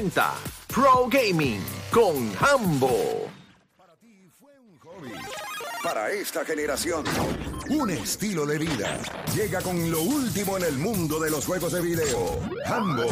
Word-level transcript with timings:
presenta 0.00 0.34
Pro 0.68 1.08
Gaming 1.10 1.62
con 1.90 2.32
Hambo. 2.40 3.28
Para 5.82 6.10
esta 6.10 6.42
generación, 6.44 7.04
un 7.68 7.90
estilo 7.90 8.46
de 8.46 8.58
vida 8.58 8.98
llega 9.34 9.60
con 9.60 9.90
lo 9.90 10.00
último 10.00 10.56
en 10.56 10.64
el 10.64 10.78
mundo 10.78 11.20
de 11.20 11.30
los 11.30 11.44
juegos 11.44 11.72
de 11.72 11.82
video. 11.82 12.40
Hambo 12.66 13.04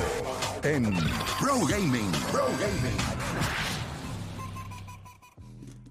en 0.62 0.94
Pro 1.38 1.58
Gaming. 1.66 2.10
Pro 2.32 2.46
Gaming. 2.58 2.96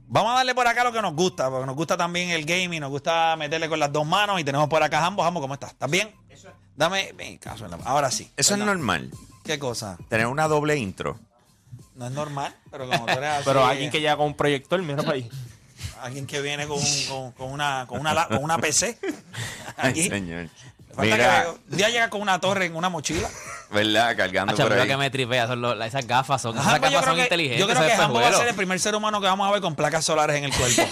Vamos 0.07 0.32
a 0.32 0.36
darle 0.38 0.55
por 0.55 0.66
acá 0.66 0.84
lo 0.84 0.91
que 0.91 1.02
nos 1.02 1.14
gusta, 1.14 1.50
porque 1.52 1.66
nos 1.68 1.75
gusta 1.75 1.95
también 1.95 2.29
el 2.32 2.43
gaming, 2.45 2.79
nos 2.79 2.89
gusta 2.89 3.36
meterle 3.38 3.70
con 3.70 3.79
las 3.79 3.91
dos 3.93 4.05
manos 4.07 4.39
y 4.39 4.43
tenemos 4.43 4.68
por 4.68 4.82
acá 4.82 5.05
ambos, 5.05 5.27
ambos, 5.27 5.41
¿cómo 5.41 5.54
estás? 5.54 5.71
¿Estás 5.73 5.91
bien? 5.91 6.11
Dame 6.75 7.14
mi 7.14 7.38
caso. 7.38 7.66
en 7.66 7.71
la- 7.71 7.77
Ahora 7.86 8.09
sí. 8.09 8.32
Eso 8.38 8.54
es 8.55 8.59
normal. 8.59 9.11
¿Qué 9.48 9.57
cosa? 9.59 9.98
Tener 10.09 10.27
una 10.27 10.48
doble 10.48 10.75
intro. 10.77 11.20
No 11.95 12.05
es 12.05 12.11
normal, 12.11 12.54
pero 12.70 12.88
como 12.88 13.05
tú 13.05 13.12
eres 13.13 13.30
así, 13.30 13.44
Pero 13.45 13.66
alguien 13.66 13.89
que 13.89 13.99
llega 13.99 14.16
con 14.17 14.27
un 14.27 14.35
proyector, 14.35 14.80
mira 14.84 14.98
para 14.98 15.13
ahí. 15.13 15.30
alguien 16.02 16.27
que 16.27 16.41
viene 16.41 16.67
con, 16.67 16.77
un- 16.77 17.05
con, 17.08 17.31
con 17.31 17.52
una, 17.52 17.86
con, 17.88 17.99
una, 17.99 18.13
la- 18.13 18.27
con 18.27 18.44
una 18.44 18.58
PC. 18.59 18.99
Ay, 19.77 19.91
Aquí. 19.91 20.08
señor. 20.08 20.49
Falta 20.98 21.16
Mira, 21.16 21.44
que 21.44 21.50
un 21.72 21.78
día 21.78 21.90
llega 21.90 22.10
con 22.10 22.22
una 22.22 22.40
torre 22.40 22.66
en 22.66 22.76
una 22.76 22.90
mochila. 22.90 23.30
¿verdad? 23.72 24.16
Cargando 24.18 24.54
Hacho, 24.54 24.64
por 24.64 24.74
ahí. 24.80 24.88
que 24.88 24.98
me 24.98 25.10
tripea 25.10 25.48
son 25.48 25.62
los- 25.62 25.80
esas 25.86 26.08
gafas, 26.08 26.42
son, 26.42 26.58
esas 26.58 26.73
yo 26.76 26.82
gafas 26.82 27.06
son 27.06 27.16
que, 27.16 27.22
inteligentes. 27.23 27.60
yo 27.60 27.68
creo 27.68 27.86
que 27.88 27.94
Hambo 27.94 28.20
va 28.20 28.28
a 28.30 28.34
ser 28.34 28.48
el 28.48 28.56
primer 28.56 28.80
ser 28.80 28.96
humano 28.96 29.20
que 29.22 29.28
vamos 29.28 29.48
a 29.48 29.52
ver 29.52 29.62
con 29.62 29.76
placas 29.76 30.04
solares 30.06 30.38
en 30.38 30.46
el 30.46 30.54
cuerpo. 30.54 30.82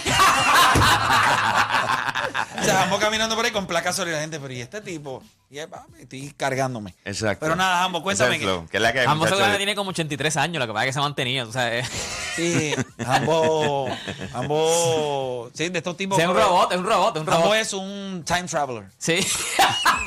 o 2.60 2.64
sea, 2.64 2.82
Hambo 2.82 2.98
caminando 2.98 3.34
por 3.36 3.44
ahí 3.44 3.50
con 3.50 3.66
placas 3.66 3.96
solares. 3.96 4.14
La 4.16 4.20
gente, 4.20 4.38
pero 4.40 4.52
¿y 4.52 4.60
este 4.60 4.80
tipo? 4.80 5.22
Y 5.50 5.58
es, 5.58 5.66
papi, 5.66 6.02
estoy 6.02 6.32
cargándome. 6.36 6.94
Exacto. 7.04 7.44
Pero 7.44 7.56
nada, 7.56 7.84
Hambo, 7.84 8.02
cuéntame 8.02 8.36
es 8.36 8.42
que- 8.42 8.60
es 8.72 8.80
la 8.80 8.92
que 8.92 9.00
seguramente 9.00 9.56
tiene 9.56 9.74
como 9.74 9.90
83 9.90 10.36
años, 10.36 10.60
lo 10.60 10.66
que 10.66 10.72
pasa 10.72 10.84
es 10.84 10.88
que 10.88 10.92
se 10.92 10.98
ha 10.98 11.02
mantenido. 11.02 11.48
O 11.48 11.52
sea, 11.52 11.74
es, 11.74 11.88
Sí, 12.36 12.74
ambos, 13.04 13.90
ambos, 14.34 15.50
sí, 15.54 15.68
de 15.68 15.78
estos 15.78 15.96
tipos. 15.96 16.18
es 16.18 16.26
un 16.28 16.34
robot, 16.34 16.72
es 16.72 16.78
un 16.78 16.84
robot, 16.86 17.16
es 17.16 17.22
un 17.22 17.28
Ambos 17.30 17.42
robot. 17.44 17.56
es 17.56 17.72
un 17.72 18.24
time 18.26 18.44
traveler. 18.44 18.84
Sí. 18.98 19.16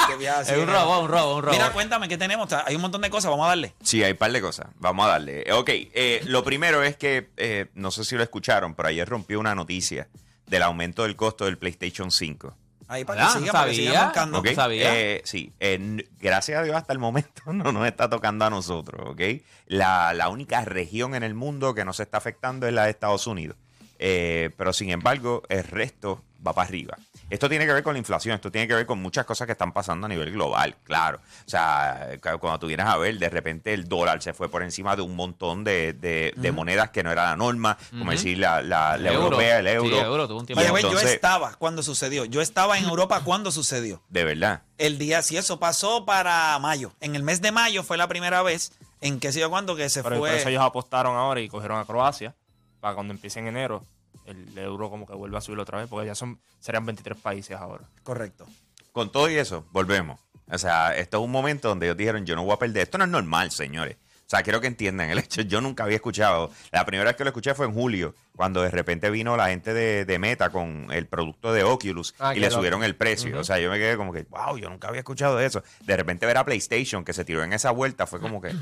que 0.08 0.16
viaja 0.18 0.40
así 0.40 0.52
es 0.52 0.58
un 0.58 0.64
el- 0.70 0.76
robot, 0.76 1.04
un 1.04 1.10
robot, 1.10 1.36
un 1.38 1.42
robot. 1.44 1.52
Mira, 1.58 1.72
cuéntame, 1.74 2.08
¿qué 2.08 2.18
tenemos? 2.18 2.46
O 2.46 2.50
sea, 2.50 2.64
Hay 2.68 2.76
un 2.76 2.82
montón 2.82 3.02
de 3.02 3.10
cosas, 3.10 3.30
vamos 3.32 3.46
a 3.46 3.50
darle. 3.50 3.74
Sí, 3.84 4.04
hay 4.04 4.12
un 4.12 4.18
par 4.18 4.32
de 4.32 4.42
cosas. 4.42 4.68
Vamos 4.80 5.06
a 5.06 5.10
darle. 5.10 5.52
Ok, 5.54 5.70
eh, 5.72 6.22
lo 6.26 6.44
primero 6.44 6.84
es 6.84 6.96
que, 6.98 7.30
eh, 7.38 7.68
no 7.76 7.92
sé 7.92 8.04
si 8.06 8.16
lo 8.16 8.24
escucharon, 8.24 8.76
pero 8.76 8.90
ayer 8.90 9.08
rompió 9.08 9.40
una 9.40 9.56
noticia 9.56 10.08
del 10.48 10.64
aumento 10.64 11.04
del 11.04 11.16
costo 11.16 11.46
del 11.46 11.58
PlayStation 11.58 12.12
5. 12.12 12.56
Ahí 12.90 13.06
para 13.06 13.28
que 13.28 13.40
sigan, 13.40 14.32
para 14.32 14.42
que 14.42 14.56
sabía. 14.56 15.00
Eh, 15.00 15.22
sí, 15.24 15.54
eh, 15.60 16.08
gracias 16.20 16.60
a 16.60 16.64
Dios 16.64 16.76
hasta 16.76 16.92
el 16.92 16.98
momento 16.98 17.44
no 17.54 17.72
nos 17.72 17.88
está 17.88 18.10
tocando 18.10 18.46
a 18.46 18.50
nosotros, 18.50 19.10
¿ok? 19.12 19.22
La, 19.68 20.12
la 20.14 20.28
única 20.30 20.66
región 20.66 21.14
en 21.14 21.22
el 21.22 21.36
mundo 21.36 21.76
que 21.76 21.86
nos 21.86 22.00
está 22.00 22.18
afectando 22.18 22.68
es 22.68 22.74
la 22.74 22.86
de 22.86 22.90
Estados 22.90 23.28
Unidos. 23.28 23.58
Eh, 24.00 24.50
pero 24.58 24.74
sin 24.74 24.90
embargo, 24.90 25.44
el 25.50 25.64
resto 25.66 26.24
va 26.46 26.54
para 26.54 26.68
arriba. 26.68 26.98
Esto 27.30 27.48
tiene 27.48 27.66
que 27.68 27.74
ver 27.74 27.84
con 27.84 27.94
la 27.94 28.00
inflación, 28.00 28.34
esto 28.36 28.52
tiene 28.52 28.68
que 28.68 28.74
ver 28.74 28.86
con 28.86 29.00
muchas 29.02 29.26
cosas 29.26 29.46
que 29.46 29.52
están 29.52 29.72
pasando 29.72 30.06
a 30.06 30.10
nivel 30.10 30.32
global, 30.32 30.76
claro. 30.84 31.20
O 31.46 31.50
sea, 31.50 32.10
cu- 32.22 32.40
cuando 32.40 32.60
tú 32.60 32.68
vienes 32.68 32.88
a 32.88 32.98
ver, 32.98 33.18
de 33.20 33.30
repente 33.30 33.74
el 33.74 33.88
dólar 33.88 34.22
se 34.22 34.34
fue 34.34 34.50
por 34.50 34.64
encima 34.64 34.96
de 34.96 35.04
un 35.04 35.16
montón 35.16 35.64
de, 35.64 35.94
de- 35.94 36.34
de 36.36 36.52
monedas 36.52 36.90
que 36.90 37.04
no 37.04 37.12
era 37.12 37.26
la 37.26 37.36
norma, 37.36 37.78
como 37.92 38.10
decir 38.12 38.38
la, 38.40 38.62
la- 38.64 38.98
la 38.98 39.10
El 39.10 39.16
euro. 39.16 39.24
europea, 39.26 39.60
el 39.60 39.68
euro. 39.68 39.90
Sí, 39.90 39.96
el 39.98 40.06
euro 40.06 40.28
tuvo 40.28 40.40
un 40.40 40.46
tiempo. 40.48 40.64
Yo 40.80 41.00
estaba 41.00 41.54
cuando 41.56 41.84
sucedió. 41.84 42.26
Yo 42.26 42.42
estaba 42.42 42.78
en 42.80 42.86
Europa 42.86 43.22
cuando 43.24 43.52
sucedió. 43.52 44.02
De 44.10 44.24
verdad. 44.24 44.64
El 44.78 44.98
día, 44.98 45.22
si 45.22 45.38
eso 45.38 45.60
pasó 45.60 46.06
para 46.06 46.58
mayo. 46.60 46.94
En 47.00 47.16
el 47.16 47.22
mes 47.24 47.42
de 47.42 47.52
mayo 47.52 47.84
fue 47.84 47.98
la 47.98 48.08
primera 48.08 48.42
vez 48.42 48.72
en 49.02 49.20
que 49.20 49.32
sé 49.32 49.40
yo 49.40 49.50
cuándo 49.50 49.76
que 49.76 49.88
se 49.90 50.02
Pero 50.04 50.16
por 50.18 50.28
fue. 50.30 50.38
eso 50.40 50.50
ellos 50.50 50.64
apostaron 50.64 51.16
ahora 51.16 51.42
y 51.42 51.48
cogieron 51.48 51.78
a 51.80 51.86
Croacia 51.86 52.34
para 52.80 52.96
cuando 52.96 53.14
empiece 53.14 53.40
en 53.40 53.48
enero 53.48 53.84
el 54.30 54.58
euro 54.58 54.90
como 54.90 55.06
que 55.06 55.14
vuelva 55.14 55.40
a 55.40 55.42
subir 55.42 55.60
otra 55.60 55.80
vez 55.80 55.88
porque 55.88 56.08
ya 56.08 56.16
son 56.16 56.40
serían 56.60 56.86
23 56.86 57.20
países 57.20 57.58
ahora. 57.58 57.84
Correcto. 58.04 58.46
Con 58.92 59.12
todo 59.12 59.30
y 59.30 59.36
eso, 59.36 59.66
volvemos. 59.72 60.20
O 60.52 60.58
sea, 60.58 60.96
esto 60.96 61.18
es 61.18 61.24
un 61.24 61.32
momento 61.32 61.68
donde 61.68 61.86
ellos 61.86 61.98
dijeron, 61.98 62.26
yo 62.26 62.36
no 62.36 62.44
voy 62.44 62.54
a 62.54 62.58
perder. 62.58 62.84
Esto 62.84 62.98
no 62.98 63.04
es 63.04 63.10
normal, 63.10 63.52
señores. 63.52 63.98
O 63.98 64.30
sea, 64.30 64.44
quiero 64.44 64.62
que 64.62 64.68
entiendan 64.68 65.10
el 65.10 65.18
hecho. 65.18 65.42
Yo 65.48 65.60
nunca 65.60 65.86
había 65.86 65.96
escuchado. 65.96 66.52
La 66.72 66.86
primera 66.86 67.10
vez 67.10 67.18
que 67.18 67.24
lo 67.24 67.32
escuché 67.32 67.56
fue 67.56 67.66
en 67.66 67.74
julio, 67.74 68.14
cuando 68.36 68.62
de 68.62 68.70
repente 68.70 69.10
vino 69.10 69.36
la 69.36 69.48
gente 69.48 69.74
de, 69.74 70.06
de 70.06 70.20
Meta 70.20 70.52
con 70.52 70.86
el 70.92 71.08
producto 71.08 71.52
de 71.52 71.64
Oculus 71.64 72.14
Ah, 72.20 72.36
y 72.36 72.40
le 72.40 72.52
subieron 72.52 72.84
el 72.84 72.96
precio. 72.96 73.40
O 73.40 73.44
sea, 73.44 73.58
yo 73.58 73.72
me 73.72 73.80
quedé 73.80 73.98
como 73.98 74.14
que, 74.14 74.28
wow, 74.30 74.56
yo 74.56 74.70
nunca 74.70 74.88
había 74.88 75.00
escuchado 75.00 75.36
de 75.38 75.48
eso. 75.48 75.64
De 75.84 75.98
repente 75.98 76.28
ver 76.28 76.38
a 76.38 76.46
PlayStation 76.46 77.04
que 77.04 77.14
se 77.14 77.26
tiró 77.26 77.44
en 77.44 77.54
esa 77.54 77.72
vuelta 77.72 78.06
fue 78.06 78.20
como 78.20 78.40
que, 78.40 78.54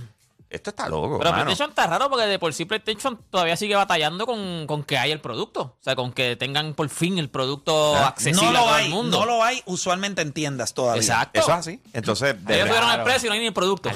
esto 0.50 0.70
está 0.70 0.88
loco. 0.88 1.18
Pero 1.18 1.32
mano. 1.32 1.44
PlayStation 1.44 1.70
está 1.70 1.88
raro 1.88 2.10
porque 2.10 2.26
de 2.26 2.40
por 2.40 2.54
sí 2.54 2.66
PlayStation 2.66 3.20
todavía 3.30 3.58
sigue 3.58 3.76
batallando 3.76 4.26
con, 4.26 4.66
con 4.68 4.84
que 4.84 4.98
haya 4.98 5.14
el 5.14 5.20
producto. 5.20 5.62
O 5.62 5.78
sea, 5.84 5.96
con 5.96 6.14
que 6.14 6.36
tengan 6.36 6.74
por 6.74 6.88
fin 6.90 7.18
el 7.18 7.30
producto 7.30 7.96
Ah, 7.96 8.08
accesible 8.08 8.42
No 8.44 8.50
a 8.50 8.52
lo 8.54 8.60
todo 8.60 8.74
hay, 8.74 8.86
el 8.86 8.92
mundo. 8.92 9.20
no 9.20 9.26
lo 9.26 9.44
hay 9.44 9.62
usualmente 9.66 10.22
en 10.22 10.32
tiendas 10.32 10.74
todavía. 10.74 11.02
Exacto. 11.02 11.40
Eso 11.40 11.52
es 11.52 11.58
así. 11.58 11.82
Entonces, 11.94 12.46
de 12.46 12.56
Ellos 12.56 12.68
subieron 12.68 12.92
el 12.92 13.04
precio 13.04 13.28
y 13.28 13.30
no 13.30 13.34
hay 13.34 13.40
ni 13.42 13.48
el 13.48 13.54
producto. 13.54 13.90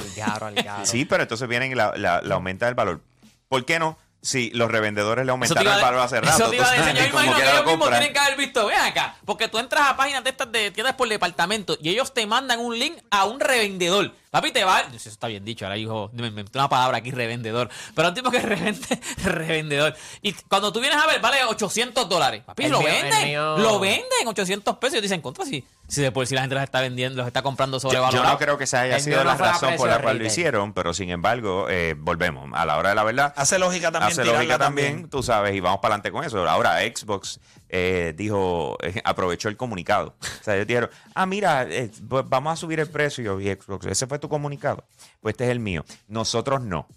Sí, 0.84 1.06
pero 1.06 1.24
entonces 1.24 1.48
vienen 1.48 1.72
y 1.72 1.76
la, 1.76 1.94
la, 1.96 2.22
la 2.22 2.36
aumenta 2.36 2.68
el 2.68 2.76
valor. 2.76 3.02
¿Por 3.48 3.66
qué 3.66 3.80
no? 3.80 3.98
Si 4.24 4.52
los 4.52 4.70
revendedores 4.70 5.26
le 5.26 5.32
Eso 5.32 5.38
te 5.38 5.60
aumentaron 5.60 5.64
iba 5.64 5.74
el 5.74 5.80
a- 5.80 5.84
valor 5.84 6.00
hace 6.02 6.22
rato. 6.22 6.36
Eso 6.44 6.50
te 6.52 6.56
iba 6.58 6.66
a 6.70 6.76
entonces, 6.76 6.94
decir. 6.96 7.10
Yo 7.10 7.12
como 7.12 7.24
imagino 7.24 7.44
que 7.46 7.52
ellos 7.52 7.66
mismos 7.66 7.90
tienen 7.90 8.14
que 8.14 8.20
haber 8.20 8.38
visto. 8.38 8.66
Ven 8.68 8.80
acá. 8.80 9.16
Porque 9.26 9.48
tú 9.48 9.58
entras 9.58 9.88
a 9.90 9.98
páginas 9.98 10.24
de 10.24 10.30
estas 10.30 10.52
de 10.52 10.70
tiendas 10.72 10.94
por 10.96 11.10
departamento 11.10 11.76
y 11.82 11.90
ellos 11.90 12.14
te 12.14 12.28
mandan 12.28 12.60
un 12.60 12.78
link 12.78 12.98
a 13.10 13.26
un 13.26 13.40
revendedor. 13.40 14.12
Papi, 14.30 14.52
te 14.52 14.64
va. 14.64 14.82
Eso 14.96 15.10
está 15.10 15.28
bien 15.28 15.44
dicho. 15.44 15.66
Ahora 15.66 15.76
dijo. 15.76 16.10
Me 16.14 16.28
inventé 16.28 16.58
una 16.58 16.70
palabra 16.70 17.00
aquí, 17.00 17.12
revendedor. 17.12 17.70
Pero 17.96 18.08
un 18.10 18.14
tipo 18.14 18.32
que 18.32 18.40
revende, 18.42 19.02
revendedor. 19.24 19.96
Y 20.22 20.34
cuando 20.34 20.72
tú 20.72 20.80
vienes 20.80 21.00
a 21.02 21.08
ver, 21.08 21.20
vale 21.20 21.44
800 21.46 22.08
dólares. 22.08 22.44
Papi, 22.46 22.66
El 22.66 22.72
lo 22.72 22.80
mío- 22.80 22.88
venden. 22.90 23.36
Lo 23.62 23.80
venden 23.80 24.28
800 24.28 24.78
pesos. 24.78 25.00
Y 25.00 25.02
dicen, 25.02 25.20
contra 25.22 25.46
si, 25.46 25.66
si 25.88 26.02
de 26.02 26.12
por 26.12 26.26
si 26.28 26.36
la 26.36 26.42
gente 26.42 26.56
los 26.56 26.64
está 26.64 26.80
vendiendo, 26.80 27.18
los 27.18 27.28
está 27.28 27.42
comprando 27.42 27.78
Yo, 27.78 27.82
yo 27.84 27.90
sobrevalorado. 27.90 28.30
no 28.34 28.38
creo 28.38 28.58
que 28.58 28.64
esa 28.66 28.82
haya 28.82 28.96
El 28.98 29.02
sido 29.02 29.22
la 29.24 29.36
razón 29.36 29.76
por 29.76 29.90
la 29.90 30.02
cual 30.02 30.18
lo 30.20 30.26
hicieron, 30.26 30.74
pero 30.74 30.94
sin 30.94 31.10
embargo, 31.10 31.68
eh, 31.70 31.96
volvemos. 31.98 32.50
A 32.54 32.66
la 32.66 32.78
hora 32.78 32.90
de 32.90 32.96
la 32.96 33.04
verdad, 33.04 33.34
Hace 33.36 33.60
lógica 33.60 33.92
también 33.92 34.11
hace 34.12 34.26
lógica 34.26 34.58
también, 34.58 35.10
tú 35.10 35.24
sabes, 35.24 35.56
y 35.56 35.60
vamos 35.60 35.80
para 35.80 35.96
adelante 35.96 36.12
con 36.12 36.24
eso. 36.24 36.48
Ahora 36.48 36.80
Xbox 36.82 37.40
eh, 37.70 38.14
dijo, 38.16 38.78
eh, 38.82 39.02
aprovechó 39.04 39.50
el 39.50 39.58
comunicado. 39.58 40.16
O 40.42 40.44
sea, 40.44 40.56
ellos 40.56 40.68
dijeron, 40.68 40.90
ah, 41.14 41.28
mira, 41.28 41.64
eh, 41.70 41.92
pues 42.10 42.28
vamos 42.28 42.54
a 42.54 42.56
subir 42.56 42.80
el 42.80 42.88
precio. 42.88 43.40
Y 43.40 43.48
Xbox, 43.48 43.86
ese 43.86 44.08
fue 44.08 44.18
tu 44.18 44.28
comunicado. 44.28 44.84
Pues 45.22 45.34
este 45.34 45.44
es 45.46 45.52
el 45.52 45.60
mío. 45.60 45.86
Nosotros 46.08 46.62
no. 46.62 46.88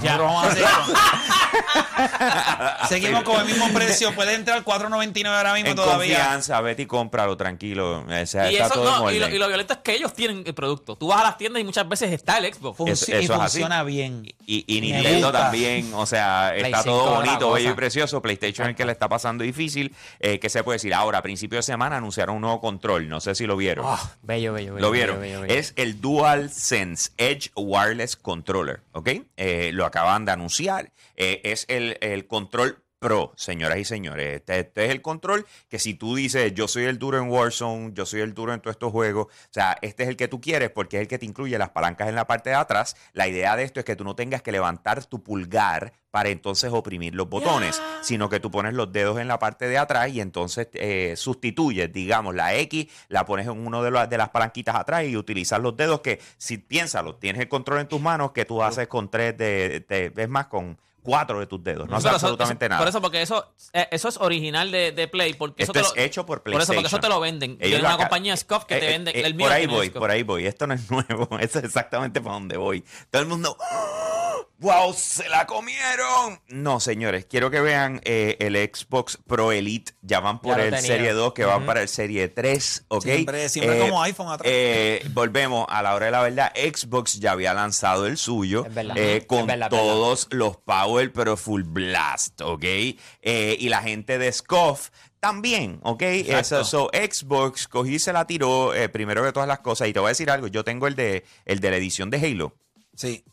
Nosotros 0.00 0.18
vamos 0.20 0.44
a 0.44 0.48
hacer 0.48 0.62
eso. 0.64 0.94
Seguimos 2.88 3.22
con 3.22 3.40
el 3.40 3.46
mismo 3.46 3.68
precio. 3.72 4.12
Puede 4.14 4.34
entrar 4.34 4.62
4.99 4.64 5.26
ahora 5.26 5.54
mismo 5.54 5.70
En 5.70 5.76
todavía. 5.76 6.16
confianza, 6.18 6.60
vete 6.60 6.82
y 6.82 6.86
cómpralo, 6.86 7.36
tranquilo. 7.36 8.00
O 8.08 8.26
sea, 8.26 8.50
Y, 8.50 8.54
está 8.56 8.66
eso, 8.66 8.74
todo 8.74 8.88
en 8.88 9.02
no, 9.04 9.10
y, 9.10 9.18
lo, 9.18 9.24
orden. 9.26 9.36
y 9.36 9.38
lo 9.38 9.48
violento 9.48 9.72
es 9.74 9.78
que 9.80 9.94
ellos 9.94 10.12
tienen 10.14 10.42
el 10.46 10.54
producto. 10.54 10.96
Tú 10.96 11.08
vas 11.08 11.20
a 11.20 11.24
las 11.24 11.38
tiendas 11.38 11.60
y 11.60 11.64
muchas 11.64 11.88
veces 11.88 12.12
está 12.12 12.38
el 12.38 12.52
Xbox. 12.52 12.80
Eso- 12.86 13.12
y 13.12 13.14
así. 13.14 13.28
funciona 13.28 13.82
bien. 13.84 14.24
Y, 14.46 14.80
Nintendo 14.80 15.30
también, 15.32 15.92
o 15.94 16.04
sea, 16.06 16.54
está 16.56 16.82
5 16.82 16.96
todo 16.98 17.14
bonito, 17.16 17.52
bello 17.52 17.70
y 17.70 17.74
precioso. 17.74 18.20
PlayStation 18.20 18.66
es 18.66 18.70
el 18.70 18.76
que 18.76 18.84
le 18.84 18.92
está 18.92 19.08
pasando 19.08 19.44
difícil. 19.44 19.94
Eh, 20.20 20.38
¿Qué 20.40 20.48
se 20.48 20.62
puede 20.64 20.76
decir? 20.76 20.92
Ahora, 20.94 21.18
a 21.18 21.22
principio 21.22 21.56
de 21.58 21.62
semana 21.62 21.96
anunciaron 21.98 22.36
un 22.36 22.42
nuevo 22.42 22.60
control. 22.60 23.08
No 23.08 23.20
sé 23.20 23.34
si 23.34 23.46
lo 23.46 23.56
vieron. 23.56 23.86
Oh, 23.86 23.98
bello, 24.22 24.52
bello, 24.52 24.74
bello. 24.74 24.86
Lo 24.86 24.90
vieron. 24.90 25.20
bello, 25.20 25.40
bello, 25.40 25.48
bello. 25.48 25.60
Es 25.60 25.72
el 25.76 26.00
DualSense 26.00 27.10
Edge 27.18 27.50
Wireless 27.56 28.16
Controller, 28.16 28.80
¿ok? 28.92 29.10
Eh, 29.36 29.70
lo 29.72 29.81
acaban 29.84 30.24
de 30.24 30.32
anunciar. 30.32 30.92
Eh, 31.16 31.40
es 31.44 31.64
el, 31.68 31.98
el 32.00 32.26
control 32.26 32.81
Pro, 33.02 33.32
señoras 33.34 33.78
y 33.78 33.84
señores. 33.84 34.36
Este, 34.36 34.60
este 34.60 34.84
es 34.84 34.90
el 34.92 35.02
control 35.02 35.44
que 35.68 35.80
si 35.80 35.94
tú 35.94 36.14
dices, 36.14 36.54
yo 36.54 36.68
soy 36.68 36.84
el 36.84 37.00
duro 37.00 37.18
en 37.18 37.28
Warzone, 37.28 37.90
yo 37.94 38.06
soy 38.06 38.20
el 38.20 38.32
duro 38.32 38.54
en 38.54 38.60
todos 38.60 38.76
estos 38.76 38.92
juegos, 38.92 39.26
o 39.26 39.30
sea, 39.50 39.76
este 39.82 40.04
es 40.04 40.08
el 40.08 40.16
que 40.16 40.28
tú 40.28 40.40
quieres 40.40 40.70
porque 40.70 40.98
es 40.98 41.00
el 41.02 41.08
que 41.08 41.18
te 41.18 41.26
incluye 41.26 41.58
las 41.58 41.70
palancas 41.70 42.08
en 42.08 42.14
la 42.14 42.28
parte 42.28 42.50
de 42.50 42.56
atrás. 42.56 42.94
La 43.12 43.26
idea 43.26 43.56
de 43.56 43.64
esto 43.64 43.80
es 43.80 43.84
que 43.84 43.96
tú 43.96 44.04
no 44.04 44.14
tengas 44.14 44.40
que 44.42 44.52
levantar 44.52 45.04
tu 45.06 45.20
pulgar 45.20 45.92
para 46.12 46.28
entonces 46.28 46.70
oprimir 46.72 47.14
los 47.16 47.28
botones, 47.28 47.82
sino 48.02 48.28
que 48.28 48.38
tú 48.38 48.50
pones 48.52 48.74
los 48.74 48.92
dedos 48.92 49.18
en 49.18 49.26
la 49.26 49.40
parte 49.40 49.66
de 49.66 49.78
atrás 49.78 50.10
y 50.10 50.20
entonces 50.20 50.68
eh, 50.74 51.14
sustituyes, 51.16 51.92
digamos, 51.92 52.36
la 52.36 52.54
X, 52.54 52.86
la 53.08 53.24
pones 53.26 53.46
en 53.48 53.66
uno 53.66 53.82
de, 53.82 53.90
las 53.90 54.08
de 54.08 54.18
las 54.18 54.28
palanquitas 54.28 54.76
atrás 54.76 55.04
y 55.06 55.16
utilizas 55.16 55.58
los 55.60 55.76
dedos 55.76 56.02
que, 56.02 56.20
si 56.38 56.58
piénsalo, 56.58 57.16
tienes 57.16 57.42
el 57.42 57.48
control 57.48 57.80
en 57.80 57.88
tus 57.88 58.00
manos 58.00 58.30
que 58.30 58.44
tú 58.44 58.62
haces 58.62 58.86
con 58.86 59.10
tres 59.10 59.36
de, 59.36 59.80
de- 59.88 60.12
es 60.16 60.28
más, 60.28 60.46
con 60.46 60.78
cuatro 61.02 61.40
de 61.40 61.46
tus 61.46 61.62
dedos. 61.62 61.88
No 61.88 61.96
hace 61.96 62.08
eso- 62.08 62.14
absolutamente 62.14 62.64
eso- 62.64 62.70
nada. 62.70 62.78
Por 62.80 62.88
eso, 62.88 63.00
porque 63.02 63.22
eso, 63.22 63.52
eh, 63.72 63.88
eso 63.90 64.08
es 64.08 64.16
original 64.18 64.70
de, 64.70 64.92
de 64.92 65.08
Play. 65.08 65.34
Porque 65.34 65.62
Esto 65.64 65.78
eso 65.78 65.88
es 65.88 65.94
te 65.94 66.00
lo- 66.00 66.06
hecho 66.06 66.24
por 66.26 66.42
Por 66.42 66.52
eso, 66.52 66.58
porque 66.58 66.86
eso 66.86 66.98
PlayStation. 66.98 67.00
te 67.00 67.08
lo 67.08 67.20
venden. 67.20 67.50
Ellos 67.60 67.80
Tiene 67.80 67.84
una 67.86 67.96
compañía 67.96 68.36
Scoff 68.36 68.64
que 68.64 68.76
Eh, 68.76 68.80
te 68.80 68.86
eh, 68.86 68.90
vende. 68.90 69.10
eh, 69.10 69.22
el 69.26 69.34
mío 69.34 69.46
por 69.46 69.52
ahí 69.52 69.66
voy, 69.66 69.90
por 69.90 70.10
ahí 70.10 70.22
voy. 70.22 70.46
Esto 70.46 70.66
no 70.66 70.74
es 70.74 70.90
nuevo. 70.90 71.28
Esto 71.40 71.58
es 71.58 71.64
exactamente 71.64 72.20
para 72.20 72.34
donde 72.34 72.56
voy. 72.56 72.84
Todo 73.10 73.22
el 73.22 73.28
mundo. 73.28 73.56
¡Wow! 74.58 74.92
¡Se 74.94 75.28
la 75.28 75.46
comieron! 75.46 76.40
No, 76.48 76.78
señores, 76.80 77.24
quiero 77.28 77.50
que 77.50 77.60
vean 77.60 78.00
eh, 78.04 78.36
el 78.40 78.54
Xbox 78.56 79.18
Pro 79.26 79.50
Elite. 79.52 79.92
Ya 80.02 80.20
van 80.20 80.40
por 80.40 80.52
Ya 80.52 80.58
lo 80.58 80.64
el 80.64 80.70
tenía. 80.70 80.86
Serie 80.86 81.12
2, 81.12 81.32
que 81.34 81.44
van 81.44 81.66
para 81.66 81.82
el 81.82 81.88
Serie 81.88 82.28
3, 82.28 82.84
¿ok? 82.88 83.02
Siempre- 83.02 83.48
siempre 83.48 83.78
como 83.80 84.02
iPhone 84.02 84.28
atrás. 84.30 84.48
eh, 84.52 85.04
volvemos 85.12 85.66
a 85.68 85.82
la 85.82 85.94
hora 85.94 86.06
de 86.06 86.12
la 86.12 86.22
verdad. 86.22 86.52
Xbox 86.54 87.18
ya 87.20 87.32
había 87.32 87.54
lanzado 87.54 88.06
el 88.06 88.16
suyo 88.16 88.64
Es 88.66 88.74
verdad. 88.74 88.96
eh, 88.98 89.16
Es 89.18 89.26
con 89.26 89.46
verdad, 89.46 89.66
es 89.66 89.70
verdad. 89.70 89.84
todos 89.94 90.28
los 90.30 90.56
Power, 90.58 91.12
pero 91.12 91.36
full 91.36 91.62
blast, 91.64 92.40
¿ok? 92.40 92.64
Eh, 92.64 93.56
y 93.58 93.68
la 93.68 93.82
gente 93.82 94.18
de 94.18 94.32
Scoff 94.32 94.90
también, 95.18 95.78
¿ok? 95.82 96.02
Exacto. 96.02 96.60
Eso, 96.60 96.64
so, 96.64 96.90
Xbox 96.92 97.68
cogí 97.68 97.94
y 97.94 97.98
se 97.98 98.12
la 98.12 98.26
tiró 98.26 98.74
eh, 98.74 98.88
primero 98.88 99.24
de 99.24 99.32
todas 99.32 99.48
las 99.48 99.60
cosas. 99.60 99.88
Y 99.88 99.92
te 99.92 99.98
voy 100.00 100.06
a 100.06 100.10
decir 100.10 100.30
algo, 100.30 100.46
yo 100.48 100.64
tengo 100.64 100.86
el 100.86 100.94
de, 100.96 101.24
el 101.44 101.60
de 101.60 101.70
la 101.70 101.76
edición 101.76 102.10
de 102.10 102.18
Halo. 102.18 102.54
Sí. 102.94 103.24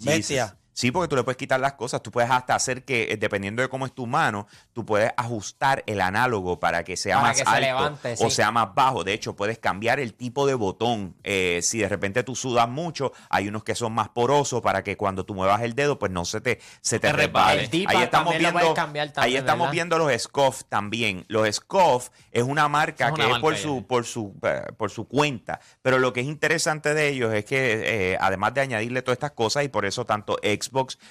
Jesus. 0.00 0.52
Sí, 0.78 0.92
porque 0.92 1.08
tú 1.08 1.16
le 1.16 1.24
puedes 1.24 1.36
quitar 1.36 1.58
las 1.58 1.72
cosas. 1.72 2.04
Tú 2.04 2.12
puedes 2.12 2.30
hasta 2.30 2.54
hacer 2.54 2.84
que, 2.84 3.10
eh, 3.10 3.16
dependiendo 3.16 3.62
de 3.62 3.68
cómo 3.68 3.84
es 3.84 3.92
tu 3.92 4.06
mano, 4.06 4.46
tú 4.72 4.86
puedes 4.86 5.10
ajustar 5.16 5.82
el 5.88 6.00
análogo 6.00 6.60
para 6.60 6.84
que 6.84 6.96
sea 6.96 7.16
Para 7.16 7.28
más 7.30 7.36
que 7.36 7.42
se 7.42 7.50
alto 7.50 7.60
levante, 7.60 8.12
o 8.12 8.30
sí. 8.30 8.36
sea 8.36 8.52
más 8.52 8.72
bajo. 8.76 9.02
De 9.02 9.12
hecho, 9.12 9.34
puedes 9.34 9.58
cambiar 9.58 9.98
el 9.98 10.14
tipo 10.14 10.46
de 10.46 10.54
botón. 10.54 11.16
Eh, 11.24 11.58
si 11.64 11.80
de 11.80 11.88
repente 11.88 12.22
tú 12.22 12.36
sudas 12.36 12.68
mucho, 12.68 13.10
hay 13.28 13.48
unos 13.48 13.64
que 13.64 13.74
son 13.74 13.92
más 13.92 14.08
porosos 14.10 14.62
para 14.62 14.84
que 14.84 14.96
cuando 14.96 15.26
tú 15.26 15.34
muevas 15.34 15.62
el 15.62 15.74
dedo, 15.74 15.98
pues 15.98 16.12
no 16.12 16.24
se 16.24 16.40
te, 16.40 16.60
se 16.80 17.00
te 17.00 17.12
resbale. 17.12 17.68
Ahí 17.88 18.02
estamos 18.04 18.34
también 18.34 18.38
viendo, 18.54 18.74
cambiar 18.74 19.06
ahí 19.08 19.12
también, 19.12 19.38
estamos 19.40 19.64
¿verdad? 19.64 19.72
viendo 19.72 19.98
los 19.98 20.22
Scoff 20.22 20.62
también. 20.68 21.24
Los 21.26 21.56
Scoff 21.56 22.10
es 22.30 22.44
una 22.44 22.68
marca 22.68 23.08
Es 23.08 23.14
una 23.14 23.26
que 23.26 23.32
es 23.32 23.38
por 23.40 23.54
ya. 23.56 23.62
su, 23.62 23.84
por 23.84 24.04
su, 24.06 24.32
eh, 24.44 24.62
por 24.76 24.92
su 24.92 25.08
cuenta. 25.08 25.58
Pero 25.82 25.98
lo 25.98 26.12
que 26.12 26.20
es 26.20 26.26
interesante 26.28 26.94
de 26.94 27.08
ellos 27.08 27.34
es 27.34 27.44
que, 27.44 28.12
eh, 28.12 28.18
además 28.20 28.54
de 28.54 28.60
añadirle 28.60 29.02
todas 29.02 29.16
estas 29.16 29.32
cosas, 29.32 29.64
y 29.64 29.68
por 29.68 29.84
eso 29.84 30.04
tanto 30.04 30.36
Xbox 30.40 30.67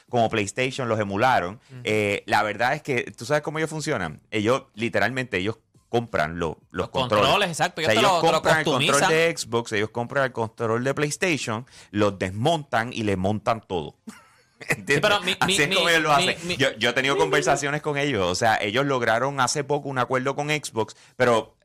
como 0.10 0.30
PlayStation 0.30 0.88
los 0.90 1.00
emularon, 1.00 1.60
eh, 1.84 2.24
la 2.26 2.44
verdad 2.44 2.74
es 2.74 2.82
que, 2.82 3.04
¿tú 3.18 3.26
sabes 3.26 3.42
cómo 3.44 3.58
ellos 3.60 3.70
funcionan? 3.70 4.22
Ellos, 4.32 4.64
literalmente, 4.74 5.38
ellos 5.38 5.58
compran 5.90 6.38
lo- 6.38 6.58
los, 6.72 6.84
Los 6.86 6.90
controles. 6.90 7.26
controles, 7.26 7.50
exacto. 7.50 7.82
O 7.82 7.84
sea, 7.86 7.94
Ellos 7.94 8.04
lo- 8.04 8.20
compran 8.20 8.60
el 8.60 8.66
control 8.66 9.08
de 9.08 9.34
Xbox, 9.38 9.72
ellos 9.72 9.90
compran 9.90 10.26
el 10.26 10.32
control 10.34 10.84
de 10.84 10.94
PlayStation, 10.94 11.66
los 11.92 12.20
desmontan 12.20 12.92
y 12.92 13.04
le 13.04 13.16
montan 13.16 13.62
todo. 13.62 13.96
¿Entiendes? 14.60 15.02
pero 15.02 15.22
mi- 15.22 15.36
Así 15.40 15.52
mi- 15.52 15.64
es 15.64 15.68
como 15.76 15.86
mi- 15.86 15.92
ellos 15.92 16.04
lo 16.04 16.12
hacen. 16.12 16.36
yo 16.80 16.90
he 16.90 16.94
tenido 16.94 17.16
conversaciones 17.18 17.82
con 17.82 17.98
ellos. 17.98 18.26
O 18.28 18.36
sea, 18.36 18.58
ellos 18.60 18.86
lograron 18.86 19.40
hace 19.40 19.64
poco 19.64 19.88
un 19.88 20.00
acuerdo 20.00 20.36
con 20.36 20.50
Xbox, 20.50 20.96
pero 21.16 21.56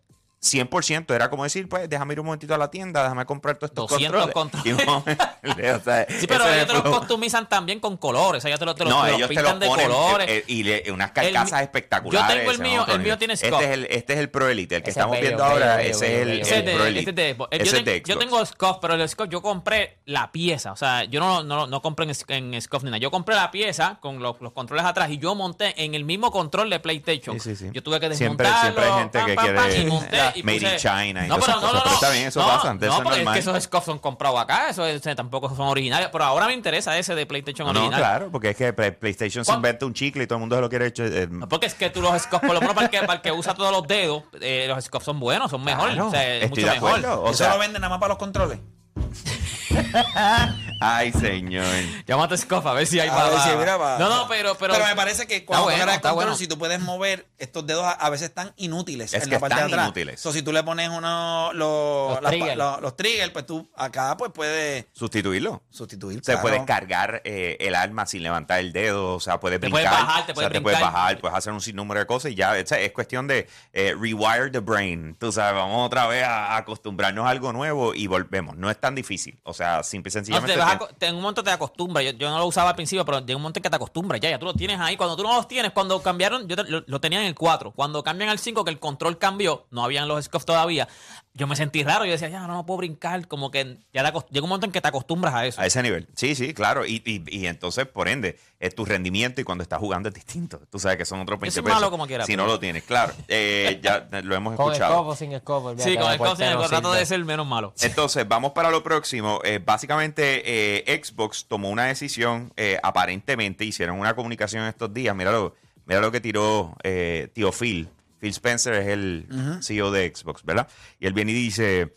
100% 0.42 1.14
era 1.14 1.30
como 1.30 1.44
decir, 1.44 1.68
pues 1.68 1.88
déjame 1.88 2.14
ir 2.14 2.20
un 2.20 2.26
momentito 2.26 2.54
a 2.54 2.58
la 2.58 2.70
tienda, 2.70 3.02
déjame 3.04 3.24
comprar 3.26 3.56
todos 3.56 3.70
estos 3.70 3.88
200 3.90 4.30
controles. 4.32 4.76
O 5.42 5.80
sea, 5.84 6.06
Sí, 6.08 6.26
pero 6.26 6.46
ellos 6.48 6.66
te 6.66 6.72
los 6.74 6.82
customizan 6.82 7.48
también 7.48 7.80
con 7.80 7.96
colores. 7.96 8.38
O 8.38 8.40
sea, 8.42 8.48
ellos 8.50 8.58
te 8.60 8.64
los, 8.66 8.74
te 8.76 8.84
No, 8.84 9.04
los 9.06 9.16
ellos 9.16 9.28
te 9.28 9.34
pintan 9.34 9.58
los 9.58 9.68
ponen 9.68 9.88
de 9.88 9.94
colores. 9.94 10.26
eh, 10.30 10.44
y 10.46 10.62
le- 10.62 10.84
unas 10.92 11.10
carcasas 11.12 11.62
espectaculares. 11.62 12.28
yo 12.28 12.36
tengo 12.38 12.50
el 12.52 12.58
mío, 12.60 12.86
el 12.88 13.00
mío 13.00 13.18
tiene 13.18 13.34
este 13.34 13.48
Scoff. 13.48 13.62
es 13.62 13.70
el 13.70 13.86
Este 13.90 14.12
es 14.14 14.18
el 14.20 14.30
Pro 14.30 14.48
Elite, 14.48 14.76
el 14.76 14.82
que 14.82 14.90
Ese 14.90 15.00
estamos 15.00 15.16
bello, 15.16 15.26
viendo 15.28 15.44
ahora, 15.44 15.76
bello, 15.76 15.90
ese 15.90 16.06
bello, 16.06 16.12
es 16.12 16.22
el, 16.22 16.28
bello, 16.28 16.42
Ese 16.42 16.50
es 16.54 16.58
el 16.58 16.64
de- 16.64 16.74
Pro 16.74 16.84
este 16.86 16.90
Elite. 16.98 17.10
es 17.10 17.16
de 17.16 17.34
Xbox. 17.34 17.48
Ese 17.52 17.64
yo, 17.64 17.76
es 17.78 17.84
de 17.84 18.02
yo 18.06 18.18
tengo 18.18 18.46
Scoff, 18.46 18.76
pero 18.80 18.94
el 18.94 19.08
Scoff 19.08 19.28
yo 19.28 19.42
compré 19.42 19.98
la 20.06 20.30
pieza. 20.32 20.72
O 20.72 20.76
sea, 20.76 21.04
yo 21.04 21.18
no, 21.20 21.42
no, 21.42 21.66
no 21.66 21.82
compré 21.82 22.06
en, 22.28 22.52
en 22.54 22.62
Scoff 22.62 22.82
ni 22.84 22.90
nada. 22.90 22.98
Yo 22.98 23.10
compré 23.10 23.34
la 23.34 23.50
pieza 23.50 23.98
con 24.00 24.20
los, 24.22 24.40
los 24.40 24.52
controles 24.52 24.84
atrás 24.86 25.10
y 25.10 25.18
yo 25.18 25.34
monté 25.34 25.74
en 25.84 25.94
el 25.94 26.04
mismo 26.04 26.30
control 26.30 26.70
de 26.70 26.78
PlayStation. 26.80 27.38
Sí, 27.40 27.50
sí, 27.56 27.66
sí. 27.66 27.70
Yo 27.72 27.82
tuve 27.82 27.98
que 28.00 28.08
desmontarlo. 28.08 28.60
siempre 28.60 28.84
hay 28.84 28.92
gente 29.00 29.18
pam, 29.18 29.26
que 29.26 29.34
pam, 29.34 29.54
pam, 29.54 29.66
quiere 29.66 29.82
y 29.82 29.86
monté 29.86 30.16
y 30.34 30.42
Made 30.42 30.56
in 30.56 30.76
China 30.78 31.26
y 31.26 31.28
no, 31.28 31.38
pero 31.38 31.52
no, 31.54 31.60
cosas, 31.60 31.62
no, 31.74 31.82
pero 31.82 31.94
está 31.94 32.10
bien, 32.10 32.26
eso 32.28 32.40
no, 32.40 32.46
pasa, 32.46 32.58
eso 32.58 32.68
No, 32.68 32.74
es 32.74 32.78
pero 32.80 32.90
es 32.92 33.16
normal. 33.18 33.34
que 33.34 33.40
esos 33.40 33.62
Scoff 33.62 33.84
son 33.86 33.98
comprados 33.98 34.40
acá. 34.40 34.68
Eso 34.70 34.86
es- 34.86 35.02
tampoco 35.16 35.48
son 35.54 35.68
originales. 35.68 36.08
Pero 36.12 36.24
ahora 36.24 36.46
me 36.46 36.54
interesa 36.54 36.96
ese 36.98 37.14
de 37.14 37.26
PlayStation 37.26 37.66
No, 37.66 37.72
no, 37.72 37.80
original. 37.80 38.00
claro, 38.00 38.30
porque 38.30 38.50
es 38.50 38.56
que 38.56 38.72
Play- 38.72 38.92
PlayStation 38.92 39.44
se 39.44 39.52
inventa 39.52 39.86
un 39.86 39.94
chicle 39.94 40.24
y 40.24 40.26
todo 40.26 40.36
el 40.36 40.40
mundo 40.40 40.56
se 40.56 40.62
lo 40.62 40.68
quiere 40.68 40.86
hecho. 40.86 41.04
eh, 41.04 41.26
No, 41.30 41.48
Porque 41.48 41.66
es 41.66 41.74
que 41.74 41.90
tú 41.90 42.00
los 42.02 42.20
Scoff, 42.22 42.40
por 42.40 42.54
lo 42.54 42.60
menos 42.60 42.74
para 42.74 42.86
el 42.86 42.90
que, 42.90 42.98
para 43.00 43.14
el 43.14 43.20
que 43.20 43.32
usa 43.32 43.54
todos 43.54 43.72
los 43.72 43.86
dedos, 43.86 44.22
eh, 44.40 44.66
los 44.68 44.84
Scoff 44.84 45.04
son 45.04 45.18
buenos, 45.20 45.50
son 45.50 45.62
mejores. 45.64 45.94
claro, 45.94 46.08
o 46.08 46.10
sea, 46.10 46.36
es 46.36 46.44
estoy 46.44 46.48
mucho 46.64 46.66
de 46.66 46.72
mejor. 46.80 46.88
acuerdo. 46.98 47.22
O 47.22 47.28
Eso 47.30 47.38
sea, 47.38 47.52
lo 47.54 47.58
venden 47.58 47.80
nada 47.80 47.90
más 47.90 47.98
para 48.00 48.10
los 48.10 48.18
controles. 48.18 48.58
ay, 50.82 51.12
señor. 51.12 51.64
Llámate 52.06 52.36
Scoff 52.36 52.66
a 52.66 52.72
ver 52.74 52.86
si 52.86 53.00
hay 53.00 53.08
A 53.08 53.14
para- 53.14 53.30
ver 53.30 53.40
si 53.40 53.48
No, 53.50 54.08
no, 54.08 54.28
pero, 54.28 54.54
pero. 54.56 54.74
me 54.84 54.96
parece 54.96 55.26
que 55.26 55.44
cuando 55.44 55.64
bueno, 55.64 55.76
tú 55.78 55.82
agarras 55.82 55.94
el 55.94 55.98
está 55.98 56.08
control, 56.10 56.26
bueno. 56.26 56.36
si 56.38 56.46
tú 56.48 56.58
puedes 56.58 56.80
mover, 56.80 57.26
estos 57.38 57.66
dedos 57.66 57.84
a, 57.84 57.92
a 57.92 58.10
veces 58.10 58.28
están 58.28 58.52
inútiles 58.56 59.12
Es 59.14 59.22
en 59.22 59.28
que 59.28 59.34
la 59.36 59.40
parte 59.40 59.54
de 59.56 59.60
están 59.62 59.72
atrás. 59.72 59.86
inútiles. 59.86 60.20
So, 60.20 60.32
si 60.32 60.42
tú 60.42 60.52
le 60.52 60.62
pones 60.62 60.88
uno, 60.88 61.52
los, 61.52 62.20
Los 62.20 62.22
las 62.22 62.56
pa- 62.56 62.80
los 62.80 62.96
triggers, 62.96 63.30
pues 63.30 63.46
tú 63.46 63.70
acá 63.76 64.16
pues 64.16 64.30
puedes 64.34 64.86
Sustituirlo. 64.92 65.62
sustituir. 65.70 66.18
Se 66.18 66.32
claro. 66.32 66.40
puede 66.42 66.64
cargar 66.64 67.22
eh, 67.24 67.56
el 67.60 67.74
arma 67.74 68.06
sin 68.06 68.22
levantar 68.22 68.60
el 68.60 68.72
dedo, 68.72 69.14
o 69.14 69.20
sea, 69.20 69.38
puedes 69.40 69.60
Te 69.60 69.66
brincar. 69.68 69.82
puedes 69.90 70.06
bajar, 70.06 70.16
te 70.16 70.22
o 70.22 70.26
sea, 70.26 70.34
puedes 70.34 70.52
te 70.52 70.60
puedes 70.60 70.78
brincar. 70.78 70.92
bajar, 70.94 71.18
puedes 71.18 71.36
hacer 71.38 71.52
un 71.52 71.60
sinnúmero 71.60 72.00
de 72.00 72.06
cosas 72.06 72.32
y 72.32 72.34
ya, 72.34 72.52
o 72.52 72.66
sea, 72.66 72.78
es 72.80 72.92
cuestión 72.92 73.26
de 73.26 73.46
eh, 73.72 73.94
rewire 73.98 74.50
the 74.50 74.60
brain. 74.60 75.16
Tú 75.18 75.32
sabes, 75.32 75.54
vamos 75.54 75.86
otra 75.86 76.06
vez 76.06 76.24
a, 76.24 76.54
a 76.54 76.56
acostumbrarnos 76.58 77.26
a 77.26 77.30
algo 77.30 77.52
nuevo 77.52 77.94
y 77.94 78.06
volvemos. 78.06 78.56
No 78.56 78.70
es 78.70 78.78
tan 78.80 78.94
difícil. 78.94 79.40
O 79.44 79.52
sea, 79.54 79.82
simple 79.82 80.10
y 80.10 80.12
No, 80.12 80.18
sencillamente. 80.20 80.52
te 80.54 80.58
vas 80.58 80.71
a 80.71 80.71
en 81.00 81.14
un 81.14 81.22
momento 81.22 81.42
te 81.42 81.50
acostumbras. 81.50 82.04
Yo, 82.16 82.30
no 82.30 82.38
lo 82.38 82.46
usaba 82.46 82.70
al 82.70 82.76
principio, 82.76 83.04
pero 83.04 83.20
llega 83.20 83.36
un 83.36 83.42
momento 83.42 83.58
en 83.58 83.62
que 83.62 83.70
te 83.70 83.76
acostumbras. 83.76 84.20
Ya, 84.20 84.30
ya 84.30 84.38
tú 84.38 84.46
lo 84.46 84.54
tienes 84.54 84.80
ahí. 84.80 84.96
Cuando 84.96 85.16
tú 85.16 85.22
no 85.22 85.34
los 85.34 85.48
tienes, 85.48 85.72
cuando 85.72 86.02
cambiaron, 86.02 86.48
yo 86.48 86.56
lo, 86.56 86.84
lo 86.86 87.00
tenía 87.00 87.20
en 87.20 87.26
el 87.26 87.34
4. 87.34 87.72
Cuando 87.72 88.02
cambian 88.02 88.30
al 88.30 88.38
5, 88.38 88.64
que 88.64 88.70
el 88.70 88.78
control 88.78 89.18
cambió, 89.18 89.66
no 89.70 89.84
habían 89.84 90.08
los 90.08 90.24
scuffs 90.24 90.46
todavía. 90.46 90.88
Yo 91.34 91.46
me 91.46 91.56
sentí 91.56 91.82
raro. 91.82 92.04
Yo 92.04 92.12
decía, 92.12 92.28
ya 92.28 92.40
no, 92.40 92.46
no 92.48 92.66
puedo 92.66 92.76
brincar. 92.78 93.26
Como 93.26 93.50
que 93.50 93.78
ya 93.94 94.02
te 94.12 94.18
llega 94.30 94.44
un 94.44 94.50
momento 94.50 94.66
en 94.66 94.72
que 94.72 94.82
te 94.82 94.88
acostumbras 94.88 95.32
a 95.34 95.46
eso. 95.46 95.60
A 95.62 95.66
ese 95.66 95.82
nivel. 95.82 96.06
Sí, 96.14 96.34
sí, 96.34 96.52
claro. 96.52 96.84
Y, 96.84 97.02
y, 97.06 97.24
y 97.26 97.46
entonces, 97.46 97.86
por 97.86 98.08
ende, 98.08 98.38
es 98.60 98.74
tu 98.74 98.84
rendimiento 98.84 99.40
y 99.40 99.44
cuando 99.44 99.62
estás 99.62 99.78
jugando 99.78 100.10
es 100.10 100.14
distinto. 100.14 100.60
Tú 100.70 100.78
sabes 100.78 100.98
que 100.98 101.06
son 101.06 101.20
otros 101.20 101.40
20 101.40 101.54
soy 101.54 101.62
pesos. 101.62 101.76
malo 101.80 101.90
como 101.90 102.06
quiera, 102.06 102.26
Si 102.26 102.32
pero- 102.32 102.42
no 102.44 102.48
lo 102.52 102.60
tienes, 102.60 102.82
claro. 102.84 103.14
Eh, 103.28 103.80
ya 103.82 104.06
lo 104.22 104.34
hemos 104.34 104.56
Con 104.56 104.66
escuchado. 104.72 104.92
escopo 104.92 105.10
o 105.10 105.16
sin 105.16 105.32
escopo. 105.32 105.74
sí, 105.78 105.94
con 105.94 106.04
la 106.04 106.12
el 106.12 106.18
coach, 106.18 106.28
puerta 106.36 106.44
no 106.54 106.64
el 106.64 106.70
rato 106.70 106.88
sirve. 106.88 106.98
de 106.98 107.06
ser 107.06 107.24
menos 107.24 107.46
malo. 107.46 107.72
Entonces, 107.80 108.28
vamos 108.28 108.52
para 108.52 108.70
lo 108.70 108.82
próximo. 108.82 109.40
Eh, 109.42 109.58
básicamente, 109.64 110.42
eh, 110.86 111.02
Xbox 111.02 111.46
tomó 111.48 111.70
una 111.70 111.86
decisión, 111.86 112.52
eh, 112.58 112.78
aparentemente, 112.82 113.64
hicieron 113.64 113.98
una 113.98 114.14
comunicación 114.14 114.64
estos 114.66 114.92
días. 114.92 115.16
Mira 115.16 115.32
lo, 115.32 115.54
mira 115.86 116.00
lo 116.02 116.12
que 116.12 116.20
tiró 116.20 116.76
eh, 116.82 117.28
tío 117.32 117.52
Phil. 117.52 117.88
Phil 118.22 118.30
Spencer 118.30 118.74
es 118.74 118.86
el 118.86 119.58
CEO 119.62 119.90
de 119.90 120.14
Xbox, 120.14 120.44
¿verdad? 120.44 120.68
Y 121.00 121.08
él 121.08 121.12
viene 121.12 121.32
y 121.32 121.34
dice, 121.34 121.92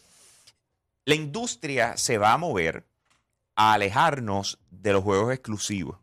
la 1.06 1.14
industria 1.14 1.98
se 1.98 2.18
va 2.18 2.34
a 2.34 2.38
mover 2.40 2.88
a 3.56 3.74
alejarnos 3.74 4.58
de 4.72 4.94
los 4.94 5.04
juegos 5.04 5.32
exclusivos. 5.32 6.00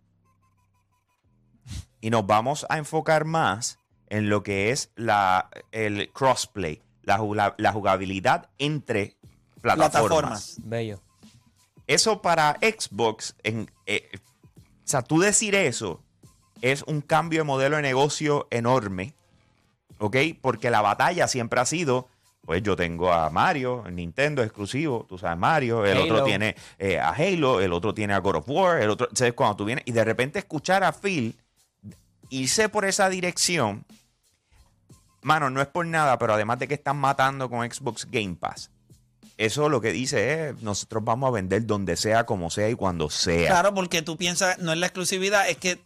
Y 2.00 2.10
nos 2.10 2.24
vamos 2.24 2.64
a 2.68 2.78
enfocar 2.78 3.24
más 3.24 3.80
en 4.06 4.28
lo 4.28 4.44
que 4.44 4.70
es 4.70 4.92
la, 4.94 5.50
el 5.72 6.12
crossplay, 6.12 6.80
la, 7.02 7.56
la 7.58 7.72
jugabilidad 7.72 8.48
entre 8.58 9.16
plataformas. 9.60 9.90
Plataformas. 9.90 10.56
Bello. 10.62 11.02
Eso 11.88 12.22
para 12.22 12.60
Xbox, 12.60 13.34
en, 13.42 13.72
eh, 13.86 14.08
o 14.14 14.18
sea, 14.84 15.02
tú 15.02 15.18
decir 15.18 15.56
eso 15.56 16.00
es 16.60 16.84
un 16.84 17.00
cambio 17.00 17.40
de 17.40 17.44
modelo 17.44 17.74
de 17.74 17.82
negocio 17.82 18.46
enorme, 18.52 19.16
¿ok? 20.02 20.16
Porque 20.40 20.70
la 20.70 20.82
batalla 20.82 21.28
siempre 21.28 21.60
ha 21.60 21.64
sido, 21.64 22.08
pues 22.44 22.62
yo 22.62 22.74
tengo 22.74 23.12
a 23.12 23.30
Mario, 23.30 23.84
el 23.86 23.94
Nintendo 23.94 24.42
exclusivo, 24.42 25.06
tú 25.08 25.16
sabes 25.16 25.38
Mario, 25.38 25.86
el 25.86 25.92
Halo. 25.92 26.04
otro 26.04 26.24
tiene 26.24 26.56
eh, 26.78 26.98
a 26.98 27.10
Halo, 27.10 27.60
el 27.60 27.72
otro 27.72 27.94
tiene 27.94 28.12
a 28.12 28.18
God 28.18 28.36
of 28.36 28.48
War, 28.48 28.82
el 28.82 28.90
otro, 28.90 29.08
¿sabes? 29.14 29.34
Cuando 29.34 29.56
tú 29.56 29.64
vienes 29.64 29.84
y 29.86 29.92
de 29.92 30.04
repente 30.04 30.40
escuchar 30.40 30.82
a 30.82 30.92
Phil 30.92 31.36
irse 32.30 32.68
por 32.68 32.84
esa 32.84 33.08
dirección, 33.08 33.84
mano, 35.20 35.50
no 35.50 35.60
es 35.60 35.68
por 35.68 35.86
nada, 35.86 36.18
pero 36.18 36.34
además 36.34 36.58
de 36.58 36.66
que 36.66 36.74
están 36.74 36.96
matando 36.96 37.48
con 37.48 37.70
Xbox 37.70 38.08
Game 38.10 38.34
Pass, 38.34 38.70
eso 39.38 39.68
lo 39.68 39.80
que 39.80 39.92
dice 39.92 40.48
es, 40.48 40.62
nosotros 40.62 41.04
vamos 41.04 41.28
a 41.28 41.30
vender 41.30 41.64
donde 41.64 41.96
sea, 41.96 42.26
como 42.26 42.50
sea 42.50 42.68
y 42.68 42.74
cuando 42.74 43.08
sea. 43.08 43.48
Claro, 43.50 43.72
porque 43.72 44.02
tú 44.02 44.16
piensas, 44.16 44.58
no 44.58 44.72
es 44.72 44.78
la 44.78 44.86
exclusividad, 44.86 45.48
es 45.48 45.58
que 45.58 45.78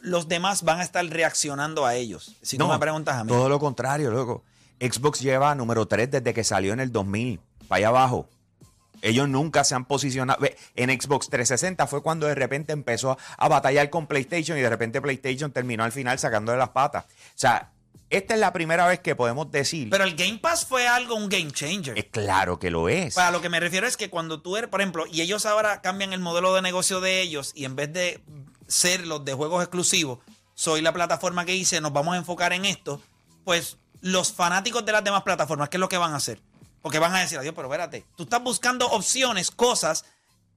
los 0.00 0.28
demás 0.28 0.62
van 0.62 0.80
a 0.80 0.82
estar 0.82 1.04
reaccionando 1.06 1.86
a 1.86 1.94
ellos. 1.94 2.36
Si 2.42 2.58
No, 2.58 2.66
tú 2.66 2.72
me 2.72 2.78
preguntas 2.78 3.16
a 3.16 3.24
mí. 3.24 3.28
Todo 3.28 3.48
lo 3.48 3.58
contrario, 3.58 4.10
loco. 4.10 4.44
Xbox 4.80 5.20
lleva 5.20 5.54
número 5.54 5.86
3 5.86 6.10
desde 6.10 6.34
que 6.34 6.44
salió 6.44 6.72
en 6.72 6.80
el 6.80 6.90
2000, 6.92 7.40
para 7.68 7.78
allá 7.78 7.88
abajo. 7.88 8.28
Ellos 9.02 9.28
nunca 9.28 9.64
se 9.64 9.74
han 9.74 9.86
posicionado. 9.86 10.44
En 10.74 10.90
Xbox 10.90 11.28
360 11.30 11.86
fue 11.86 12.02
cuando 12.02 12.26
de 12.26 12.34
repente 12.34 12.72
empezó 12.72 13.16
a 13.38 13.48
batallar 13.48 13.88
con 13.88 14.06
PlayStation 14.06 14.58
y 14.58 14.60
de 14.60 14.68
repente 14.68 15.00
PlayStation 15.00 15.52
terminó 15.52 15.84
al 15.84 15.92
final 15.92 16.18
sacándole 16.18 16.58
las 16.58 16.70
patas. 16.70 17.04
O 17.04 17.08
sea, 17.34 17.72
esta 18.10 18.34
es 18.34 18.40
la 18.40 18.52
primera 18.52 18.86
vez 18.86 19.00
que 19.00 19.14
podemos 19.14 19.50
decir. 19.50 19.88
Pero 19.88 20.04
el 20.04 20.16
Game 20.16 20.38
Pass 20.38 20.66
fue 20.66 20.86
algo, 20.86 21.14
un 21.14 21.28
game 21.30 21.50
changer. 21.50 21.96
es 21.96 22.06
claro 22.10 22.58
que 22.58 22.70
lo 22.70 22.88
es. 22.90 23.14
Para 23.14 23.30
lo 23.30 23.40
que 23.40 23.48
me 23.48 23.60
refiero 23.60 23.86
es 23.86 23.96
que 23.96 24.10
cuando 24.10 24.42
tú 24.42 24.56
eres, 24.56 24.68
por 24.68 24.80
ejemplo, 24.82 25.06
y 25.06 25.22
ellos 25.22 25.46
ahora 25.46 25.80
cambian 25.80 26.12
el 26.12 26.20
modelo 26.20 26.54
de 26.54 26.60
negocio 26.60 27.00
de 27.00 27.22
ellos 27.22 27.52
y 27.54 27.64
en 27.64 27.76
vez 27.76 27.92
de 27.92 28.20
ser 28.70 29.06
los 29.06 29.24
de 29.24 29.34
juegos 29.34 29.62
exclusivos, 29.62 30.20
soy 30.54 30.80
la 30.80 30.92
plataforma 30.92 31.44
que 31.44 31.52
dice, 31.52 31.80
nos 31.80 31.92
vamos 31.92 32.14
a 32.14 32.18
enfocar 32.18 32.52
en 32.52 32.64
esto, 32.64 33.00
pues 33.44 33.76
los 34.00 34.32
fanáticos 34.32 34.84
de 34.86 34.92
las 34.92 35.04
demás 35.04 35.22
plataformas, 35.22 35.68
¿qué 35.68 35.76
es 35.76 35.80
lo 35.80 35.88
que 35.88 35.98
van 35.98 36.12
a 36.14 36.16
hacer? 36.16 36.40
Porque 36.82 36.98
van 36.98 37.14
a 37.14 37.20
decir, 37.20 37.36
adiós, 37.38 37.52
pero 37.54 37.68
espérate, 37.68 38.06
tú 38.16 38.22
estás 38.22 38.42
buscando 38.42 38.86
opciones, 38.90 39.50
cosas 39.50 40.04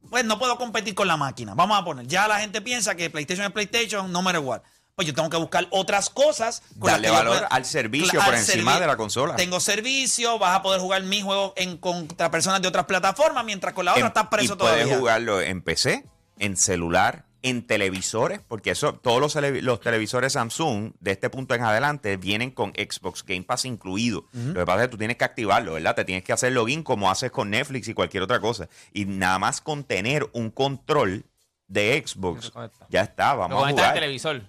pues 0.10 0.26
no 0.26 0.38
puedo 0.38 0.58
competir 0.58 0.94
con 0.96 1.08
la 1.08 1.16
máquina. 1.16 1.54
Vamos 1.56 1.80
a 1.80 1.84
poner, 1.86 2.06
ya 2.08 2.28
la 2.28 2.40
gente 2.40 2.62
piensa 2.62 2.94
que 2.96 3.10
PlayStation 3.10 3.46
es 3.46 3.52
PlayStation, 3.54 4.12
no 4.12 4.22
matter 4.22 4.42
what. 4.42 4.62
Pues 4.96 5.08
yo 5.08 5.14
tengo 5.16 5.30
que 5.30 5.38
buscar 5.38 5.66
otras 5.72 6.10
cosas. 6.10 6.62
con 6.78 6.92
las 6.92 7.02
Darle 7.02 7.08
que 7.08 7.14
valor 7.14 7.48
al 7.50 7.66
servicio 7.66 8.20
por 8.24 8.36
encima 8.36 8.76
servi- 8.76 8.80
de 8.82 8.88
la 8.88 8.98
consola. 8.98 9.36
Tengo 9.38 9.60
servicio, 9.62 10.38
vas 10.38 10.58
a 10.58 10.62
poder 10.62 10.82
jugar 10.82 11.02
mi 11.04 11.22
juego 11.22 11.54
en 11.56 11.78
contra 11.78 12.30
personas 12.30 12.62
de 12.62 12.68
otras 12.68 12.86
plataformas, 12.86 13.44
mientras 13.46 13.74
con 13.74 13.86
la 13.86 13.92
otra 13.94 14.02
En- 14.02 14.08
estás 14.08 14.28
preso 14.28 14.54
y 14.54 14.58
puedes 14.58 14.76
todavía. 14.76 14.98
jugarlo 14.98 15.42
en 15.42 15.62
PC, 15.64 16.06
en 16.38 16.58
celular, 16.58 17.26
en 17.44 17.68
televisores, 17.68 18.40
porque 18.48 18.72
eso, 18.72 18.94
todos 18.96 19.20
los, 19.22 19.36
televi- 19.36 19.62
los 19.62 19.80
televisores 19.82 20.34
Samsung 20.34 20.94
de 21.00 21.12
este 21.12 21.30
punto 21.30 21.54
en 21.54 21.62
adelante 21.64 22.18
vienen 22.18 22.50
con 22.52 22.72
Xbox 22.72 23.24
Game 23.24 23.44
Pass 23.44 23.66
incluido. 23.66 24.26
Lo 24.34 24.54
que 24.62 24.66
pasa 24.66 24.80
es 24.82 24.88
que 24.88 24.92
tú 24.92 24.98
tienes 24.98 25.18
que 25.18 25.26
activarlo, 25.26 25.74
¿verdad? 25.74 25.94
Te 25.96 26.06
tienes 26.06 26.24
que 26.24 26.34
hacer 26.34 26.52
login 26.54 26.82
como 26.84 27.12
haces 27.12 27.32
con 27.32 27.50
Netflix 27.52 27.88
y 27.90 27.94
cualquier 27.94 28.24
otra 28.24 28.40
cosa. 28.40 28.68
Y 28.94 29.06
nada 29.06 29.38
más 29.40 29.62
con 29.62 29.84
tener 29.84 30.28
un 30.34 30.50
control 30.50 31.26
de 31.68 32.02
Xbox, 32.06 32.52
ya 32.90 33.02
está, 33.02 33.34
Lo 33.34 33.40
vamos 33.40 33.58
a 33.58 33.60
conectas 33.62 33.84
al 33.86 33.90
jugar. 33.92 33.94
televisor. 34.02 34.42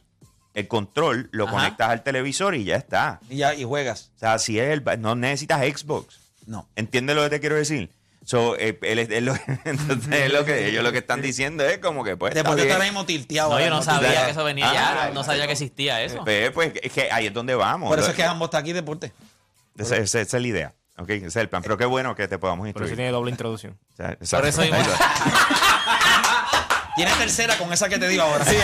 El 0.54 0.68
control 0.68 1.28
lo 1.32 1.44
Ajá. 1.48 1.52
conectas 1.56 1.88
al 1.90 2.02
televisor 2.04 2.54
y 2.54 2.62
ya 2.64 2.76
está. 2.76 3.18
Y 3.28 3.38
ya, 3.38 3.54
y 3.54 3.64
juegas. 3.64 4.12
O 4.14 4.18
sea, 4.20 4.34
así 4.34 4.58
es, 4.60 4.68
el- 4.70 5.00
no 5.00 5.16
necesitas 5.16 5.60
Xbox. 5.66 6.20
No. 6.46 6.68
¿Entiendes 6.76 7.16
lo 7.16 7.22
que 7.24 7.30
te 7.30 7.40
quiero 7.40 7.56
decir? 7.56 7.90
So, 8.25 8.57
eh, 8.59 8.78
él 8.83 8.99
él 9.00 9.25
lo- 9.26 9.35
entonces 9.64 10.12
es 10.12 10.33
lo 10.33 10.45
que 10.47 10.69
ellos 10.69 10.83
lo 10.83 10.93
que 10.93 10.99
están 10.99 11.21
diciendo 11.21 11.62
es 11.64 11.78
como 11.78 12.02
que 12.04 12.16
pues. 12.16 12.33
Después 12.35 12.59
está 12.59 12.78
de 12.78 12.88
estar 12.88 13.04
tilteado. 13.07 13.50
No, 13.50 13.59
yo 13.59 13.64
ahora, 13.66 13.76
no 13.76 13.83
sabía 13.83 14.25
que 14.25 14.31
eso 14.31 14.45
venía 14.45 14.71
Ah, 14.71 14.75
ya. 15.09 15.11
No 15.12 15.23
sabía 15.25 15.47
que 15.47 15.52
existía 15.52 16.02
eso. 16.02 16.25
Pues, 16.25 16.50
pues, 16.52 16.73
es 16.83 16.90
que 16.93 17.11
ahí 17.12 17.26
es 17.26 17.35
donde 17.35 17.54
vamos. 17.54 17.90
Por 17.90 17.99
eso 17.99 18.09
es 18.11 18.14
que 18.16 18.25
ambos 18.25 18.47
está 18.47 18.59
aquí 18.59 18.73
deporte. 18.73 19.12
Esa, 19.76 19.97
esa- 19.97 20.21
esa 20.21 20.37
es 20.38 20.43
la 20.43 20.49
idea. 20.49 20.75
Ok, 20.97 21.11
ese 21.11 21.26
es 21.26 21.37
el 21.37 21.49
plan. 21.49 21.62
Pero 21.62 21.76
qué 21.76 21.85
bueno 21.87 22.14
que 22.14 22.26
te 22.28 22.38
podamos 22.38 22.61
Por 22.62 22.69
instruir. 22.69 22.88
eso 22.93 22.97
tiene 22.97 23.11
doble 23.11 23.31
introducción. 23.31 23.78
O 23.93 23.97
sea, 24.25 24.38
Por 24.40 24.49
eso 24.49 24.61
mismo. 24.62 24.76
Tiene 26.97 27.11
tercera 27.14 27.59
con 27.59 27.73
esa 27.73 27.88
que 27.88 27.99
te 27.99 28.07
digo 28.09 28.23
ahora. 28.23 28.45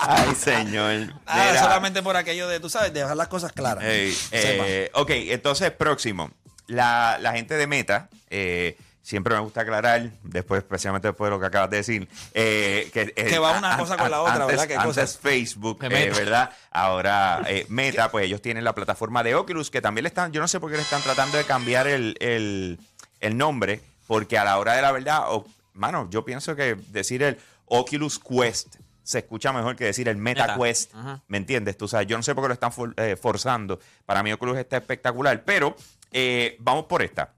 Ay, 0.00 0.34
señor. 0.34 1.14
Ah, 1.26 1.46
Mira. 1.50 1.62
solamente 1.62 2.02
por 2.02 2.16
aquello 2.16 2.48
de, 2.48 2.60
tú 2.60 2.68
sabes, 2.70 2.92
de 2.92 3.00
dejar 3.00 3.16
las 3.16 3.28
cosas 3.28 3.52
claras. 3.52 3.84
Ey, 3.84 4.16
eh, 4.32 4.90
ok, 4.94 5.10
entonces 5.10 5.70
próximo. 5.70 6.30
La, 6.66 7.18
la 7.20 7.32
gente 7.32 7.54
de 7.54 7.66
Meta, 7.66 8.08
eh, 8.30 8.76
siempre 9.02 9.34
me 9.34 9.40
gusta 9.40 9.62
aclarar, 9.62 10.10
después, 10.22 10.58
especialmente 10.62 11.08
después 11.08 11.28
de 11.28 11.30
lo 11.36 11.40
que 11.40 11.46
acabas 11.46 11.70
de 11.70 11.76
decir, 11.78 12.08
eh, 12.34 12.90
que, 12.92 13.02
eh, 13.16 13.24
Que 13.26 13.38
va 13.38 13.58
una 13.58 13.74
a- 13.74 13.78
cosa 13.78 13.94
a- 13.94 13.96
con 13.96 14.10
la 14.10 14.20
otra, 14.20 14.34
antes, 14.34 14.46
¿verdad? 14.48 14.66
¿Qué 14.66 14.74
antes 14.74 14.86
cosas? 14.86 15.18
Facebook, 15.18 15.78
eh. 15.84 15.88
¿verdad? 16.14 16.50
Ahora 16.70 17.42
eh, 17.46 17.64
Meta, 17.70 18.10
pues 18.10 18.26
ellos 18.26 18.42
tienen 18.42 18.64
la 18.64 18.74
plataforma 18.74 19.22
de 19.22 19.34
Oculus, 19.34 19.70
que 19.70 19.80
también 19.80 20.02
le 20.04 20.08
están, 20.08 20.30
yo 20.32 20.40
no 20.42 20.48
sé 20.48 20.60
por 20.60 20.70
qué 20.70 20.76
le 20.76 20.82
están 20.82 21.00
tratando 21.02 21.38
de 21.38 21.44
cambiar 21.44 21.86
el, 21.86 22.16
el- 22.20 22.78
el 23.20 23.36
nombre, 23.38 23.80
porque 24.06 24.36
a 24.38 24.44
la 24.44 24.58
hora 24.58 24.74
de 24.74 24.82
la 24.82 24.92
verdad, 24.92 25.22
o- 25.32 25.46
mano, 25.72 26.06
yo 26.10 26.24
pienso 26.24 26.54
que 26.54 26.74
decir 26.88 27.22
el 27.22 27.38
Oculus 27.66 28.18
Quest 28.18 28.76
se 29.08 29.20
escucha 29.20 29.54
mejor 29.54 29.74
que 29.74 29.86
decir 29.86 30.06
el 30.06 30.18
Meta, 30.18 30.48
Meta. 30.48 30.58
Quest. 30.58 30.94
Ajá. 30.94 31.22
¿Me 31.28 31.38
entiendes? 31.38 31.78
Tú 31.78 31.88
sabes, 31.88 32.06
yo 32.06 32.18
no 32.18 32.22
sé 32.22 32.34
por 32.34 32.44
qué 32.44 32.48
lo 32.48 32.54
están 32.54 32.72
for- 32.72 32.92
eh, 32.98 33.16
forzando. 33.16 33.80
Para 34.04 34.22
mí 34.22 34.30
Oculus 34.30 34.58
está 34.58 34.76
espectacular, 34.76 35.44
pero 35.44 35.74
eh, 36.12 36.56
vamos 36.60 36.84
por 36.84 37.00
esta. 37.00 37.32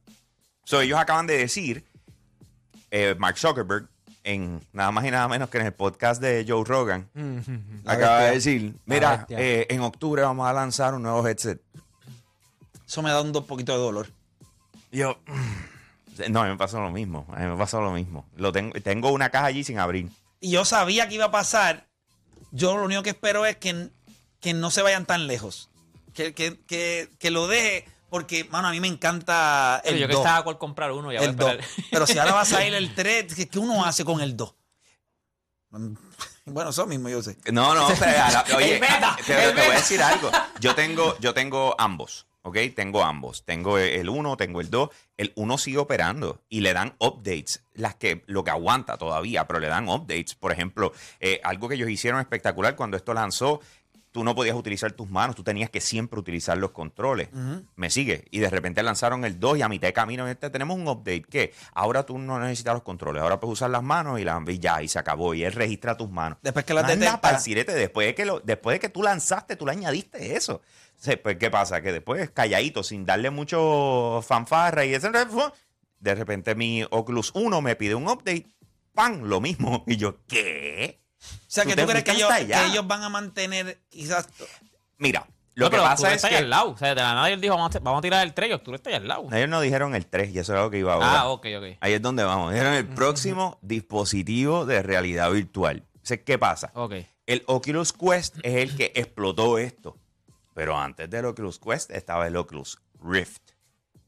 So, 0.64 0.80
ellos 0.80 0.98
acaban 0.98 1.28
de 1.28 1.36
decir, 1.36 1.84
eh, 2.90 3.14
Mark 3.18 3.38
Zuckerberg, 3.38 3.86
en 4.24 4.60
nada 4.72 4.90
más 4.90 5.04
y 5.04 5.12
nada 5.12 5.28
menos 5.28 5.48
que 5.48 5.58
en 5.58 5.66
el 5.66 5.72
podcast 5.72 6.20
de 6.20 6.44
Joe 6.46 6.64
Rogan, 6.64 7.08
La 7.84 7.92
acaba 7.92 8.22
de 8.24 8.30
decir, 8.32 8.74
mira, 8.84 9.24
eh, 9.28 9.68
en 9.70 9.80
octubre 9.82 10.22
vamos 10.22 10.48
a 10.48 10.52
lanzar 10.52 10.94
un 10.94 11.02
nuevo 11.04 11.24
headset. 11.24 11.60
Eso 12.84 13.00
me 13.00 13.10
da 13.10 13.20
un 13.22 13.30
poquito 13.46 13.70
de 13.72 13.78
dolor. 13.78 14.08
Yo, 14.90 15.20
no, 16.30 16.40
a 16.40 16.44
mí 16.46 16.50
me 16.50 16.56
pasó 16.56 16.80
lo 16.80 16.90
mismo, 16.90 17.26
a 17.32 17.38
mí 17.38 17.46
me 17.46 17.56
pasó 17.56 17.80
lo 17.80 17.92
mismo. 17.92 18.26
Lo 18.36 18.50
tengo, 18.50 18.72
tengo 18.80 19.12
una 19.12 19.30
caja 19.30 19.46
allí 19.46 19.62
sin 19.62 19.78
abrir. 19.78 20.08
Y 20.40 20.50
yo 20.50 20.64
sabía 20.64 21.09
que 21.09 21.14
iba 21.16 21.26
a 21.26 21.30
pasar. 21.30 21.88
Yo 22.50 22.76
lo 22.76 22.85
único 22.85 23.02
que 23.02 23.11
espero 23.11 23.47
es 23.47 23.56
que, 23.56 23.90
que 24.40 24.54
no 24.54 24.70
se 24.70 24.82
vayan 24.82 25.06
tan 25.06 25.26
lejos. 25.26 25.70
Que, 26.14 26.35
que, 26.35 26.59
que, 26.66 27.11
que 27.18 27.30
lo 27.30 27.47
deje. 27.47 27.87
Porque, 28.09 28.42
mano, 28.44 28.66
a 28.68 28.70
mí 28.73 28.80
me 28.80 28.88
encanta 28.88 29.80
el 29.85 29.99
yo 29.99 30.09
que 30.09 30.14
2. 30.14 30.23
estaba 30.25 30.42
por 30.42 30.59
comprar 30.59 30.90
uno, 30.90 31.12
ya 31.12 31.20
voy 31.20 31.28
a 31.28 31.30
El 31.30 31.37
2. 31.37 31.56
Pero 31.92 32.06
si 32.06 32.18
ahora 32.18 32.32
va 32.32 32.40
a 32.40 32.44
salir 32.44 32.75
el 32.75 32.92
3, 32.97 33.35
¿qué, 33.35 33.49
qué 33.49 33.59
uno 33.61 33.85
hace 33.85 34.04
con 34.04 34.20
el 34.20 34.37
2? 34.37 34.54
Bueno, 36.47 36.70
eso 36.70 36.87
mismo 36.87 37.09
yo 37.09 37.23
sé. 37.23 37.37
No, 37.52 37.75
no, 37.75 37.87
pero, 37.97 38.12
oye, 38.56 38.75
El 38.75 38.80
beta, 38.80 39.16
te, 39.25 39.44
el 39.44 39.54
te 39.54 39.61
voy 39.62 39.70
a 39.70 39.75
decir 39.76 40.02
algo. 40.02 40.32
Yo 40.59 40.75
tengo, 40.75 41.16
yo 41.20 41.32
tengo 41.32 41.76
ambos, 41.78 42.26
¿ok? 42.42 42.56
Tengo 42.75 43.02
ambos. 43.04 43.44
Tengo 43.44 43.78
el 43.78 44.09
1, 44.09 44.37
tengo 44.37 44.61
el 44.61 44.70
2. 44.70 44.90
El 45.16 45.32
1 45.35 45.59
sigue 45.59 45.78
operando 45.78 46.42
y 46.49 46.61
le 46.61 46.73
dan 46.73 46.94
updates, 46.99 47.64
las 47.75 47.94
que, 47.97 48.23
lo 48.26 48.44
que 48.44 48.50
aguanta 48.50 48.97
todavía, 48.97 49.47
pero 49.47 49.61
le 49.61 49.68
dan 49.68 49.88
updates. 49.88 50.35
Por 50.35 50.52
ejemplo, 50.52 50.92
eh, 51.20 51.40
algo 51.44 51.68
que 51.68 51.75
ellos 51.75 51.90
hicieron 51.90 52.20
espectacular 52.20 52.76
cuando 52.76 52.97
esto 52.97 53.14
lanzó, 53.14 53.61
tú 54.12 54.25
no 54.25 54.35
podías 54.35 54.57
utilizar 54.57 54.93
tus 54.93 55.09
manos, 55.09 55.37
tú 55.37 55.45
tenías 55.45 55.71
que 55.71 55.81
siempre 55.81 56.19
utilizar 56.19 56.59
los 56.59 56.73
controles. 56.73 57.29
Me 57.76 57.90
sigue. 57.90 58.25
Y 58.31 58.40
de 58.40 58.50
repente 58.50 58.83
lanzaron 58.83 59.25
el 59.25 59.38
2 59.38 59.59
y 59.59 59.62
a 59.62 59.69
mitad 59.69 59.88
de 59.88 59.93
camino 59.93 60.26
este, 60.29 60.50
tenemos 60.50 60.76
un 60.76 60.88
update 60.88 61.23
que 61.23 61.52
ahora 61.75 62.05
tú 62.05 62.19
no 62.19 62.38
necesitas 62.40 62.75
los 62.75 62.83
controles, 62.83 63.23
ahora 63.23 63.38
puedes 63.38 63.55
usar 63.55 63.71
las 63.71 63.83
manos 63.83 64.21
y, 64.21 64.25
la, 64.25 64.43
y 64.47 64.59
ya, 64.59 64.83
y 64.83 64.88
se 64.88 64.99
acabó. 64.99 65.35
Y 65.35 65.45
él 65.45 65.52
registra 65.52 65.97
tus 65.97 66.11
manos. 66.11 66.38
Después 66.43 66.64
que 66.64 66.75
las 66.75 66.87
detecta. 66.87 67.21
después 67.75 68.07
de 68.07 68.14
que 68.14 68.25
lo, 68.25 68.40
después 68.40 68.75
de 68.76 68.81
que 68.81 68.88
tú 68.88 69.02
lanzaste, 69.02 69.57
tú 69.57 69.67
le 69.67 69.73
añadiste 69.73 70.37
eso. 70.37 70.61
Pues, 71.23 71.37
¿qué 71.38 71.50
pasa? 71.50 71.81
Que 71.81 71.93
después, 71.93 72.31
calladito, 72.31 72.83
sin 72.83 73.07
darle 73.07 73.31
mucho 73.31 74.23
fanfarra 74.26 74.85
y 74.85 74.95
ese, 74.95 75.11
de 76.00 76.14
repente 76.14 76.55
mi 76.55 76.85
Oculus 76.90 77.31
1 77.35 77.61
me 77.61 77.76
pide 77.76 77.95
un 77.95 78.09
update, 78.09 78.49
¡pam! 78.95 79.23
Lo 79.23 79.40
mismo. 79.40 79.85
Y 79.87 79.97
yo, 79.97 80.19
¿qué? 80.26 81.00
O 81.20 81.44
sea, 81.46 81.64
que 81.64 81.76
Tú 81.76 81.86
crees 81.86 82.04
que 82.04 82.12
ellos, 82.12 82.30
que 82.32 82.66
ellos 82.66 82.86
van 82.86 83.02
a 83.02 83.08
mantener 83.08 83.78
quizás... 83.88 84.28
Mira, 84.98 85.26
lo 85.54 85.66
No, 85.66 85.70
que 85.70 85.76
pero 85.76 85.82
pasa 85.82 85.92
Octubre 85.94 86.10
es 86.10 86.16
está 86.16 86.28
ahí 86.28 86.32
que 86.34 86.38
al 86.38 86.50
lado. 86.50 86.70
O 86.70 86.76
sea, 86.78 86.88
de 86.88 86.94
la 86.94 87.14
nada 87.14 87.30
él 87.30 87.40
dijo, 87.40 87.56
vamos 87.56 87.74
a, 87.74 87.78
vamos 87.80 87.98
a 87.98 88.02
tirar 88.02 88.26
el 88.26 88.32
3 88.34 88.50
y 88.50 88.52
Octubre 88.52 88.76
está 88.76 88.90
ahí 88.90 88.96
al 88.96 89.08
lado. 89.08 89.28
ellos 89.32 89.48
no 89.48 89.60
dijeron 89.60 89.94
el 89.94 90.06
3 90.06 90.30
y 90.30 90.38
eso 90.38 90.52
es 90.52 90.58
algo 90.58 90.70
que 90.70 90.78
iba 90.78 90.94
ahora. 90.94 91.20
Ah, 91.20 91.28
ok, 91.28 91.46
ok. 91.58 91.64
Ahí 91.80 91.92
es 91.92 92.02
donde 92.02 92.24
vamos. 92.24 92.52
Dijeron 92.52 92.74
el 92.74 92.86
próximo 92.86 93.58
dispositivo 93.62 94.64
de 94.64 94.82
realidad 94.82 95.30
virtual. 95.30 95.84
Entonces, 95.94 96.20
¿qué 96.24 96.38
pasa? 96.38 96.70
Ok. 96.74 96.94
El 97.26 97.42
Oculus 97.46 97.92
Quest 97.92 98.36
es 98.42 98.56
el 98.56 98.76
que 98.76 98.92
explotó 98.94 99.58
esto. 99.58 99.96
Pero 100.54 100.76
antes 100.78 101.08
del 101.10 101.24
Oculus 101.26 101.58
Quest 101.58 101.90
estaba 101.90 102.26
el 102.26 102.36
Oculus 102.36 102.78
Rift. 103.02 103.42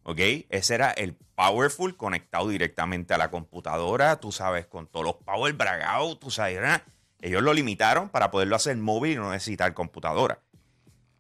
¿Ok? 0.05 0.19
Ese 0.49 0.75
era 0.75 0.91
el 0.91 1.15
Powerful 1.35 1.97
conectado 1.97 2.49
directamente 2.49 3.15
a 3.15 3.19
la 3.19 3.31
computadora. 3.31 4.17
Tú 4.21 4.33
sabes, 4.33 4.67
con 4.67 4.87
todos 4.87 5.05
los 5.07 5.17
Power 5.17 5.53
bragados, 5.55 6.19
tú 6.19 6.31
sabes. 6.31 6.57
¿verdad? 6.57 6.83
Ellos 7.23 7.43
lo 7.43 7.55
limitaron 7.55 8.11
para 8.11 8.31
poderlo 8.31 8.57
hacer 8.57 8.77
móvil 8.77 9.13
y 9.13 9.17
no 9.17 9.31
necesitar 9.31 9.73
computadora. 9.73 10.41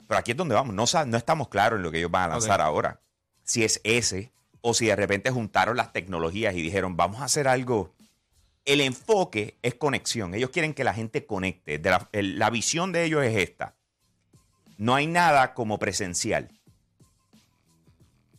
Pero 0.06 0.18
aquí 0.18 0.32
es 0.32 0.36
donde 0.36 0.54
vamos. 0.54 0.74
No, 0.74 0.84
no 1.06 1.16
estamos 1.16 1.48
claros 1.48 1.78
en 1.78 1.82
lo 1.84 1.90
que 1.90 1.98
ellos 1.98 2.10
van 2.10 2.24
a 2.24 2.28
lanzar 2.34 2.60
ahora. 2.60 3.00
Si 3.44 3.64
es 3.64 3.80
ese 3.84 4.30
o 4.60 4.74
si 4.74 4.86
de 4.86 4.96
repente 4.96 5.30
juntaron 5.30 5.76
las 5.76 5.92
tecnologías 5.94 6.54
y 6.54 6.60
dijeron, 6.60 6.96
vamos 6.96 7.20
a 7.22 7.24
hacer 7.24 7.48
algo 7.48 7.94
el 8.64 8.80
enfoque 8.80 9.58
es 9.62 9.74
conexión. 9.74 10.34
Ellos 10.34 10.50
quieren 10.50 10.72
que 10.74 10.84
la 10.84 10.94
gente 10.94 11.26
conecte. 11.26 11.78
De 11.78 11.90
la, 11.90 12.08
el- 12.12 12.38
la 12.38 12.48
visión 12.50 12.92
de 12.92 13.04
ellos 13.04 13.24
es 13.24 13.36
esta. 13.36 13.74
No 14.78 14.94
hay 14.94 15.08
nada 15.08 15.52
como 15.54 15.78
presencial. 15.80 16.48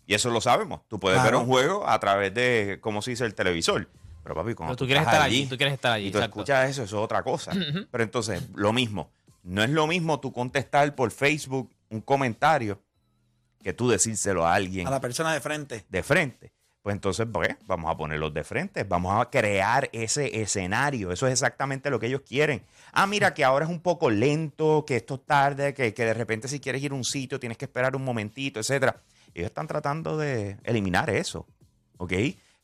Y 0.05 0.13
eso 0.13 0.29
lo 0.29 0.41
sabemos. 0.41 0.81
Tú 0.87 0.99
puedes 0.99 1.19
Claro. 1.19 1.37
ver 1.39 1.41
un 1.45 1.47
juego 1.51 1.87
a 1.89 1.99
través 1.99 2.33
de, 2.33 2.77
¿cómo 2.81 3.01
se 3.01 3.11
dice? 3.11 3.25
El 3.25 3.35
televisor. 3.35 3.89
Pero 4.23 4.35
papi, 4.35 4.53
cuando 4.53 4.71
Pero 4.71 4.77
tú 4.77 4.85
quieres 4.85 5.01
estás 5.01 5.15
estar 5.15 5.27
allí, 5.27 5.45
tú 5.45 5.57
quieres 5.57 5.73
estar 5.73 5.91
allí. 5.91 6.07
y 6.07 6.11
tú 6.11 6.17
exacto. 6.17 6.39
escuchas 6.39 6.69
eso, 6.69 6.83
eso 6.83 6.97
es 6.97 7.03
otra 7.03 7.23
cosa. 7.23 7.51
Pero 7.91 8.03
entonces, 8.03 8.41
lo 8.55 8.71
mismo. 8.73 9.11
No 9.43 9.61
es 9.63 9.69
lo 9.69 9.87
mismo 9.87 10.19
tú 10.21 10.31
contestar 10.31 10.95
por 10.95 11.11
Facebook 11.11 11.69
un 11.89 11.99
comentario 12.01 12.81
que 13.61 13.73
tú 13.73 13.89
decírselo 13.89 14.45
a 14.45 14.53
alguien 14.53 14.87
A 14.87 14.91
la 14.91 15.01
persona 15.01 15.33
de 15.33 15.41
frente. 15.41 15.85
de 15.89 16.03
frente. 16.03 16.53
Pues 16.81 16.95
entonces, 16.95 17.25
pues, 17.31 17.55
vamos 17.65 17.89
a 17.89 17.95
ponerlos 17.95 18.33
de 18.33 18.43
frente, 18.43 18.83
vamos 18.83 19.21
a 19.21 19.29
crear 19.29 19.89
ese 19.93 20.41
escenario. 20.41 21.13
Eso 21.13 21.27
es 21.27 21.33
exactamente 21.33 21.89
lo 21.89 21.97
que 21.97 22.07
ellos 22.07 22.21
quieren. 22.27 22.61
Ah, 22.91 23.07
mira, 23.07 23.33
que 23.33 23.45
ahora 23.45 23.63
es 23.63 23.71
un 23.71 23.79
poco 23.79 24.09
lento, 24.09 24.83
que 24.85 24.97
esto 24.97 25.15
es 25.15 25.25
tarde, 25.25 25.73
que, 25.73 25.93
que 25.93 26.03
de 26.05 26.13
repente 26.13 26.49
si 26.49 26.59
quieres 26.59 26.83
ir 26.83 26.91
a 26.91 26.95
un 26.95 27.05
sitio 27.05 27.39
tienes 27.39 27.57
que 27.57 27.65
esperar 27.65 27.95
un 27.95 28.03
momentito, 28.03 28.59
etcétera. 28.59 28.97
Ellos 29.33 29.47
están 29.47 29.65
tratando 29.67 30.17
de 30.17 30.57
eliminar 30.65 31.09
eso, 31.09 31.47
¿ok? 31.97 32.13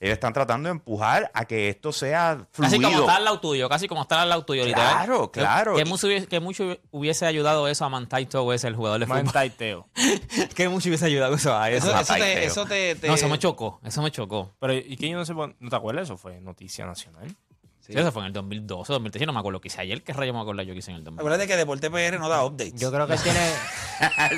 Ellos 0.01 0.13
están 0.13 0.31
tratando 0.31 0.67
de 0.69 0.71
empujar 0.71 1.29
a 1.33 1.43
que 1.43 1.67
esto 1.67 1.91
sea 1.91 2.47
fluido. 2.51 2.71
Casi 2.71 2.81
como 2.83 2.99
está 3.01 3.15
al 3.17 3.25
lado 3.25 3.39
tuyo, 3.41 3.67
casi 3.67 3.87
como 3.89 4.01
está 4.03 4.21
al 4.21 4.29
lado 4.29 4.45
tuyo, 4.45 4.63
literal. 4.65 4.95
Claro, 5.05 5.29
claro. 5.29 5.75
Que, 5.75 5.83
mucho, 5.83 6.07
hubiese- 6.07 6.27
que 6.27 6.39
mucho 6.39 6.77
hubiese 6.91 7.25
ayudado 7.25 7.67
eso 7.67 7.83
a 7.83 7.89
Mantaito, 7.89 8.53
ese 8.53 8.67
el 8.69 8.75
jugador 8.77 9.01
de 9.01 9.07
fútbol. 9.07 9.23
Mantaiteo. 9.25 9.89
que 10.55 10.69
mucho 10.69 10.87
hubiese 10.87 11.05
ayudado 11.05 11.35
eso 11.35 11.53
a 11.53 11.69
Eso, 11.69 11.89
eso. 11.89 11.99
eso 11.99 12.13
te, 12.13 12.19
taiteo. 12.19 12.43
eso 12.47 12.65
te, 12.65 12.95
te- 12.95 13.07
No, 13.07 13.15
eso 13.15 13.27
me 13.27 13.39
chocó, 13.39 13.81
eso 13.83 14.01
me 14.01 14.09
chocó. 14.09 14.55
Pero, 14.59 14.73
¿y 14.73 14.95
yo 14.95 15.17
no 15.17 15.25
sé? 15.25 15.33
por- 15.33 15.53
¿No 15.59 15.69
te 15.69 15.75
acuerdas? 15.75 16.03
Eso 16.05 16.15
fue 16.17 16.39
noticia 16.39 16.85
nacional. 16.85 17.35
Sí, 17.81 17.93
eso 17.97 18.11
fue 18.11 18.21
en 18.21 18.27
el 18.27 18.33
2012, 18.33 18.93
2013. 18.93 19.23
Yo 19.23 19.25
no 19.25 19.33
me 19.33 19.39
acuerdo 19.39 19.53
lo 19.57 19.61
que 19.61 19.67
hice 19.69 19.81
ayer. 19.81 20.03
¿Qué 20.03 20.13
rayo 20.13 20.31
me 20.33 20.39
acuerdo 20.41 20.61
yo 20.61 20.73
que 20.73 20.79
hice 20.79 20.91
en 20.91 20.97
el 20.97 21.03
2012? 21.03 21.21
Acuérdate 21.21 21.47
que 21.47 21.57
Deporte 21.57 21.89
PR 21.89 22.19
no 22.19 22.29
da 22.29 22.45
updates. 22.45 22.79
Yo 22.79 22.91
creo 22.91 23.07
que 23.07 23.13
él 23.13 23.19
tiene. 23.21 23.39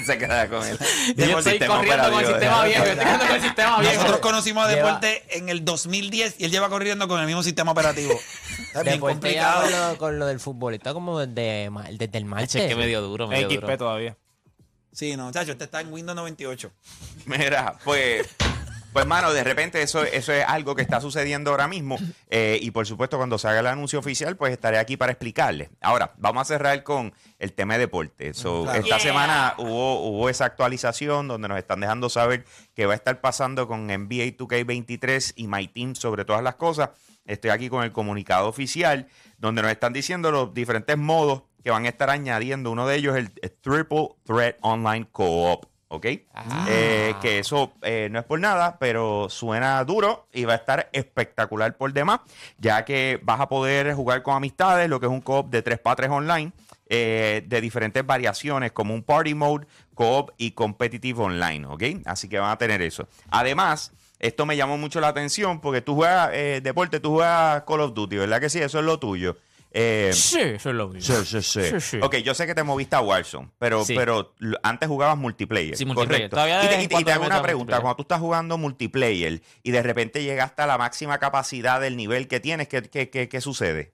Se 0.06 0.18
queda 0.18 0.48
con 0.48 0.66
él. 0.66 0.78
Yo 1.18 1.38
estoy 1.40 1.52
Sistema 1.54 1.76
corriendo 1.78 2.12
con 2.12 2.20
el 2.22 2.28
sistema 2.28 2.64
viejo. 2.66 2.86
Yo 2.86 2.92
estoy 2.92 3.04
corriendo 3.06 3.26
con 3.26 3.36
el 3.36 3.42
sistema 3.42 3.80
viejo. 3.80 3.96
Nosotros 3.96 4.20
conocimos 4.22 4.66
a 4.66 4.70
Lleva- 4.70 4.86
Deporte 4.88 5.38
en 5.38 5.50
el 5.50 5.66
2010 5.66 6.36
y 6.40 6.46
él 6.46 6.52
lleva 6.52 6.70
corriendo 6.70 7.08
con 7.10 7.20
el 7.20 7.26
mismo 7.28 7.44
sistema 7.44 7.72
operativo. 7.72 8.14
Es 8.74 8.84
bien 8.86 9.00
complicado. 9.00 9.62
con 9.64 9.72
lo, 9.72 9.98
con 9.98 10.20
lo 10.20 10.26
del 10.28 10.40
fútbol. 10.40 10.74
Está 10.76 10.94
como 10.94 11.20
desde, 11.20 11.70
desde 11.98 12.18
el 12.18 12.26
martes. 12.26 12.52
Che, 12.52 12.68
que 12.70 12.76
medio 12.76 13.02
duro, 13.02 13.28
medio 13.28 13.50
XP 13.50 13.62
duro. 13.62 13.78
todavía. 13.78 14.18
Sí, 14.94 15.16
no, 15.18 15.32
chacho, 15.32 15.52
este 15.54 15.64
está 15.66 15.82
en 15.82 15.92
Windows 15.92 16.16
98. 16.16 16.72
Mira, 17.26 17.78
pues, 17.86 18.28
pues 18.94 19.06
mano, 19.06 19.32
de 19.34 19.44
repente 19.44 19.82
eso, 19.82 20.04
eso 20.04 20.34
es 20.34 20.44
algo 20.48 20.76
que 20.76 20.82
está 20.82 21.00
sucediendo 21.02 21.52
ahora 21.52 21.68
mismo. 21.68 21.98
eh, 22.30 22.60
y 22.62 22.72
por 22.72 22.86
supuesto, 22.86 23.18
cuando 23.18 23.38
se 23.38 23.48
haga 23.48 23.60
el 23.62 23.68
anuncio 23.68 24.00
oficial, 24.00 24.36
pues 24.38 24.52
estaré 24.52 24.78
aquí 24.78 24.98
para 24.98 25.12
explicarles. 25.12 25.70
Ahora, 25.82 26.14
vamos 26.18 26.42
a 26.42 26.46
cerrar 26.46 26.84
con 26.84 27.14
el 27.40 27.54
tema 27.54 27.74
de 27.76 27.80
deporte. 27.82 28.34
So, 28.34 28.64
Claro. 28.64 28.80
Esta 28.80 28.98
Yeah. 28.98 29.00
semana 29.00 29.56
hubo, 29.58 30.02
hubo 30.08 30.30
esa 30.30 30.46
actualización 30.46 31.28
donde 31.28 31.48
nos 31.48 31.58
están 31.58 31.80
dejando 31.80 32.10
saber 32.10 32.46
qué 32.74 32.86
va 32.86 32.94
a 32.94 32.96
estar 32.96 33.22
pasando 33.22 33.68
con 33.68 33.88
NBA 33.88 34.36
2K23 34.38 35.34
y 35.36 35.48
My 35.48 35.68
Team 35.68 35.96
sobre 35.96 36.26
todas 36.26 36.44
las 36.44 36.56
cosas. 36.56 36.90
Estoy 37.26 37.52
aquí 37.52 37.70
con 37.70 37.84
el 37.84 37.92
comunicado 37.92 38.48
oficial 38.48 39.08
donde 39.38 39.62
nos 39.62 39.72
están 39.72 39.94
diciendo 39.94 40.32
los 40.32 40.54
diferentes 40.54 40.98
modos 40.98 41.44
que 41.64 41.70
van 41.70 41.86
a 41.86 41.90
estar 41.90 42.10
añadiendo. 42.10 42.72
Uno 42.72 42.88
de 42.88 42.96
ellos 42.96 43.16
es 43.16 43.26
el, 43.26 43.32
el 43.42 43.52
Triple 43.52 44.10
Threat 44.26 44.56
Online 44.62 45.08
Co-op. 45.12 45.66
¿Ok? 45.94 46.06
Eh, 46.70 47.16
que 47.22 47.40
eso 47.40 47.74
eh, 47.82 48.08
no 48.10 48.20
es 48.20 48.26
por 48.26 48.40
nada, 48.40 48.78
pero 48.80 49.28
suena 49.30 49.84
duro 49.84 50.30
y 50.32 50.46
va 50.46 50.54
a 50.54 50.56
estar 50.56 50.90
espectacular 50.94 51.76
por 51.76 51.92
demás, 51.92 52.22
ya 52.58 52.86
que 52.86 53.20
vas 53.24 53.42
a 53.42 53.50
poder 53.50 53.94
jugar 53.94 54.24
con 54.24 54.36
amistades, 54.36 54.88
lo 54.88 55.02
que 55.02 55.08
es 55.08 55.12
un 55.12 55.20
co-op 55.20 55.50
de 55.50 55.62
3 55.62 55.80
para 55.80 55.98
3 55.98 56.10
online, 56.12 56.54
eh, 56.88 57.44
de 57.46 57.60
diferentes 57.60 58.06
variaciones, 58.06 58.72
como 58.72 58.94
un 58.94 59.04
Party 59.04 59.34
Mode, 59.34 59.68
co-op 59.94 60.32
y 60.38 60.52
Competitive 60.52 61.22
Online, 61.22 61.66
¿ok? 61.66 61.84
Así 62.06 62.30
que 62.30 62.40
van 62.40 62.52
a 62.52 62.58
tener 62.58 62.82
eso. 62.82 63.10
Además, 63.30 63.92
esto 64.20 64.46
me 64.46 64.56
llamó 64.56 64.78
mucho 64.78 65.02
la 65.02 65.10
atención 65.10 65.60
porque 65.60 65.82
tú 65.82 65.96
juegas 65.96 66.30
eh, 66.32 66.62
deporte, 66.64 67.02
tú 67.02 67.16
juegas 67.16 67.64
Call 67.64 67.82
of 67.82 67.94
Duty, 67.94 68.16
¿verdad 68.16 68.40
que 68.40 68.50
sí? 68.50 68.60
Eso 68.60 68.80
es 68.80 68.86
lo 68.86 68.98
tuyo. 68.98 69.36
Eh, 69.74 70.12
Sí, 70.14 70.40
eso 70.40 70.70
es 70.70 70.76
lo 70.76 70.90
mismo. 70.90 71.16
Sí, 71.16 71.26
sí, 71.26 71.42
sí. 71.42 71.70
Sí, 71.70 71.80
sí. 71.80 72.00
Ok, 72.02 72.18
yo 72.18 72.34
sé 72.34 72.46
que 72.46 72.54
te 72.54 72.62
moviste 72.64 72.96
a 72.98 73.02
Warzone, 73.02 73.50
pero, 73.58 73.86
Sí. 73.86 73.96
pero 73.96 74.34
antes 74.64 74.90
jugabas 74.90 75.18
multiplayer. 75.18 75.78
Sí, 75.78 75.86
multiplayer. 75.86 76.30
Correcto. 76.30 76.36
Todavía 76.36 76.64
y 76.66 76.88
te, 76.88 76.96
y 76.98 77.02
y 77.02 77.04
te 77.06 77.12
hago 77.14 77.26
una 77.26 77.42
pregunta. 77.42 77.80
Cuando 77.80 77.96
tú 77.96 78.02
estás 78.02 78.20
jugando 78.20 78.58
multiplayer 78.58 79.42
y 79.64 79.72
de 79.72 79.82
repente 79.82 80.24
llegaste 80.24 80.62
a 80.62 80.68
la 80.68 80.78
máxima 80.78 81.20
capacidad 81.20 81.80
del 81.80 81.96
nivel 81.96 82.28
que 82.28 82.40
tienes, 82.42 82.68
¿qué, 82.68 82.82
qué, 82.82 83.10
qué- 83.10 83.30
qué 83.30 83.40
sucede? 83.42 83.94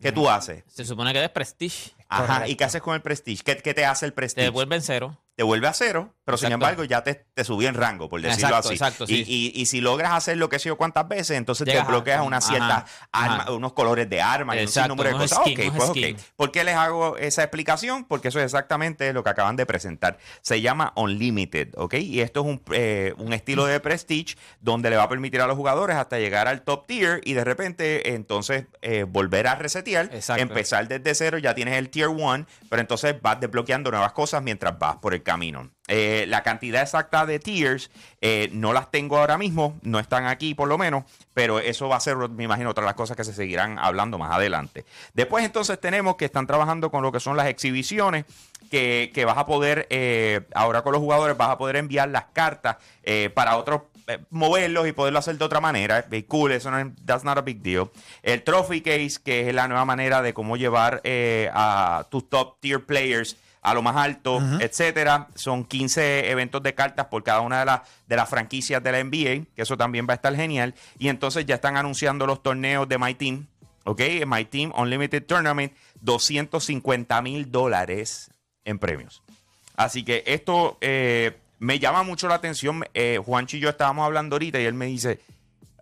¿Qué 0.00 0.12
tú 0.12 0.28
haces? 0.28 0.62
Se 0.68 0.84
supone 0.84 1.12
que 1.12 1.24
es 1.24 1.30
Prestige. 1.30 1.92
Ajá. 2.08 2.26
Correcto. 2.26 2.50
¿Y 2.50 2.54
qué 2.56 2.64
haces 2.64 2.82
con 2.82 2.94
el 2.94 3.02
Prestige? 3.02 3.42
¿Qué, 3.44 3.56
qué 3.58 3.74
te 3.74 3.84
hace 3.84 4.06
el 4.06 4.12
Te 4.12 4.16
Prestige? 4.16 4.44
devuelven 4.44 4.82
cero. 4.82 5.18
te 5.36 5.42
vuelve 5.42 5.68
a 5.68 5.74
cero, 5.74 6.14
pero 6.24 6.38
sin 6.38 6.50
embargo 6.50 6.82
ya 6.84 7.02
te, 7.04 7.14
te 7.14 7.44
subí 7.44 7.66
en 7.66 7.74
rango, 7.74 8.08
por 8.08 8.22
decirlo 8.22 8.46
Exacto, 8.56 8.68
así. 8.68 8.74
exacto, 8.74 9.04
y, 9.04 9.06
sí. 9.08 9.24
y- 9.26 9.60
y 9.60 9.66
si 9.66 9.82
logras 9.82 10.12
hacer 10.14 10.38
lo 10.38 10.48
que 10.48 10.58
sé 10.58 10.70
yo 10.70 10.78
cuántas 10.78 11.06
veces, 11.08 11.32
entonces 11.36 11.66
Llegas 11.66 11.84
te 11.84 11.92
bloqueas 11.92 12.20
a- 12.20 12.22
una 12.22 12.38
ajá, 12.38 12.48
cierta 12.48 12.86
arma, 13.12 13.42
ajá. 13.42 13.52
unos 13.52 13.74
colores 13.74 14.08
de 14.08 14.22
arma 14.22 14.56
y 14.56 14.62
un 14.62 14.68
sinnúmero 14.68 15.10
de 15.10 15.14
cosas. 15.16 15.40
skin, 15.40 15.60
ok, 15.68 15.76
pues 15.76 15.88
skin. 15.90 16.16
ok. 16.16 16.22
¿Por 16.36 16.52
qué 16.52 16.64
les 16.64 16.74
hago 16.74 17.18
esa 17.18 17.42
explicación? 17.42 18.06
Porque 18.06 18.28
eso 18.28 18.38
es 18.38 18.46
exactamente 18.46 19.12
lo 19.12 19.22
que 19.24 19.28
acaban 19.28 19.56
de 19.56 19.66
presentar. 19.66 20.16
Se 20.40 20.62
llama 20.62 20.94
Unlimited, 20.96 21.74
¿ok? 21.76 21.94
Y 21.96 22.22
esto 22.22 22.40
es 22.40 22.46
un, 22.46 22.62
eh, 22.72 23.12
un 23.18 23.34
estilo 23.34 23.66
de 23.66 23.78
Prestige 23.78 24.36
donde 24.60 24.88
le 24.88 24.96
va 24.96 25.02
a 25.02 25.08
permitir 25.10 25.42
a 25.42 25.46
los 25.46 25.56
jugadores 25.56 25.96
hasta 25.98 26.18
llegar 26.18 26.48
al 26.48 26.62
top 26.62 26.86
tier 26.86 27.20
y 27.24 27.34
de 27.34 27.44
repente 27.44 28.14
entonces 28.14 28.64
eh, 28.80 29.04
volver 29.06 29.48
a 29.48 29.54
resetear, 29.56 30.08
empezar 30.38 30.88
desde 30.88 31.14
cero, 31.14 31.36
ya 31.36 31.54
tienes 31.54 31.74
el 31.74 31.90
tier 31.96 32.08
1, 32.08 32.44
pero 32.68 32.82
entonces 32.82 33.16
vas 33.22 33.40
desbloqueando 33.40 33.90
nuevas 33.90 34.12
cosas 34.12 34.42
mientras 34.42 34.78
vas 34.78 34.96
por 34.96 35.14
el 35.14 35.22
camino. 35.22 35.70
Eh, 35.88 36.26
la 36.28 36.42
cantidad 36.42 36.82
exacta 36.82 37.24
de 37.24 37.38
tiers 37.38 37.90
eh, 38.20 38.50
no 38.52 38.74
las 38.74 38.90
tengo 38.90 39.16
ahora 39.16 39.38
mismo, 39.38 39.78
no 39.82 39.98
están 39.98 40.26
aquí 40.26 40.52
por 40.54 40.68
lo 40.68 40.76
menos, 40.76 41.04
pero 41.32 41.58
eso 41.58 41.88
va 41.88 41.96
a 41.96 42.00
ser, 42.00 42.16
me 42.16 42.44
imagino, 42.44 42.68
otra 42.68 42.82
de 42.82 42.86
las 42.88 42.96
cosas 42.96 43.16
que 43.16 43.24
se 43.24 43.32
seguirán 43.32 43.78
hablando 43.78 44.18
más 44.18 44.30
adelante. 44.30 44.84
Después 45.14 45.42
entonces 45.46 45.80
tenemos 45.80 46.16
que 46.16 46.26
están 46.26 46.46
trabajando 46.46 46.90
con 46.90 47.02
lo 47.02 47.12
que 47.12 47.20
son 47.20 47.34
las 47.34 47.46
exhibiciones, 47.46 48.26
que, 48.70 49.10
que 49.14 49.24
vas 49.24 49.38
a 49.38 49.46
poder, 49.46 49.86
eh, 49.88 50.42
ahora 50.54 50.82
con 50.82 50.92
los 50.92 51.00
jugadores 51.00 51.34
vas 51.36 51.48
a 51.48 51.56
poder 51.56 51.76
enviar 51.76 52.10
las 52.10 52.26
cartas 52.34 52.76
eh, 53.04 53.30
para 53.32 53.56
otros 53.56 53.82
moverlos 54.30 54.86
y 54.86 54.92
poderlo 54.92 55.18
hacer 55.18 55.38
de 55.38 55.44
otra 55.44 55.60
manera. 55.60 56.06
Es 56.10 56.24
cool, 56.24 56.52
eso 56.52 56.70
no 56.70 56.78
es, 56.78 56.86
that's 57.04 57.24
not 57.24 57.38
a 57.38 57.42
big 57.42 57.62
deal. 57.62 57.90
El 58.22 58.42
Trophy 58.42 58.80
Case, 58.80 59.18
que 59.22 59.48
es 59.48 59.54
la 59.54 59.68
nueva 59.68 59.84
manera 59.84 60.22
de 60.22 60.34
cómo 60.34 60.56
llevar 60.56 61.00
eh, 61.04 61.50
a 61.52 62.06
tus 62.10 62.28
top 62.28 62.60
tier 62.60 62.84
players 62.84 63.36
a 63.66 63.74
lo 63.74 63.82
más 63.82 63.96
alto, 63.96 64.40
etcétera. 64.60 65.26
Son 65.34 65.64
15 65.64 66.30
eventos 66.30 66.62
de 66.62 66.72
cartas 66.76 67.06
por 67.06 67.24
cada 67.24 67.40
una 67.40 67.58
de, 67.58 67.64
las 67.66 67.80
de 68.06 68.14
las 68.14 68.28
franquicias 68.30 68.80
de 68.80 68.92
la 68.92 69.02
NBA, 69.02 69.46
que 69.56 69.62
eso 69.62 69.76
también 69.76 70.06
va 70.08 70.12
a 70.12 70.16
estar 70.16 70.36
genial. 70.36 70.72
Y 71.00 71.08
entonces 71.08 71.46
ya 71.46 71.56
están 71.56 71.76
anunciando 71.76 72.26
los 72.26 72.44
torneos 72.44 72.88
de 72.88 72.96
My 72.96 73.14
Team, 73.14 73.48
¿ok? 73.82 74.00
My 74.24 74.44
Team 74.44 74.72
Unlimited 74.76 75.26
Tournament, 75.26 75.72
250 76.00 77.20
mil 77.22 77.50
dólares 77.50 78.30
en 78.64 78.78
premios. 78.78 79.24
Así 79.74 80.04
que 80.04 80.22
esto 80.26 80.78
eh, 80.80 81.36
me 81.58 81.78
llama 81.78 82.02
mucho 82.02 82.28
la 82.28 82.34
atención. 82.36 82.84
Eh, 82.94 83.20
Juancho 83.24 83.56
y 83.56 83.60
yo 83.60 83.68
estábamos 83.68 84.04
hablando 84.04 84.34
ahorita 84.36 84.60
y 84.60 84.64
él 84.64 84.74
me 84.74 84.86
dice, 84.86 85.20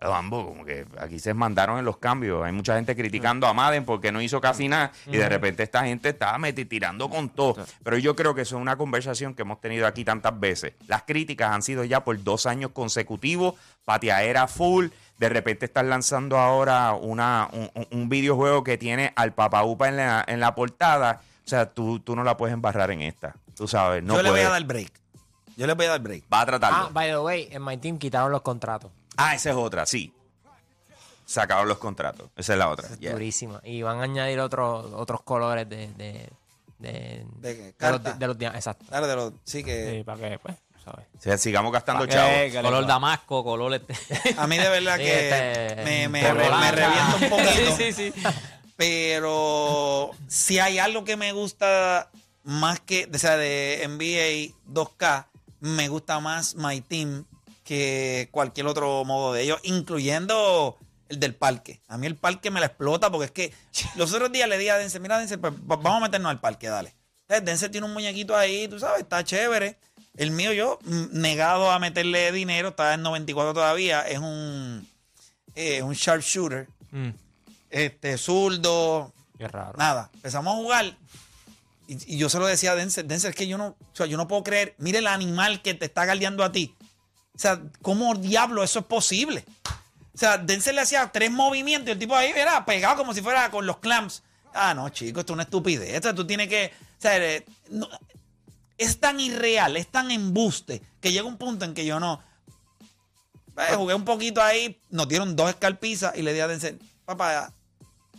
Bambo, 0.01 0.45
como 0.45 0.65
que 0.65 0.85
aquí 0.99 1.19
se 1.19 1.33
mandaron 1.33 1.79
en 1.79 1.85
los 1.85 1.97
cambios. 1.97 2.43
Hay 2.43 2.51
mucha 2.51 2.75
gente 2.75 2.95
criticando 2.95 3.47
a 3.47 3.53
Madden 3.53 3.85
porque 3.85 4.11
no 4.11 4.21
hizo 4.21 4.39
casi 4.41 4.67
nada 4.67 4.91
y 5.07 5.17
de 5.17 5.27
repente 5.29 5.63
esta 5.63 5.83
gente 5.85 6.09
estaba 6.09 6.37
tirando 6.53 7.09
con 7.09 7.29
todo. 7.29 7.55
Pero 7.83 7.97
yo 7.97 8.15
creo 8.15 8.35
que 8.35 8.41
eso 8.41 8.57
es 8.57 8.61
una 8.61 8.77
conversación 8.77 9.33
que 9.33 9.41
hemos 9.43 9.61
tenido 9.61 9.87
aquí 9.87 10.03
tantas 10.05 10.37
veces. 10.39 10.73
Las 10.87 11.03
críticas 11.03 11.51
han 11.51 11.61
sido 11.63 11.83
ya 11.85 12.03
por 12.03 12.21
dos 12.23 12.45
años 12.45 12.71
consecutivos, 12.71 13.55
pateadera 13.83 14.47
full. 14.47 14.87
De 15.17 15.29
repente 15.29 15.65
estás 15.65 15.85
lanzando 15.85 16.37
ahora 16.37 16.93
una, 16.93 17.47
un, 17.53 17.69
un- 17.91 18.09
videojuego 18.09 18.63
que 18.65 18.77
tiene 18.77 19.13
al 19.15 19.33
Papa 19.33 19.63
Upa 19.63 19.87
en 19.87 19.95
la, 19.97 20.25
en 20.27 20.39
la 20.41 20.53
portada. 20.53 21.21
O 21.45 21.47
sea, 21.47 21.67
tú, 21.71 21.99
tú 22.01 22.15
no 22.17 22.23
la 22.23 22.35
puedes 22.35 22.53
embarrar 22.53 22.91
en 22.91 23.01
esta. 23.01 23.33
Tú 23.55 23.65
sabes, 23.67 24.03
no 24.03 24.15
Yo 24.17 24.23
le 24.23 24.29
voy 24.31 24.41
a 24.41 24.49
dar 24.49 24.63
break. 24.65 24.91
Yo 25.57 25.67
le 25.67 25.73
voy 25.73 25.85
a 25.85 25.89
dar 25.89 25.99
break. 26.01 26.23
Va 26.31 26.41
a 26.41 26.45
tratarlo. 26.45 26.77
Ah, 26.77 26.89
by 26.91 27.07
the 27.09 27.19
way, 27.19 27.47
en 27.51 27.63
My 27.63 27.77
Team 27.77 27.97
quitaron 27.97 28.31
los 28.31 28.41
contratos. 28.41 28.91
Ah, 29.17 29.35
esa 29.35 29.51
es 29.51 29.55
otra, 29.55 29.85
sí. 29.85 30.13
Sacaron 31.25 31.67
los 31.67 31.77
contratos. 31.77 32.29
Esa 32.35 32.53
es 32.53 32.59
la 32.59 32.69
otra. 32.69 32.87
Es 32.87 32.99
Yeah. 32.99 33.13
durísima. 33.13 33.59
Y 33.63 33.81
van 33.81 33.99
a 33.99 34.03
añadir 34.03 34.39
otros 34.39 34.85
otros 34.93 35.21
colores 35.23 35.67
de. 35.67 35.87
de, 35.93 36.29
de, 36.79 37.25
¿De 37.39 37.73
qué? 37.79 37.85
de 37.85 37.91
los, 38.27 38.39
de 38.39 38.45
los 38.47 38.55
Exacto. 38.55 38.85
Claro, 38.87 39.07
de 39.07 39.15
los, 39.15 39.33
sí 39.43 39.63
que 39.63 39.91
Sí, 39.97 40.03
para 40.03 40.19
que, 40.29 40.37
pues, 40.39 40.55
¿sabes? 40.83 41.41
Sigamos 41.41 41.71
gastando 41.71 42.05
¿Para 42.07 42.51
chavos. 42.51 42.63
Color 42.63 42.85
damasco, 42.85 43.43
color 43.43 43.73
este. 43.73 43.95
a 44.37 44.45
mí 44.45 44.57
de 44.57 44.69
verdad 44.69 44.97
que 44.97 45.29
este, 45.71 45.83
me, 45.83 46.09
me, 46.09 46.21
por 46.27 46.35
me 46.59 46.71
revienta 46.71 47.15
un 47.21 47.29
poquito. 47.29 47.71
sí, 47.77 47.91
sí, 47.93 48.11
sí. 48.13 48.23
Pero 48.77 50.11
si 50.27 50.59
hay 50.59 50.77
algo 50.79 51.03
que 51.05 51.15
me 51.17 51.31
gusta 51.31 52.09
más 52.43 52.79
que, 52.81 53.09
o 53.11 53.17
sea, 53.17 53.37
de 53.37 53.83
NBA 53.87 54.53
2K, 54.71 55.25
me 55.59 55.87
gusta 55.87 56.19
más 56.19 56.55
My 56.55 56.81
Team 56.81 57.25
que 57.63 58.29
cualquier 58.31 58.67
otro 58.67 59.03
modo 59.05 59.33
de 59.33 59.41
ellos, 59.43 59.59
incluyendo 59.63 60.77
el 61.09 61.19
del 61.19 61.35
parque. 61.35 61.81
A 61.87 61.97
mí 61.97 62.07
el 62.07 62.15
parque 62.15 62.51
me 62.51 62.59
la 62.59 62.67
explota 62.67 63.11
porque 63.11 63.25
es 63.25 63.31
que 63.31 63.53
los 63.95 64.13
otros 64.13 64.31
días 64.31 64.47
le 64.49 64.57
di 64.57 64.69
a 64.69 64.77
Denzel, 64.77 65.01
mira 65.01 65.17
Denzel, 65.19 65.39
pues 65.39 65.53
va- 65.53 65.75
vamos 65.77 65.97
a 65.97 66.05
meternos 66.05 66.29
al 66.29 66.39
parque, 66.39 66.67
dale. 66.67 66.93
Entonces, 67.23 67.45
Denzel 67.45 67.71
tiene 67.71 67.87
un 67.87 67.93
muñequito 67.93 68.35
ahí, 68.37 68.67
tú 68.67 68.79
sabes, 68.79 69.01
está 69.01 69.23
chévere. 69.23 69.77
El 70.15 70.31
mío 70.31 70.53
yo, 70.53 70.77
mm, 70.83 71.05
negado 71.19 71.71
a 71.71 71.79
meterle 71.79 72.31
dinero, 72.31 72.69
está 72.69 72.93
en 72.93 73.01
94 73.01 73.53
todavía, 73.53 74.01
es 74.07 74.19
un, 74.19 74.87
eh, 75.55 75.81
un 75.81 75.93
sharpshooter, 75.93 76.67
Mm, 76.91 77.09
este, 77.71 78.17
zurdo, 78.17 79.11
qué 79.37 79.47
raro. 79.47 79.73
Nada, 79.77 80.09
empezamos 80.13 80.53
a 80.53 80.57
jugar 80.57 80.97
y, 81.87 82.17
yo 82.17 82.29
se 82.29 82.39
lo 82.39 82.45
decía 82.45 82.71
a 82.71 82.75
Denzel, 82.75 83.07
Denzel, 83.07 83.31
es 83.31 83.35
que 83.35 83.47
yo 83.47 83.57
no, 83.57 83.67
o 83.67 83.95
sea, 83.95 84.05
yo 84.05 84.17
no 84.17 84.27
puedo 84.27 84.43
creer, 84.43 84.75
mire 84.77 84.99
el 84.99 85.07
animal 85.07 85.61
que 85.61 85.73
te 85.73 85.85
está 85.85 86.05
guardiando 86.05 86.43
a 86.43 86.51
ti. 86.51 86.75
O 87.35 87.39
sea, 87.39 87.61
¿cómo 87.81 88.15
diablo 88.15 88.63
eso 88.63 88.79
es 88.79 88.85
posible? 88.85 89.43
O 90.13 90.17
sea, 90.17 90.37
Denzel 90.37 90.75
le 90.75 90.81
hacía 90.81 91.11
tres 91.11 91.29
movimientos 91.29 91.89
y 91.89 91.91
el 91.91 91.99
tipo 91.99 92.15
ahí 92.15 92.31
era 92.33 92.65
pegado 92.65 92.95
como 92.97 93.13
si 93.13 93.21
fuera 93.21 93.51
con 93.51 93.65
los 93.65 93.77
clamps. 93.77 94.23
Ah, 94.53 94.73
no, 94.73 94.87
chico, 94.89 95.19
esto 95.19 95.33
es 95.33 95.35
una 95.35 95.43
estupidez. 95.43 95.93
Esto 95.93 96.15
tú 96.15 96.25
tienes 96.25 96.47
que. 96.47 96.71
O 96.97 97.01
sea, 97.01 97.17
eh, 97.17 97.45
es 98.77 98.99
tan 98.99 99.19
irreal, 99.19 99.75
es 99.75 99.87
tan 99.87 100.11
embuste 100.11 100.81
que 101.01 101.11
llega 101.11 101.25
un 101.25 101.37
punto 101.37 101.65
en 101.65 101.73
que 101.73 101.85
yo 101.85 101.99
no. 101.99 102.23
Eh, 103.57 103.75
jugué 103.75 103.93
un 103.93 104.05
poquito 104.05 104.41
ahí, 104.41 104.79
nos 104.89 105.07
dieron 105.09 105.35
dos 105.35 105.49
escalpizas 105.49 106.15
y 106.15 106.21
le 106.21 106.33
di 106.33 106.39
a 106.39 106.47
Denzel, 106.47 106.79
papá, 107.05 107.51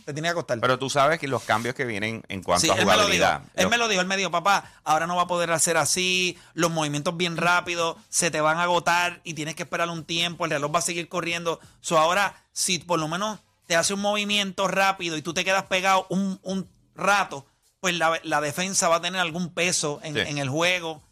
te 0.07 0.13
tenía 0.13 0.29
que 0.29 0.39
acostar. 0.39 0.59
Pero 0.61 0.79
tú 0.79 0.89
sabes 0.89 1.19
que 1.19 1.27
los 1.27 1.43
cambios 1.43 1.75
que 1.75 1.83
vienen 1.83 2.23
en 2.29 2.41
cuanto 2.41 2.61
Sí, 2.61 2.69
a 2.69 2.75
él 2.75 2.79
me 2.79 2.85
lo 2.85 2.91
dijo. 2.91 2.97
jugabilidad. 3.01 3.41
Él 3.55 3.67
me 3.67 3.77
lo 3.77 3.89
dijo, 3.89 3.99
él 3.99 4.07
me 4.07 4.15
dijo, 4.15 4.31
papá, 4.31 4.71
ahora 4.85 5.05
no 5.05 5.17
va 5.17 5.23
a 5.23 5.27
poder 5.27 5.51
hacer 5.51 5.75
así, 5.75 6.37
los 6.53 6.71
movimientos 6.71 7.17
bien 7.17 7.35
rápidos, 7.35 7.97
se 8.07 8.31
te 8.31 8.39
van 8.39 8.57
a 8.57 8.63
agotar 8.63 9.19
y 9.25 9.33
tienes 9.33 9.55
que 9.55 9.63
esperar 9.63 9.89
un 9.89 10.05
tiempo, 10.05 10.45
el 10.45 10.51
reloj 10.51 10.73
va 10.73 10.79
a 10.79 10.81
seguir 10.81 11.09
corriendo. 11.09 11.59
So 11.81 11.97
ahora, 11.97 12.41
si 12.53 12.79
por 12.79 12.99
lo 12.99 13.09
menos 13.09 13.39
te 13.65 13.75
hace 13.75 13.93
un 13.93 13.99
movimiento 13.99 14.69
rápido 14.69 15.17
y 15.17 15.21
tú 15.21 15.33
te 15.33 15.43
quedas 15.43 15.63
pegado 15.65 16.07
un, 16.09 16.39
un 16.41 16.69
rato, 16.95 17.45
pues 17.81 17.93
la, 17.97 18.17
la 18.23 18.39
defensa 18.39 18.87
va 18.87 18.95
a 18.95 19.01
tener 19.01 19.19
algún 19.19 19.53
peso 19.53 19.99
en, 20.03 20.13
Sí. 20.13 20.21
en 20.21 20.37
el 20.37 20.47
juego. 20.49 21.03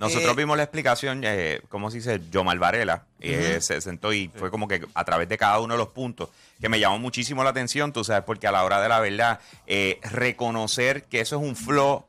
Nosotros 0.00 0.32
Eh, 0.32 0.36
vimos 0.36 0.56
la 0.56 0.62
explicación, 0.64 1.20
eh, 1.24 1.60
¿cómo 1.68 1.90
se 1.90 1.98
dice? 1.98 2.20
Yomar 2.30 2.58
Varela 2.58 3.04
eh, 3.20 3.58
se 3.60 3.80
sentó 3.82 4.12
y 4.12 4.28
fue 4.34 4.50
como 4.50 4.66
que 4.66 4.84
a 4.94 5.04
través 5.04 5.28
de 5.28 5.36
cada 5.38 5.60
uno 5.60 5.74
de 5.74 5.78
los 5.78 5.88
puntos 5.88 6.30
que 6.60 6.68
me 6.68 6.80
llamó 6.80 6.98
muchísimo 6.98 7.44
la 7.44 7.50
atención, 7.50 7.92
tú 7.92 8.02
sabes, 8.02 8.24
porque 8.24 8.46
a 8.46 8.52
la 8.52 8.64
hora 8.64 8.80
de 8.80 8.88
la 8.88 8.98
verdad, 8.98 9.40
eh, 9.66 10.00
reconocer 10.10 11.04
que 11.04 11.20
eso 11.20 11.36
es 11.36 11.42
un 11.46 11.54
flow, 11.54 12.04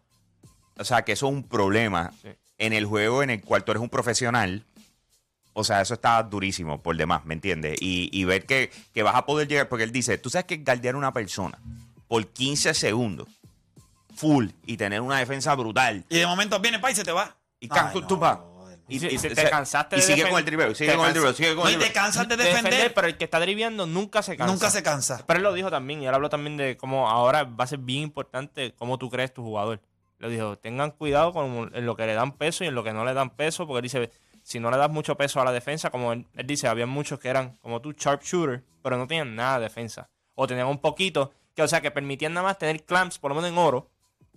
o 0.77 0.83
sea, 0.85 1.03
que 1.03 1.11
eso 1.11 1.27
es 1.27 1.33
un 1.33 1.43
problema 1.43 2.11
Sí. 2.21 2.29
en 2.57 2.73
el 2.73 2.85
juego 2.85 3.23
en 3.23 3.29
el 3.29 3.41
cual 3.41 3.63
tú 3.65 3.71
eres 3.71 3.83
un 3.83 3.89
profesional. 3.89 4.63
O 5.53 5.65
sea, 5.65 5.81
eso 5.81 5.93
está 5.95 6.23
durísimo 6.23 6.81
por 6.81 6.95
demás, 6.95 7.25
¿me 7.25 7.33
entiendes? 7.33 7.75
Y, 7.81 8.09
y 8.17 8.23
ver 8.23 8.45
que, 8.45 8.71
que 8.93 9.03
vas 9.03 9.15
a 9.15 9.25
poder 9.25 9.49
llegar, 9.49 9.67
porque 9.67 9.83
él 9.83 9.91
dice, 9.91 10.17
tú 10.17 10.29
sabes 10.29 10.45
que 10.45 10.55
galdear 10.57 10.95
a 10.95 10.97
una 10.97 11.11
persona 11.11 11.59
por 12.07 12.25
15 12.25 12.73
segundos, 12.73 13.27
full, 14.15 14.47
y 14.65 14.77
tener 14.77 15.01
una 15.01 15.17
defensa 15.19 15.53
brutal, 15.55 16.05
Y 16.09 16.19
de 16.19 16.25
momento 16.25 16.57
viene 16.61 16.79
pa 16.79 16.89
y 16.89 16.95
se 16.95 17.03
te 17.03 17.11
va. 17.11 17.35
Y 17.61 17.69
Ay, 17.71 17.91
no, 17.93 18.17
brother. 18.17 18.79
Y, 18.89 18.95
y- 18.97 18.99
te- 18.99 19.13
y- 19.13 19.17
te 19.35 19.49
cansaste 19.49 19.95
y 19.95 19.99
de 19.99 20.05
sigue 20.05 20.25
defen- 20.25 20.29
con 20.31 20.39
el 20.39 20.45
dribble, 20.45 20.75
sigue 20.75 20.95
con 20.95 21.05
el 21.07 21.13
dribble, 21.13 21.33
sigue 21.33 21.55
con 21.55 21.63
No, 21.63 21.69
el 21.69 21.75
y 21.75 21.79
te 21.79 21.93
cansas 21.93 22.27
de 22.27 22.35
de 22.35 22.43
defender. 22.43 22.93
pero 22.93 23.07
el 23.07 23.15
que 23.17 23.23
está 23.23 23.39
driviando 23.39 23.85
nunca 23.85 24.21
se 24.21 24.35
cansa. 24.35 24.51
Nunca 24.53 24.69
se 24.69 24.83
cansa. 24.83 25.23
Pero 25.25 25.37
él 25.37 25.43
lo 25.43 25.53
dijo 25.53 25.69
también, 25.71 26.01
y 26.01 26.07
él 26.07 26.13
habló 26.13 26.27
también 26.29 26.57
de 26.57 26.75
cómo 26.75 27.09
ahora 27.09 27.45
va 27.45 27.63
a 27.63 27.67
ser 27.67 27.79
bien 27.79 28.01
importante 28.03 28.73
cómo 28.75 28.97
tú 28.97 29.09
crees 29.09 29.33
tu 29.33 29.43
jugador. 29.43 29.79
Lo 30.17 30.27
dijo, 30.29 30.57
tengan 30.57 30.91
cuidado 30.91 31.31
con 31.31 31.71
en 31.73 31.85
lo 31.85 31.95
que 31.95 32.05
le 32.05 32.13
dan 32.15 32.33
peso 32.33 32.63
y 32.63 32.67
en 32.67 32.75
lo 32.75 32.83
que 32.83 32.91
no 32.91 33.05
le 33.05 33.13
dan 33.13 33.29
peso, 33.29 33.65
porque 33.65 33.77
él 33.79 33.83
dice, 33.83 34.11
si 34.43 34.59
no 34.59 34.69
le 34.71 34.77
das 34.77 34.89
mucho 34.89 35.15
peso 35.15 35.39
a 35.39 35.45
la 35.45 35.51
defensa, 35.53 35.89
como 35.89 36.11
él, 36.13 36.27
él 36.33 36.47
dice, 36.47 36.67
había 36.67 36.85
muchos 36.87 37.19
que 37.19 37.29
eran 37.29 37.57
como 37.61 37.79
tú, 37.81 37.93
sharpshooter, 37.93 38.63
pero 38.83 38.97
no 38.97 39.07
tenían 39.07 39.35
nada 39.35 39.59
de 39.59 39.63
defensa. 39.65 40.09
O 40.35 40.47
tenían 40.47 40.67
un 40.67 40.79
poquito, 40.79 41.31
que 41.55 41.61
o 41.63 41.67
sea, 41.67 41.81
que 41.81 41.91
permitían 41.91 42.33
nada 42.33 42.47
más 42.47 42.57
tener 42.57 42.83
clamps, 42.83 43.19
por 43.19 43.29
lo 43.31 43.35
menos 43.35 43.51
en 43.51 43.57
oro, 43.57 43.89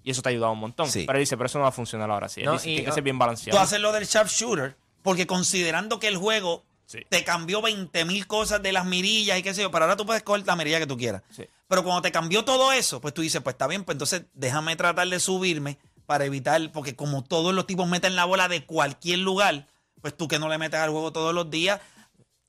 y 0.05 0.11
eso 0.13 0.23
te 0.23 0.29
ayudaba 0.29 0.53
un 0.53 0.61
montón. 0.61 0.89
Sí. 0.89 1.05
Pero 1.07 1.19
él 1.19 1.23
dice, 1.23 1.37
pero 1.37 1.47
eso 1.47 1.59
no 1.59 1.63
va 1.63 1.71
a 1.71 1.73
funcionar 1.73 2.09
ahora 2.11 2.29
sí. 2.29 2.41
Él 2.41 2.47
No, 2.47 2.53
dice, 2.53 2.71
y- 2.71 2.75
tiene 2.77 2.85
que 2.89 2.93
ser 2.93 3.03
bien 3.03 3.17
Tú 3.17 3.21
balanceado. 3.21 3.59
haces 3.59 3.81
lo 3.81 3.91
del 3.91 4.05
sharpshooter, 4.07 4.77
porque 5.03 5.27
considerando 5.27 5.99
que 5.99 6.09
el 6.09 6.17
juego 6.19 6.65
Sí. 6.87 6.99
te 7.09 7.25
cambió 7.25 7.63
20 7.63 8.05
mil 8.05 8.27
cosas 8.27 8.63
de 8.63 8.71
las 8.73 8.85
mirillas 8.85 9.39
y 9.39 9.43
qué 9.43 9.55
sé 9.55 9.63
yo, 9.63 9.71
pero 9.71 9.85
ahora 9.87 9.97
tú 9.97 10.05
puedes 10.07 10.23
coger 10.23 10.47
la 10.47 10.55
mirilla 10.55 10.79
que 10.79 10.87
tú 10.87 10.97
quieras. 10.99 11.23
Sí. 11.31 11.45
Pero 11.67 11.83
cuando 11.83 12.03
te 12.03 12.13
cambió 12.13 12.45
todo 12.45 12.73
eso, 12.73 13.01
pues 13.01 13.15
tú 13.15 13.23
dices, 13.23 13.41
pues 13.43 13.55
está 13.55 13.67
bien, 13.67 13.85
pues 13.85 13.95
entonces 13.95 14.25
déjame 14.35 14.77
tratar 14.77 15.09
de 15.09 15.19
subirme 15.19 15.79
para 16.05 16.27
evitar, 16.27 16.71
porque 16.73 16.95
como 16.95 17.25
todos 17.25 17.55
los 17.55 17.67
tipos 17.67 17.89
meten 17.89 18.15
la 18.15 18.27
bola 18.27 18.49
de 18.49 18.67
cualquier 18.67 19.21
lugar, 19.21 19.67
pues 20.03 20.15
tú 20.15 20.29
que 20.29 20.39
no 20.39 20.51
le 20.51 20.59
metes 20.59 20.79
al 20.79 20.91
juego 20.91 21.11
todos 21.11 21.33
los 21.35 21.49
días. 21.51 21.81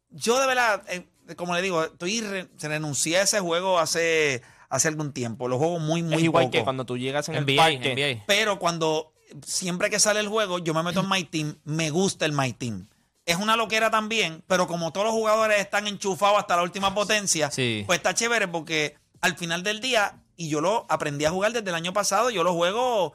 Yo 0.09 0.39
de 0.39 0.47
verdad, 0.47 0.83
eh, 0.89 1.05
como 1.37 1.55
le 1.55 1.61
digo, 1.61 1.83
estoy 1.85 2.19
re- 2.19 2.49
se 2.57 2.67
renuncié 2.67 3.17
a 3.19 3.23
ese 3.23 3.39
juego 3.39 3.79
hace, 3.79 4.41
hace 4.69 4.87
algún 4.87 5.13
tiempo. 5.13 5.47
Lo 5.47 5.57
juego 5.57 5.79
muy, 5.79 6.03
muy 6.03 6.15
es 6.15 6.23
igual 6.23 6.45
poco. 6.45 6.51
que 6.53 6.63
cuando 6.63 6.85
tú 6.85 6.97
llegas 6.97 7.27
en 7.29 7.35
el 7.35 7.55
parque. 7.55 7.93
NBA. 8.17 8.23
Pero 8.27 8.59
cuando 8.59 9.13
siempre 9.45 9.89
que 9.89 9.99
sale 9.99 10.19
el 10.19 10.27
juego, 10.27 10.59
yo 10.59 10.73
me 10.73 10.83
meto 10.83 10.99
en 11.01 11.09
My 11.09 11.23
Team, 11.23 11.57
me 11.63 11.89
gusta 11.89 12.25
el 12.25 12.31
My 12.31 12.53
Team. 12.53 12.87
Es 13.25 13.37
una 13.37 13.55
loquera 13.55 13.89
también, 13.89 14.43
pero 14.47 14.67
como 14.67 14.91
todos 14.93 15.05
los 15.07 15.13
jugadores 15.15 15.59
están 15.59 15.87
enchufados 15.87 16.37
hasta 16.37 16.55
la 16.55 16.61
última 16.63 16.93
potencia, 16.93 17.49
Sí. 17.49 17.83
pues 17.87 17.97
está 17.97 18.13
chévere 18.13 18.47
porque 18.47 18.95
al 19.21 19.35
final 19.35 19.63
del 19.63 19.81
día, 19.81 20.19
y 20.37 20.47
yo 20.49 20.61
lo 20.61 20.85
aprendí 20.89 21.25
a 21.25 21.31
jugar 21.31 21.51
desde 21.51 21.69
el 21.69 21.75
año 21.75 21.91
pasado, 21.91 22.29
yo 22.29 22.43
lo 22.43 22.53
juego 22.53 23.13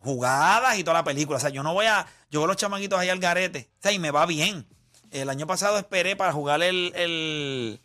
jugadas 0.00 0.78
y 0.78 0.84
toda 0.84 0.98
la 0.98 1.04
película. 1.04 1.38
O 1.38 1.40
sea, 1.40 1.50
yo 1.50 1.62
no 1.62 1.72
voy 1.74 1.86
a. 1.86 2.06
Yo 2.30 2.40
veo 2.40 2.46
los 2.46 2.56
chamaquitos 2.56 2.98
ahí 2.98 3.08
al 3.08 3.18
garete. 3.20 3.70
O 3.78 3.82
sea, 3.82 3.92
y 3.92 3.98
me 3.98 4.10
va 4.10 4.26
bien. 4.26 4.66
El 5.10 5.30
año 5.30 5.46
pasado 5.46 5.78
esperé 5.78 6.14
para 6.16 6.32
jugar 6.32 6.62
el, 6.62 6.92
el, 6.94 7.80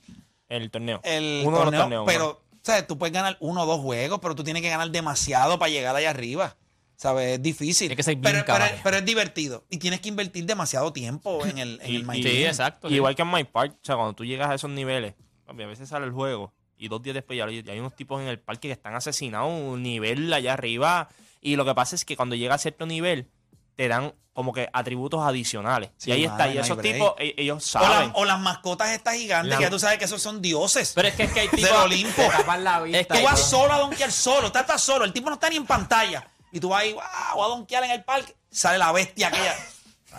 El 0.50 0.70
torneo. 0.70 1.00
el 1.04 1.44
Uno 1.46 1.60
de 1.60 1.66
los 1.66 1.72
torneo, 1.72 1.80
torneos. 1.82 2.04
pero, 2.06 2.43
¿sabes? 2.64 2.88
Tú 2.88 2.98
puedes 2.98 3.14
ganar 3.14 3.38
uno 3.40 3.62
o 3.64 3.66
dos 3.66 3.82
juegos, 3.82 4.20
pero 4.22 4.34
tú 4.36 4.44
tienes 4.44 4.62
que 4.64 4.70
ganar 4.70 4.90
demasiado 4.90 5.60
para 5.60 5.70
llegar 5.70 5.96
allá 5.96 6.10
arriba. 6.10 6.58
¿Sabes? 6.96 7.34
Es 7.36 7.42
difícil. 7.42 7.88
Tienes 7.90 7.98
que 7.98 8.04
ser 8.04 8.16
bien 8.16 8.24
pero, 8.24 8.46
pero- 8.46 8.58
caballo. 8.60 8.78
pero 8.84 8.98
es 8.98 9.06
divertido. 9.06 9.66
Y 9.70 9.78
tienes 9.78 10.00
que 10.00 10.10
invertir 10.10 10.46
demasiado 10.46 10.94
tiempo 10.94 11.46
en 11.46 11.58
el, 11.58 11.80
en 11.84 11.92
Y- 11.92 11.96
el 11.98 12.06
My 12.06 12.18
y-. 12.20 12.24
Sí, 12.24 12.46
exacto. 12.46 12.88
sí. 12.88 12.96
Igual 12.96 13.16
que 13.16 13.22
en 13.24 13.32
My 13.32 13.44
Park, 13.44 13.74
o 13.82 13.86
sea, 13.86 13.96
cuando 13.96 14.14
tú 14.14 14.24
llegas 14.26 14.50
a 14.50 14.56
esos 14.56 14.70
niveles, 14.70 15.14
a 15.48 15.54
veces 15.54 15.90
sale 15.90 16.06
el 16.06 16.12
juego 16.12 16.54
y 16.78 16.88
dos 16.88 17.02
días 17.04 17.14
después 17.16 17.38
ya 17.38 17.46
hay, 17.46 17.62
ya 17.64 17.74
hay 17.74 17.80
unos 17.80 17.96
tipos 17.96 18.22
en 18.22 18.28
el 18.28 18.40
parque 18.40 18.68
que 18.70 18.72
están 18.74 18.96
asesinados 18.96 19.50
a 19.52 19.54
un 19.54 19.84
nivel 19.84 20.32
allá 20.32 20.54
arriba. 20.54 21.10
Y 21.42 21.56
lo 21.58 21.66
que 21.66 21.76
pasa 21.76 21.96
es 21.96 22.06
que 22.06 22.16
cuando 22.16 22.36
llega 22.36 22.56
a 22.56 22.58
cierto 22.58 22.86
nivel, 22.86 23.28
te 23.76 23.88
dan 23.88 24.14
como 24.34 24.52
que 24.52 24.68
atributos 24.74 25.22
adicionales. 25.24 25.92
Sí, 25.98 26.10
y 26.10 26.14
ahí 26.14 26.26
está. 26.26 26.48
Y 26.48 26.58
esos 26.58 26.76
break. 26.78 26.94
tipos, 26.96 27.14
e- 27.20 27.36
ellos 27.38 27.76
O, 27.76 27.80
la- 27.80 27.88
saben. 27.88 28.12
o 28.16 28.26
las 28.26 28.40
mascotas 28.40 28.90
estas 28.90 29.14
gigantes, 29.16 29.52
La- 29.52 29.58
que 29.58 29.64
ya 29.64 29.70
tú 29.70 29.78
sabes 29.78 30.00
que 30.00 30.06
esos 30.06 30.22
son 30.22 30.42
dioses 30.42 30.94
Pero 30.96 31.08
es 31.08 31.14
que, 31.14 31.24
es 31.24 31.32
que 31.34 31.40
hay 31.42 31.48
del 31.50 31.60
tipos. 31.60 31.78
Olimpo. 31.84 32.22
La 32.60 32.80
vista. 32.82 33.00
Es 33.00 33.08
que 33.08 33.18
Tú 33.20 33.24
vas 33.26 33.40
solo 33.40 33.74
a 33.74 33.78
donkear 33.80 34.12
solo, 34.12 34.48
estás 34.48 34.82
solo, 34.82 35.06
el 35.06 35.14
tipo 35.14 35.30
no 35.30 35.36
está 35.36 35.50
ni 35.50 35.58
en 35.58 35.66
pantalla. 35.68 36.28
Y 36.52 36.60
tú 36.60 36.70
vas 36.70 36.82
ahí, 36.82 36.94
wow, 36.94 37.44
a 37.44 37.48
donkear 37.48 37.84
en 37.84 37.92
el 37.92 38.04
parque, 38.04 38.36
sale 38.50 38.78
la 38.80 38.92
bestia 38.92 39.28
aquella. 39.28 39.56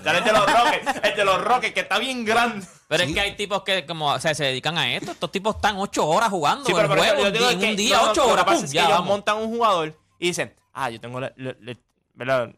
Dale 0.02 0.18
el 0.18 0.24
de 0.24 0.32
los 0.32 0.46
Rockets, 0.52 1.00
el 1.04 1.16
de 1.16 1.24
los 1.24 1.40
Rockets, 1.44 1.74
que 1.74 1.80
está 1.80 1.98
bien 2.00 2.24
grande. 2.24 2.66
Pero 2.88 3.04
es 3.04 3.12
que 3.14 3.20
hay 3.20 3.36
tipos 3.36 3.62
que 3.62 3.86
como, 3.86 4.08
o 4.12 4.18
sea, 4.20 4.34
se 4.34 4.44
dedican 4.44 4.76
a 4.78 4.92
esto. 4.94 5.12
Estos 5.12 5.30
tipos 5.32 5.54
están 5.56 5.76
ocho 5.78 6.06
horas 6.06 6.30
jugando 6.30 6.64
Sí, 6.66 6.72
el 6.72 6.76
pero, 6.76 6.88
pero 6.90 7.02
juego 7.02 7.20
yo 7.22 7.26
un 7.28 7.32
digo 7.32 7.48
día- 7.76 7.96
en 7.98 8.02
un 8.04 8.08
ocho 8.10 8.26
horas. 8.28 8.62
ellos 8.72 9.04
montan 9.04 9.36
un 9.38 9.48
jugador 9.48 9.96
y 10.18 10.26
dicen, 10.28 10.54
ah, 10.72 10.90
yo 10.90 11.00
tengo, 11.00 11.20
¿verdad? 12.14 12.50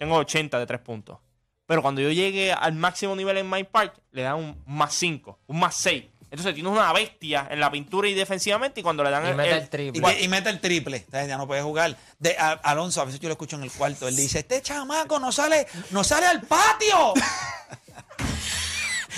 Tengo 0.00 0.16
80 0.16 0.58
de 0.58 0.66
tres 0.66 0.80
puntos. 0.80 1.18
Pero 1.66 1.82
cuando 1.82 2.00
yo 2.00 2.10
llegue 2.10 2.52
al 2.52 2.72
máximo 2.72 3.14
nivel 3.14 3.36
en 3.36 3.48
My 3.48 3.62
Park, 3.64 3.94
le 4.12 4.22
dan 4.22 4.36
un 4.36 4.62
más 4.66 4.94
5, 4.94 5.38
un 5.46 5.60
más 5.60 5.76
6. 5.76 6.04
Entonces 6.30 6.54
tienes 6.54 6.72
una 6.72 6.90
bestia 6.92 7.46
en 7.50 7.60
la 7.60 7.70
pintura 7.70 8.08
y 8.08 8.14
defensivamente 8.14 8.80
y 8.80 8.82
cuando 8.82 9.04
le 9.04 9.10
dan 9.10 9.28
Y 9.28 9.34
mete 9.34 9.50
el 9.58 9.68
triple. 9.68 10.22
Y, 10.22 10.28
mete 10.28 10.48
el 10.48 10.60
triple. 10.60 10.96
Entonces 10.96 11.28
ya 11.28 11.36
no 11.36 11.46
puede 11.46 11.60
jugar. 11.62 11.96
De, 12.18 12.36
a- 12.38 12.52
Alonso, 12.52 13.00
a 13.02 13.04
veces 13.04 13.20
yo 13.20 13.28
lo 13.28 13.32
escucho 13.34 13.56
en 13.56 13.62
el 13.64 13.70
cuarto. 13.70 14.08
Él 14.08 14.16
dice: 14.16 14.38
Este 14.38 14.62
chamaco 14.62 15.18
no 15.20 15.30
sale, 15.32 15.66
no 15.90 16.02
sale 16.02 16.26
al 16.26 16.40
patio. 16.40 17.14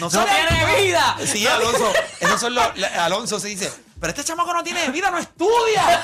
No, 0.00 0.06
¡No 0.06 0.10
sale 0.10 0.30
al 0.30 0.48
tiene 0.48 0.62
patio". 0.64 0.84
vida! 0.84 1.16
Sí, 1.26 1.46
Alonso. 1.46 1.92
Esos 2.20 2.40
son 2.40 2.54
los. 2.54 2.64
Alonso 2.98 3.38
se 3.38 3.48
dice: 3.48 3.70
Pero 4.02 4.10
este 4.10 4.24
chamaco 4.24 4.52
no 4.52 4.64
tiene 4.64 4.88
vida, 4.90 5.10
no 5.12 5.18
estudia. 5.18 6.02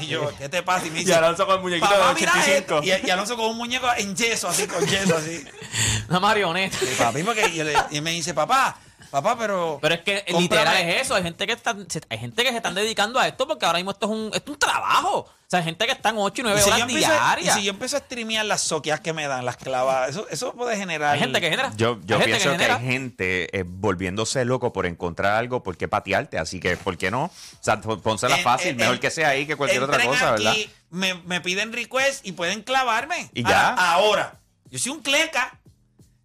Y 0.00 0.06
yo, 0.08 0.30
¿qué 0.36 0.48
te 0.48 0.62
pasa? 0.64 0.86
Y 0.86 0.90
me 0.90 0.96
Y 1.00 1.04
dice: 1.04 1.14
Alonso 1.14 1.46
con 1.46 1.56
el 1.56 1.62
muñequito 1.62 1.88
Papá, 1.88 2.08
de 2.08 2.14
mira 2.14 2.32
85. 2.32 2.58
esto. 2.58 2.82
Y, 2.82 3.06
y 3.06 3.10
Alonso 3.10 3.36
con 3.36 3.46
un 3.46 3.56
muñeco 3.56 3.86
en 3.96 4.16
yeso, 4.16 4.48
así, 4.48 4.66
con 4.66 4.84
yeso, 4.84 5.16
así. 5.16 5.44
Una 6.10 6.18
marioneta. 6.20 6.76
Y 6.82 6.94
papi, 6.96 7.22
porque 7.22 7.54
yo 7.54 7.62
le- 7.64 7.76
y 7.92 8.00
me 8.00 8.10
dice: 8.10 8.34
Papá, 8.34 8.76
papá, 9.12 9.38
pero. 9.38 9.78
Pero 9.80 9.94
es 9.94 10.00
que 10.00 10.24
Cómprame- 10.26 10.40
literal 10.40 10.76
es 10.76 11.02
eso. 11.02 11.14
Hay 11.14 11.22
gente 11.22 11.46
que 11.46 11.52
está, 11.52 11.76
se- 11.88 12.02
hay 12.10 12.18
gente 12.18 12.42
que 12.42 12.50
se 12.50 12.56
están 12.56 12.74
dedicando 12.74 13.20
a 13.20 13.28
esto 13.28 13.46
porque 13.46 13.64
ahora 13.64 13.78
mismo 13.78 13.92
esto 13.92 14.06
es 14.06 14.12
un, 14.12 14.26
esto 14.34 14.50
es 14.50 14.54
un 14.54 14.58
trabajo. 14.58 15.30
O 15.48 15.50
sea, 15.50 15.60
hay 15.60 15.64
gente 15.64 15.86
que 15.86 15.92
están 15.92 16.16
8 16.18 16.42
y 16.42 16.44
9 16.44 16.60
Y 16.60 16.62
si, 16.62 16.68
yo 16.68 16.74
horas 16.74 16.88
empiezo, 16.90 17.08
y 17.10 17.10
diarias. 17.10 17.54
si 17.54 17.64
yo 17.64 17.70
empiezo 17.70 17.96
a 17.96 18.00
streamear 18.00 18.44
las 18.44 18.60
soqueas 18.60 19.00
que 19.00 19.14
me 19.14 19.26
dan, 19.26 19.46
las 19.46 19.56
clavas, 19.56 20.10
eso, 20.10 20.26
eso 20.28 20.52
puede 20.52 20.76
generar. 20.76 21.14
Hay 21.14 21.20
gente 21.20 21.40
que 21.40 21.48
genera. 21.48 21.72
Yo, 21.74 21.98
pienso 22.02 22.22
que, 22.22 22.38
genera. 22.38 22.76
hay 22.76 22.84
gente 22.84 23.58
eh, 23.58 23.64
volviéndose 23.66 24.44
loco 24.44 24.74
por 24.74 24.84
encontrar 24.84 25.36
algo 25.36 25.62
por 25.62 25.78
qué 25.78 25.88
patearte, 25.88 26.38
así 26.38 26.60
que 26.60 26.76
¿por 26.76 26.98
qué 26.98 27.10
no? 27.10 27.24
O 27.24 27.32
sea, 27.60 27.80
pónsela 27.80 28.36
En- 28.36 28.44
fácil, 28.44 28.68
en- 28.72 28.76
mejor 28.76 28.96
en- 28.96 29.00
que 29.00 29.10
sea 29.10 29.30
ahí 29.30 29.46
que 29.46 29.56
cualquier 29.56 29.82
otra 29.84 30.04
cosa, 30.04 30.34
aquí, 30.34 30.44
¿verdad? 30.44 30.56
Me, 30.90 31.14
me 31.14 31.40
piden 31.40 31.72
request 31.72 32.26
y 32.26 32.32
pueden 32.32 32.60
clavarme. 32.62 33.30
Y 33.32 33.42
ya. 33.42 33.70
Ahora, 33.70 34.34
yo 34.70 34.78
soy 34.78 34.92
un 34.92 35.00
cleca. 35.00 35.57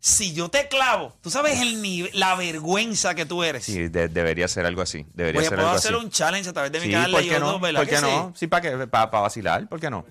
Si 0.06 0.34
yo 0.34 0.50
te 0.50 0.68
clavo, 0.68 1.16
tú 1.22 1.30
sabes 1.32 1.62
el 1.62 1.82
nivel, 1.82 2.12
la 2.14 2.36
vergüenza 2.36 3.16
que 3.16 3.26
tú 3.26 3.42
eres. 3.42 3.64
Sí, 3.64 3.88
de- 3.88 4.10
debería 4.10 4.50
ser 4.50 4.66
algo 4.66 4.82
así, 4.82 5.06
debería 5.14 5.40
Voy 5.40 5.46
a 5.46 5.50
ser 5.50 5.56
puedo 5.58 5.70
algo 5.70 5.78
hacer 5.80 5.96
así. 5.96 6.04
un 6.04 6.12
challenge 6.12 6.50
a 6.50 6.52
través 6.52 6.72
de 6.74 6.80
mi 6.82 6.88
Sí, 6.88 6.92
canal 6.92 7.12
¿por 7.12 7.22
de 7.22 7.28
qué 7.30 7.34
YouTube, 7.36 7.48
no? 7.54 7.60
¿verdad? 7.62 7.80
¿Por 7.80 7.90
qué 7.90 8.02
no? 8.02 8.34
Sí, 8.36 8.48
para 8.48 8.62
que 8.80 8.88
para 8.88 9.06
vacilar, 9.06 9.66
¿por 9.70 9.80
qué 9.80 9.90
no? 9.90 10.06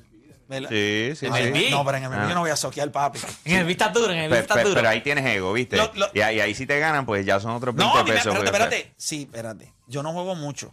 ¿Verdad? 0.48 0.70
Sí, 0.70 1.12
sí, 1.14 1.26
En 1.26 1.54
sí. 1.54 1.68
No, 1.70 1.84
pero 1.84 1.98
en 1.98 2.04
el 2.04 2.12
Ah. 2.14 2.26
yo 2.26 2.34
no 2.34 2.40
voy 2.40 2.50
a 2.50 2.56
soquear, 2.56 2.90
papi. 2.90 3.18
En 3.44 3.58
el 3.58 3.66
vista 3.66 3.90
duro, 3.90 4.14
en 4.14 4.20
el 4.20 4.30
vista 4.32 4.62
duro. 4.62 4.74
pero 4.74 4.88
ahí 4.88 5.02
tienes 5.02 5.26
ego, 5.26 5.52
¿viste? 5.52 5.76
Lo- 5.76 5.90
lo- 5.94 6.08
y, 6.14 6.20
ahí, 6.22 6.40
ahí 6.40 6.54
si 6.54 6.64
te 6.66 6.78
ganan, 6.78 7.04
pues 7.04 7.26
ya 7.26 7.38
son 7.38 7.50
otros 7.50 7.74
20 7.74 7.94
No, 7.98 8.02
pesos. 8.06 8.16
espérate, 8.16 8.38
pues, 8.40 8.44
espérate. 8.50 8.92
Sí, 8.96 9.22
espérate. 9.22 9.72
Yo 9.88 10.02
no 10.02 10.12
juego 10.14 10.34
mucho. 10.34 10.72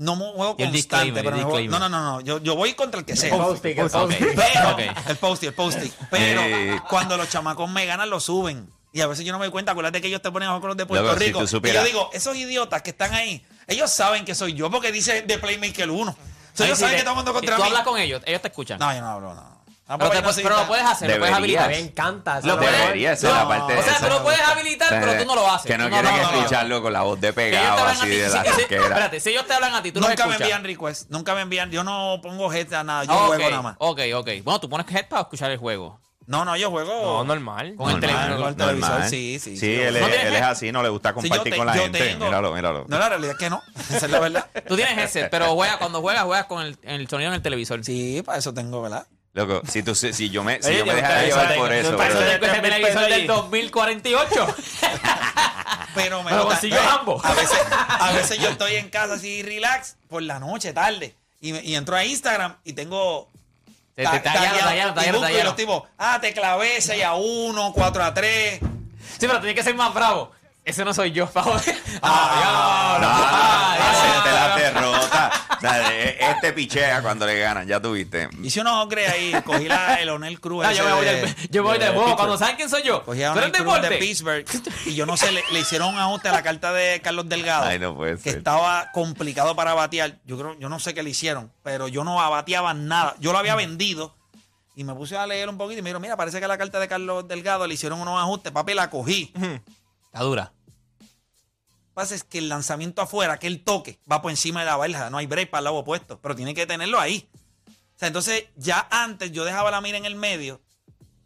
No 0.00 0.16
mo- 0.16 0.32
juego 0.32 0.54
el 0.58 0.70
constante, 0.70 1.12
pero 1.22 1.36
el 1.36 1.36
me 1.36 1.42
juego-. 1.44 1.70
No, 1.70 1.78
no, 1.78 1.88
no, 1.90 2.00
no. 2.02 2.20
Yo, 2.22 2.38
yo 2.42 2.56
voy 2.56 2.72
contra 2.72 3.00
el 3.00 3.06
que 3.06 3.16
sea. 3.16 3.36
Posting, 3.36 3.78
el 3.78 3.90
posting. 3.90 4.26
Pero, 4.34 4.76
el 5.08 5.16
posty, 5.18 5.46
el. 5.46 5.54
Pero 6.10 6.40
Eh. 6.42 6.80
cuando 6.88 7.16
los 7.18 7.28
chamacos 7.28 7.68
me 7.70 7.84
ganan, 7.86 8.08
lo 8.08 8.18
suben. 8.18 8.72
Y 8.92 9.02
a 9.02 9.06
veces 9.06 9.24
yo 9.24 9.32
no 9.32 9.38
me 9.38 9.44
doy 9.44 9.52
cuenta. 9.52 9.72
Acuérdate 9.72 10.00
que 10.00 10.08
ellos 10.08 10.22
te 10.22 10.30
ponen 10.32 10.48
a 10.48 10.52
jugar 10.52 10.60
con 10.62 10.68
los 10.68 10.76
de 10.78 10.86
Puerto 10.86 11.14
Rico. 11.14 11.44
tú 11.46 11.60
y 11.64 11.72
yo 11.72 11.84
digo, 11.84 12.10
esos 12.12 12.34
idiotas 12.36 12.82
que 12.82 12.90
están 12.90 13.12
ahí, 13.14 13.44
ellos 13.68 13.90
saben 13.90 14.24
que 14.24 14.34
soy 14.34 14.54
yo 14.54 14.70
porque 14.70 14.90
dice 14.90 15.22
de 15.22 15.38
Playmaker 15.38 15.90
1. 15.90 16.10
O 16.10 16.16
sea, 16.54 16.66
ellos 16.66 16.78
sí 16.78 16.82
saben 16.84 16.96
te- 16.96 17.04
que 17.04 17.08
jugando 17.12 17.30
y 17.30 17.34
contra 17.34 17.56
Tú 17.56 17.62
mí. 17.62 17.68
hablas 17.68 17.84
con 17.84 17.98
ellos, 18.00 18.22
ellos 18.26 18.42
te 18.42 18.48
escuchan. 18.48 18.78
No, 18.80 18.92
yo 18.92 19.00
no 19.00 19.08
hablo, 19.10 19.34
no. 19.34 19.59
Ah, 19.92 19.96
yo 19.98 20.22
no 20.22 20.30
pero 20.42 20.56
lo 20.56 20.66
puedes 20.68 20.84
hacer, 20.86 21.10
lo 21.10 21.18
puedes 21.18 21.34
Deberías. 21.34 21.64
habilitar. 21.64 21.68
Me 21.68 21.78
encanta. 21.78 22.40
Lo 22.42 22.56
puedes- 22.58 22.78
Debería, 22.78 23.12
esa 23.12 23.28
es 23.28 23.34
la 23.34 23.48
parte 23.48 23.76
O 23.76 23.82
sea, 23.82 23.98
tú 23.98 24.06
lo 24.06 24.22
puedes 24.22 24.40
habilitar, 24.40 24.88
pero 24.88 25.20
tú 25.20 25.26
no 25.26 25.34
lo 25.34 25.50
haces. 25.50 25.66
Que 25.66 25.76
no 25.78 25.88
quieren 25.88 26.04
no, 26.04 26.16
no, 26.16 26.30
no. 26.32 26.38
escucharlo 26.38 26.80
con 26.82 26.92
la 26.92 27.02
voz 27.02 27.20
de 27.20 27.32
Que 27.32 27.48
ellos 27.48 27.50
te 27.52 27.58
pegado 27.58 27.78
hablan 27.78 27.88
a 27.88 27.98
así 27.98 28.08
ti, 28.10 28.16
de 28.16 28.28
sí, 28.28 28.34
la 28.36 28.42
que 28.44 28.50
sí, 28.50 28.60
ronquera. 28.60 28.82
Espérate, 28.84 29.20
si 29.20 29.30
ellos 29.30 29.46
te 29.46 29.52
hablan 29.54 29.74
a 29.74 29.82
ti, 29.82 29.92
tú 29.92 30.00
Nunca 30.00 30.26
me 30.26 30.36
envían 30.36 30.62
request. 30.64 31.10
Nunca 31.10 31.34
me 31.34 31.40
envían. 31.40 31.70
Yo 31.72 31.82
no 31.82 32.20
pongo 32.22 32.52
head 32.52 32.72
a 32.72 32.84
nada. 32.84 33.04
Yo 33.04 33.12
Ah, 33.12 33.26
juego 33.26 33.50
nada 33.50 33.62
más. 33.62 33.76
ok, 33.78 34.00
ok. 34.14 34.28
Bueno, 34.44 34.60
tú 34.60 34.68
pones 34.68 34.86
head 34.94 35.08
para 35.08 35.22
escuchar 35.22 35.50
el 35.50 35.58
juego. 35.58 36.00
No, 36.26 36.44
no, 36.44 36.56
yo 36.56 36.70
juego. 36.70 36.92
No, 37.02 37.24
normal. 37.24 37.74
Con 37.76 37.90
el 37.90 37.98
televisor. 38.00 38.36
con 38.38 38.48
el 38.50 38.54
televisor, 38.56 38.90
Normal. 38.90 39.08
sí, 39.10 39.40
sí. 39.40 39.56
Sí, 39.56 39.74
él, 39.74 39.98
¿No 39.98 40.06
es, 40.06 40.24
él 40.26 40.36
así, 40.36 40.70
no 40.70 40.80
le 40.80 40.88
gusta 40.88 41.08
Sí, 41.08 41.14
compartir 41.28 41.52
te- 41.52 41.58
con 41.58 41.66
la 41.66 41.72
gente. 41.74 41.98
tengo- 41.98 42.26
Míralo, 42.26 42.52
míralo. 42.54 42.84
No, 42.86 42.98
la 43.00 43.08
realidad 43.08 43.32
es 43.32 43.38
que 43.38 43.50
no. 43.50 43.60
Esa 43.90 44.06
es 44.06 44.12
la 44.12 44.20
verdad. 44.20 44.46
Tú 44.68 44.76
tienes 44.76 44.96
headset, 44.96 45.28
pero 45.28 45.46
juega, 45.54 45.78
cuando 45.78 46.00
juegas, 46.00 46.22
juegas 46.24 46.44
con 46.46 46.62
el, 46.62 46.78
el 46.82 47.08
sonido 47.08 47.30
en 47.30 47.34
el 47.34 47.42
televisor. 47.42 47.84
Sí, 47.84 48.22
para 48.24 48.38
eso 48.38 48.54
tengo, 48.54 48.80
¿verdad? 48.80 49.08
Loco, 49.32 49.62
si, 49.68 49.82
tú, 49.84 49.94
si 49.94 50.28
yo 50.30 50.42
me, 50.42 50.60
si 50.60 50.68
Oye, 50.70 50.78
yo 50.78 50.84
me 50.86 50.90
yo 50.90 50.96
dejara 50.96 51.22
llevar 51.22 51.54
por 51.54 51.72
eso, 51.72 51.96
Para 51.96 52.10
tengo 52.40 52.60
televisor 52.62 53.02
del 53.02 53.12
allí. 53.12 53.26
2048. 53.28 54.56
Pero 55.94 56.22
me 56.22 56.30
eh, 56.32 56.78
ambos. 56.90 57.24
A 57.24 57.34
veces, 57.34 57.58
a 57.70 58.12
veces 58.12 58.38
yo 58.38 58.48
estoy 58.48 58.74
en 58.76 58.88
casa 58.90 59.14
así, 59.14 59.42
relax, 59.42 59.96
por 60.08 60.22
la 60.22 60.38
noche, 60.38 60.72
tarde. 60.72 61.14
Y, 61.40 61.52
me- 61.52 61.62
y 61.62 61.74
entro 61.74 61.96
a 61.96 62.04
Instagram 62.04 62.56
y 62.64 62.72
tengo. 62.72 63.28
Te- 63.94 64.04
ta- 64.04 65.30
y 65.32 65.42
los 65.44 65.56
tipos, 65.56 65.82
ah, 65.98 66.18
te 66.20 66.32
clavé 66.32 66.80
6 66.80 67.04
a 67.04 67.14
1, 67.14 67.72
4 67.74 68.04
a 68.04 68.14
3. 68.14 68.60
Sí, 68.60 69.26
pero 69.26 69.38
tiene 69.40 69.54
que 69.54 69.62
ser 69.62 69.74
más 69.74 69.92
bravo. 69.94 70.32
Ese 70.64 70.84
no 70.84 70.92
soy 70.94 71.10
yo, 71.12 71.26
pa' 71.32 71.42
joder. 71.42 71.76
Ah, 72.02 72.98
No, 73.00 73.06
no, 73.06 73.08
no, 73.08 73.14
Ah, 73.22 74.52
no, 74.54 74.56
derrota. 74.58 75.19
O 75.60 75.72
sea, 75.72 75.94
e- 75.94 76.16
este 76.32 76.52
pichea 76.52 77.02
cuando 77.02 77.26
le 77.26 77.38
ganan, 77.38 77.66
ya 77.66 77.80
tuviste. 77.80 78.28
Hice 78.42 78.60
unos 78.62 78.84
ogres 78.84 79.10
ahí, 79.12 79.34
cogí 79.44 79.68
la, 79.68 79.96
el 79.96 80.08
Onel 80.08 80.40
Cruz. 80.40 80.64
No, 80.64 80.72
yo 80.72 80.84
me 80.84 80.92
voy 80.94 81.04
de- 81.04 81.14
del, 81.20 81.36
yo 81.50 81.62
voy 81.62 81.78
de. 81.78 81.86
Pittsburgh. 81.90 82.16
Cuando 82.16 82.38
saben 82.38 82.56
quién 82.56 82.68
soy 82.70 82.82
yo. 82.82 83.04
Cogí 83.04 83.22
a 83.22 83.32
Cruz 83.32 83.82
de. 83.82 83.96
Pittsburgh. 83.98 84.44
Y 84.86 84.94
yo 84.94 85.04
no 85.06 85.16
sé, 85.16 85.30
le, 85.32 85.42
le 85.52 85.60
hicieron 85.60 85.92
un 85.94 86.00
ajuste 86.00 86.28
a 86.28 86.32
la 86.32 86.42
carta 86.42 86.72
de 86.72 87.00
Carlos 87.02 87.28
Delgado. 87.28 87.66
Ay, 87.66 87.78
no 87.78 87.94
puede 87.94 88.16
que 88.16 88.30
ser. 88.30 88.38
estaba 88.38 88.90
complicado 88.92 89.54
para 89.54 89.74
batear. 89.74 90.18
Yo 90.24 90.38
creo, 90.38 90.58
yo 90.58 90.68
no 90.68 90.78
sé 90.80 90.94
qué 90.94 91.02
le 91.02 91.10
hicieron, 91.10 91.52
pero 91.62 91.88
yo 91.88 92.04
no 92.04 92.16
bateaba 92.16 92.72
nada. 92.74 93.14
Yo 93.20 93.32
lo 93.32 93.38
había 93.38 93.54
vendido 93.54 94.14
y 94.76 94.84
me 94.84 94.94
puse 94.94 95.16
a 95.16 95.26
leer 95.26 95.48
un 95.50 95.58
poquito 95.58 95.80
y 95.80 95.82
me 95.82 95.88
dijeron, 95.90 96.00
mira, 96.02 96.16
parece 96.16 96.38
que 96.38 96.44
a 96.46 96.48
la 96.48 96.56
carta 96.56 96.80
de 96.80 96.88
Carlos 96.88 97.28
Delgado 97.28 97.66
le 97.66 97.74
hicieron 97.74 98.00
unos 98.00 98.18
ajustes. 98.18 98.50
Papi, 98.52 98.72
la 98.74 98.88
cogí. 98.88 99.32
Está 100.06 100.20
dura. 100.24 100.52
Lo 101.90 101.94
que 102.02 102.04
pasa 102.06 102.14
es 102.14 102.24
que 102.24 102.38
el 102.38 102.48
lanzamiento 102.48 103.02
afuera, 103.02 103.38
que 103.38 103.46
el 103.48 103.62
toque, 103.64 103.98
va 104.10 104.22
por 104.22 104.30
encima 104.30 104.60
de 104.60 104.66
la 104.66 104.76
verja. 104.76 105.10
No 105.10 105.18
hay 105.18 105.26
break 105.26 105.50
para 105.50 105.58
el 105.60 105.64
lado 105.64 105.76
opuesto, 105.76 106.18
pero 106.20 106.34
tiene 106.36 106.54
que 106.54 106.64
tenerlo 106.66 106.98
ahí. 107.00 107.28
O 107.66 107.98
sea, 107.98 108.06
entonces 108.08 108.44
ya 108.56 108.86
antes 108.90 109.32
yo 109.32 109.44
dejaba 109.44 109.70
la 109.70 109.80
mira 109.80 109.98
en 109.98 110.06
el 110.06 110.14
medio 110.14 110.60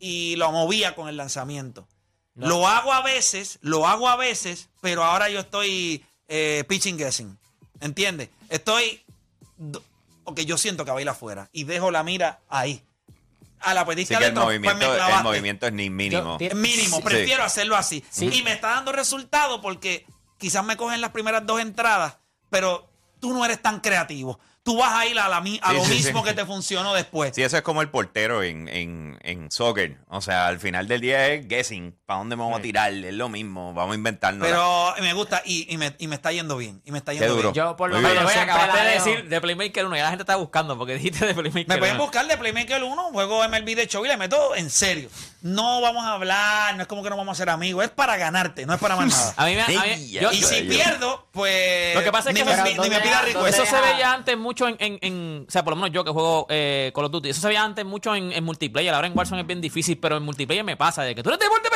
y 0.00 0.34
lo 0.36 0.50
movía 0.50 0.94
con 0.94 1.08
el 1.08 1.16
lanzamiento. 1.16 1.86
Lo 2.34 2.66
hago 2.66 2.92
a 2.92 3.02
veces, 3.02 3.58
lo 3.60 3.86
hago 3.86 4.08
a 4.08 4.16
veces, 4.16 4.68
pero 4.80 5.04
ahora 5.04 5.28
yo 5.28 5.40
estoy 5.40 6.04
eh, 6.28 6.64
pitching 6.66 6.96
guessing. 6.96 7.38
¿Entiendes? 7.80 8.30
Estoy. 8.48 9.02
Ok, 10.24 10.40
yo 10.40 10.56
siento 10.58 10.84
que 10.84 10.90
va 10.90 10.98
a 10.98 11.02
ir 11.02 11.08
afuera 11.08 11.48
y 11.52 11.64
dejo 11.64 11.90
la 11.90 12.02
mira 12.02 12.40
ahí. 12.48 12.82
A 13.60 13.72
la 13.74 13.82
Sí 13.82 13.86
petita 13.86 14.18
que 14.18 14.26
el 14.26 14.32
pues 14.34 14.44
movimiento, 14.44 14.84
el 14.90 14.96
clavaste. 14.96 15.22
movimiento 15.22 15.66
es 15.66 15.72
ni 15.72 15.90
mínimo. 15.90 16.38
Yo- 16.38 16.54
mínimo, 16.56 16.96
Sí. 16.98 17.02
prefiero 17.02 17.44
hacerlo 17.44 17.76
así. 17.76 18.04
Sí. 18.10 18.28
Y 18.32 18.42
me 18.42 18.52
está 18.52 18.70
dando 18.70 18.92
resultado 18.92 19.60
porque 19.62 20.06
quizás 20.44 20.62
me 20.62 20.76
cogen 20.76 21.00
las 21.00 21.08
primeras 21.08 21.46
dos 21.46 21.58
entradas, 21.58 22.18
pero 22.50 22.86
tú 23.18 23.32
no 23.32 23.46
eres 23.46 23.62
tan 23.62 23.80
creativo. 23.80 24.38
Tú 24.62 24.76
vas 24.76 24.92
a 24.92 25.06
ir 25.06 25.18
a, 25.18 25.26
la, 25.26 25.40
lo 25.40 25.84
sí, 25.86 25.94
mismo 25.94 26.18
sí. 26.18 26.28
que 26.28 26.34
te 26.34 26.44
funcionó 26.44 26.92
después. 26.92 27.34
Sí, 27.34 27.42
eso 27.42 27.56
es 27.56 27.62
como 27.62 27.80
el 27.80 27.88
portero 27.88 28.42
en, 28.42 28.68
en, 28.68 29.16
en 29.22 29.50
soccer. 29.50 29.96
O 30.08 30.20
sea, 30.20 30.46
al 30.46 30.60
final 30.60 30.86
del 30.86 31.00
día 31.00 31.28
es 31.28 31.48
guessing. 31.48 31.96
¿Para 32.06 32.18
dónde 32.18 32.36
me 32.36 32.42
vamos 32.42 32.58
a 32.58 32.62
tirar? 32.62 32.92
Es 32.92 33.14
lo 33.14 33.30
mismo. 33.30 33.72
Vamos 33.72 33.92
a 33.92 33.96
inventarnos. 33.96 34.46
Pero 34.46 34.94
me 35.00 35.14
gusta 35.14 35.40
y, 35.46 35.72
y 35.72 35.78
me, 35.78 35.94
y 35.98 36.06
me 36.06 36.16
está 36.16 36.32
yendo 36.32 36.56
bien. 36.58 36.82
Y 36.84 36.92
me 36.92 36.98
está 36.98 37.12
Qué 37.12 37.18
yendo 37.18 37.34
duro. 37.36 37.52
bien. 37.52 37.64
Yo 37.64 37.76
por 37.76 37.90
lo 37.90 37.98
menos 37.98 38.30
acabaste 38.36 38.76
la 38.76 38.84
de 38.84 38.90
decir 38.92 39.28
de 39.28 39.40
Playmaker 39.40 39.86
1. 39.86 39.96
Ya 39.96 40.02
la 40.02 40.08
gente 40.10 40.22
está 40.22 40.36
buscando 40.36 40.76
porque 40.76 40.94
dijiste 40.94 41.24
de 41.24 41.32
Playmaker 41.34 41.66
Me 41.68 41.78
pueden 41.78 41.94
1. 41.94 42.02
buscar 42.04 42.26
de 42.26 42.36
Playmaker 42.36 42.82
1, 42.84 43.02
juego 43.04 43.42
MLB 43.48 43.74
de 43.74 43.86
show 43.86 44.04
y 44.04 44.08
le 44.08 44.18
meto 44.18 44.54
en 44.54 44.68
serio. 44.68 45.08
No 45.40 45.80
vamos 45.80 46.04
a 46.04 46.12
hablar, 46.12 46.74
no 46.76 46.82
es 46.82 46.88
como 46.88 47.02
que 47.02 47.10
no 47.10 47.16
vamos 47.16 47.32
a 47.32 47.38
ser 47.38 47.50
amigos, 47.50 47.84
es 47.84 47.90
para 47.90 48.16
ganarte, 48.16 48.64
no 48.66 48.74
es 48.74 48.80
para 48.80 48.96
más 48.96 49.08
nada. 49.08 49.34
A 49.36 49.46
mí 49.46 49.54
me. 49.54 49.62
A 49.62 49.66
mí, 49.68 50.10
yo- 50.10 50.32
y 50.32 50.40
yo- 50.40 50.48
si 50.48 50.62
yo- 50.62 50.68
pierdo, 50.70 51.26
pues. 51.32 51.94
Lo 51.94 52.02
que 52.02 52.12
pasa 52.12 52.30
es 52.30 52.34
ni 52.34 52.40
que 52.40 52.46
me, 52.46 52.52
eso- 52.52 52.64
ni- 52.64 52.70
ni 52.70 52.76
me 52.78 52.84
¿dónde 52.84 53.00
pida 53.00 53.22
rico. 53.22 53.46
Eso 53.46 53.64
se 53.64 53.80
veía 53.80 54.12
antes 54.12 54.36
mucho 54.38 54.68
en, 54.68 54.76
en, 54.78 54.98
en- 55.00 55.44
O 55.48 55.50
sea, 55.50 55.64
por 55.64 55.72
lo 55.72 55.76
menos 55.76 55.90
yo 55.92 56.04
que 56.04 56.10
juego 56.10 56.46
eh, 56.50 56.92
Call 56.94 57.06
of 57.06 57.12
Duty. 57.12 57.30
Eso 57.30 57.40
se 57.40 57.48
veía 57.48 57.62
antes 57.64 57.84
mucho 57.84 58.14
en, 58.14 58.30
en 58.32 58.44
multiplayer. 58.44 58.92
Ahora 58.94 59.06
en 59.06 59.16
Warzone 59.16 59.40
es 59.42 59.46
bien 59.46 59.60
difícil, 59.62 59.98
pero 59.98 60.16
en 60.18 60.22
multiplayer 60.22 60.64
me 60.64 60.76
pasa 60.76 61.02
de 61.02 61.14
que 61.14 61.22
tú 61.22 61.28
eres 61.30 61.40
deporte 61.40 61.68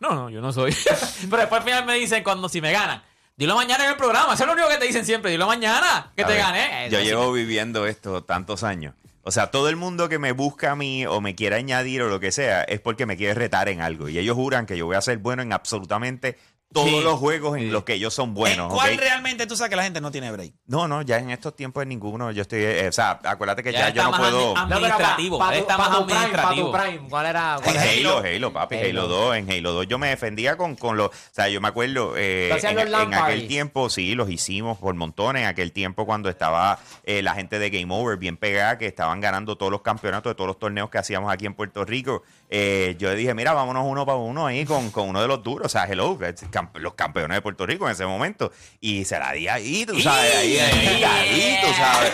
No, 0.00 0.10
no, 0.14 0.30
yo 0.30 0.40
no 0.40 0.52
soy. 0.52 0.74
pero 1.30 1.38
después 1.38 1.60
al 1.60 1.66
final 1.66 1.86
me 1.86 1.94
dicen 1.94 2.22
cuando 2.22 2.48
si 2.48 2.60
me 2.60 2.72
ganan. 2.72 3.02
Dilo 3.36 3.54
mañana 3.56 3.84
en 3.84 3.90
el 3.90 3.96
programa. 3.96 4.34
Eso 4.34 4.42
es 4.42 4.46
lo 4.48 4.52
único 4.52 4.68
que 4.68 4.76
te 4.76 4.86
dicen 4.86 5.04
siempre. 5.06 5.30
Dilo 5.30 5.46
mañana 5.46 6.12
que 6.14 6.24
A 6.24 6.26
te 6.26 6.32
ver, 6.34 6.42
gané. 6.42 6.88
Yo 6.90 6.98
sí. 6.98 7.04
llevo 7.04 7.32
viviendo 7.32 7.86
esto 7.86 8.22
tantos 8.22 8.64
años. 8.64 8.94
O 9.22 9.30
sea, 9.30 9.50
todo 9.50 9.68
el 9.68 9.76
mundo 9.76 10.08
que 10.08 10.18
me 10.18 10.32
busca 10.32 10.72
a 10.72 10.76
mí 10.76 11.06
o 11.06 11.20
me 11.20 11.34
quiere 11.34 11.56
añadir 11.56 12.02
o 12.02 12.08
lo 12.08 12.20
que 12.20 12.32
sea 12.32 12.62
es 12.64 12.80
porque 12.80 13.06
me 13.06 13.16
quiere 13.16 13.34
retar 13.34 13.68
en 13.68 13.80
algo. 13.80 14.08
Y 14.08 14.18
ellos 14.18 14.34
juran 14.34 14.66
que 14.66 14.76
yo 14.76 14.86
voy 14.86 14.96
a 14.96 15.00
ser 15.00 15.18
bueno 15.18 15.42
en 15.42 15.52
absolutamente 15.52 16.38
todos 16.72 16.88
Sí. 16.88 17.00
los 17.02 17.18
juegos 17.18 17.58
en 17.58 17.72
los 17.72 17.82
que 17.84 17.94
ellos 17.94 18.14
son 18.14 18.32
buenos. 18.32 18.70
¿En 18.70 18.76
cuál 18.76 18.94
¿ok? 18.94 19.00
realmente 19.00 19.46
tú 19.46 19.56
sabes 19.56 19.70
que 19.70 19.76
la 19.76 19.82
gente 19.82 20.00
no 20.00 20.10
tiene 20.12 20.30
break? 20.30 20.52
No, 20.66 20.86
no, 20.86 21.02
ya 21.02 21.18
en 21.18 21.30
estos 21.30 21.56
tiempos 21.56 21.82
en 21.82 21.88
ninguno. 21.88 22.30
Yo 22.30 22.42
estoy. 22.42 22.60
eh, 22.62 22.86
o 22.88 22.92
sea, 22.92 23.18
acuérdate 23.24 23.62
que 23.64 23.72
Ya 23.72 23.80
ya, 23.80 23.88
está 23.88 24.02
yo 24.04 24.10
no 24.10 24.16
puedo. 24.16 24.54
admi- 24.54 24.60
No, 24.60 24.68
pero 24.68 24.68
pa- 24.68 24.74
Administrativo, 24.76 25.38
pa 25.38 25.48
tu- 25.52 25.58
está 25.58 25.76
pa 25.76 25.88
más 25.88 25.98
prime, 26.04 26.12
administrativo. 26.14 26.72
pa 26.72 26.78
tu 26.84 26.84
prime, 26.90 27.08
¿Cuál 27.08 27.26
era? 27.26 27.54
En 27.56 27.62
cuál 27.62 27.76
era? 27.76 27.82
Halo, 27.82 28.18
Halo. 28.18 28.28
Halo, 28.28 28.52
papi, 28.52 28.74
Halo. 28.76 28.88
Halo. 29.02 29.08
2. 29.08 29.36
En 29.36 29.50
Halo 29.50 29.72
2 29.72 29.86
yo 29.88 29.98
me 29.98 30.08
defendía 30.08 30.56
con, 30.56 30.76
con 30.76 30.96
los. 30.96 31.08
O 31.08 31.12
sea, 31.32 31.48
yo 31.48 31.60
me 31.60 31.68
acuerdo. 31.68 32.14
eh, 32.16 32.50
en, 32.62 32.78
en 32.78 33.14
aquel 33.14 33.48
tiempo, 33.48 33.90
sí, 33.90 34.14
los 34.14 34.30
hicimos 34.30 34.78
por 34.78 34.94
montones. 34.94 35.42
En 35.42 35.48
aquel 35.48 35.72
tiempo, 35.72 36.06
cuando 36.06 36.28
estaba 36.28 36.78
eh, 37.04 37.20
la 37.22 37.34
gente 37.34 37.58
de 37.58 37.70
Game 37.70 37.92
Over 37.92 38.16
bien 38.16 38.36
pegada, 38.36 38.78
que 38.78 38.86
estaban 38.86 39.20
ganando 39.20 39.56
todos 39.56 39.72
los 39.72 39.82
campeonatos 39.82 40.30
de 40.30 40.34
todos 40.36 40.46
los 40.46 40.58
torneos 40.58 40.88
que 40.90 40.98
hacíamos 40.98 41.32
aquí 41.32 41.46
en 41.46 41.54
Puerto 41.54 41.84
Rico. 41.84 42.22
eh, 42.48 42.96
yo 42.98 43.12
dije, 43.14 43.32
mira, 43.34 43.52
vámonos 43.52 43.84
uno 43.86 44.04
para 44.06 44.18
uno 44.18 44.46
ahí 44.46 44.64
con, 44.64 44.90
con 44.90 45.08
uno 45.08 45.20
de 45.22 45.28
los 45.28 45.42
duros. 45.42 45.66
O 45.66 45.68
sea, 45.68 45.84
Hello, 45.84 46.16
camp- 46.60 46.76
los 46.78 46.94
campeones 46.94 47.36
de 47.36 47.42
Puerto 47.42 47.66
Rico 47.66 47.86
en 47.86 47.92
ese 47.92 48.06
momento. 48.06 48.52
Y 48.80 49.04
se 49.04 49.18
la 49.18 49.32
di 49.32 49.48
ahí, 49.48 49.84
tú 49.86 49.98
sabes, 50.00 50.34
ahí, 50.36 50.58
ahí, 50.58 51.04
ahí, 51.04 51.58
tú 51.62 51.72
sabes. 51.74 52.12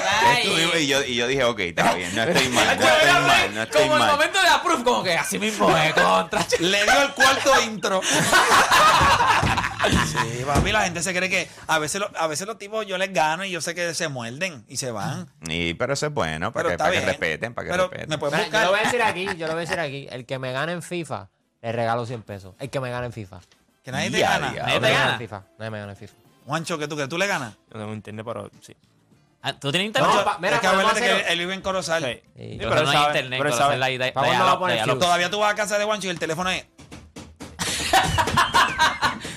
Y, 0.83 0.87
yo, 0.87 1.03
y 1.05 1.15
yo 1.15 1.27
dije, 1.27 1.45
ok, 1.45 1.61
está 1.61 1.95
bien, 1.95 2.15
no 2.15 2.23
estoy 2.23 2.49
mal, 2.51 2.67
no 2.67 2.73
estoy 2.87 3.09
mal, 3.23 3.55
no 3.55 3.63
estoy 3.63 3.83
como 3.83 3.95
el 3.95 4.01
mal. 4.01 4.13
momento 4.13 4.39
de 4.41 4.45
la 4.49 4.63
proof, 4.63 4.83
como 4.83 5.03
que 5.03 5.15
así 5.15 5.39
mismo 5.39 5.77
es 5.77 5.93
contra. 5.95 6.47
Le 6.61 6.83
dio 6.85 7.03
el 7.03 7.13
cuarto 7.15 7.63
intro. 7.63 8.01
sí, 10.07 10.45
papi, 10.45 10.73
la 10.73 10.83
gente 10.83 11.03
se 11.03 11.15
cree 11.15 11.29
que 11.29 11.49
a 11.67 11.79
veces, 11.79 12.01
lo- 12.01 12.11
a 12.19 12.27
veces 12.27 12.47
los 12.47 12.59
tipos 12.59 12.87
yo 12.87 12.99
les 12.99 13.13
gano 13.13 13.45
y 13.45 13.51
yo 13.51 13.61
sé 13.61 13.75
que 13.75 13.95
se 13.95 14.09
muerden 14.09 14.65
y 14.69 14.77
se 14.77 14.91
van. 14.91 15.29
Y, 15.49 15.75
pero 15.75 15.93
eso 15.95 16.07
es 16.07 16.13
bueno, 16.13 16.53
para, 16.53 16.69
Pero 16.69 16.77
que, 16.77 16.79
para 16.79 17.01
respeten, 17.07 17.55
para 17.55 17.67
que 17.67 17.71
Pero 17.73 17.85
respeten. 17.85 18.09
me 18.09 18.19
pueden 18.19 18.39
Mira, 18.39 18.47
yo 18.47 18.51
buscar. 18.51 18.65
lo 18.65 18.71
voy 18.71 18.81
a 18.81 18.83
decir 18.85 19.03
aquí, 19.03 19.25
yo 19.39 19.47
lo 19.47 19.53
voy 19.55 19.63
a 19.63 19.67
decir 19.67 19.81
aquí. 19.81 20.09
El 20.11 20.27
que 20.27 20.39
me 20.39 20.53
gane 20.53 20.73
en 20.73 20.83
FIFA, 20.83 21.29
le 21.63 21.73
regalo 21.73 22.07
100 22.07 22.23
pesos. 22.23 22.55
El 22.59 22.71
que 22.71 22.81
me 22.81 22.91
gane 22.91 23.07
en 23.07 23.13
FIFA. 23.13 23.41
Que 23.87 23.93
nadie 23.93 24.11
te 24.11 24.19
gana. 24.21 24.51
Nadie 24.51 24.75
te 24.75 24.81
me 24.81 24.91
gana 24.93 25.17
FIFA. 25.17 25.43
Nadie 25.59 25.71
me 25.71 25.79
gana 25.79 25.93
en 25.93 25.97
FIFA. 25.97 26.15
Juancho, 26.45 26.77
¿qué 26.77 26.89
tú 26.89 26.97
crees? 26.97 27.09
¿Tú 27.09 27.17
le 27.19 27.29
ganas? 27.29 27.55
Yo 27.73 27.79
tengo 27.79 27.95
internet, 27.95 28.27
pero 28.27 28.51
sí. 28.61 28.77
Ah, 29.43 29.53
¿Tú 29.53 29.71
tienes 29.71 29.87
internet? 29.87 30.11
Juancho, 30.11 30.39
mira, 30.41 30.55
es 30.57 30.61
que 30.61 30.67
podemos 30.67 30.91
acuérdate 30.91 31.23
que 31.25 31.33
él 31.33 31.39
vive 31.39 31.55
en 31.55 31.61
Corozal. 31.61 32.03
Sí. 32.03 32.11
Sí. 32.11 32.21
Sí, 32.51 32.57
Pero, 32.59 32.71
pero 32.71 32.83
no 32.83 32.91
hay 32.91 32.97
sabe, 32.97 33.07
internet, 33.07 33.39
pero 33.39 33.51
conocer 33.51 33.65
sabe. 33.67 33.79
la 33.79 33.91
idea. 33.93 34.13
Vamos, 34.13 34.69
de- 34.69 34.77
no 34.79 34.83
fuse. 34.87 34.97
Todavía 34.99 35.31
tú 35.31 35.39
vas 35.39 35.53
a 35.53 35.55
casa 35.55 35.79
de 35.79 35.85
Juancho 35.85 36.09
y 36.09 36.11
el 36.11 36.19
teléfono 36.19 36.51
es. 36.51 36.67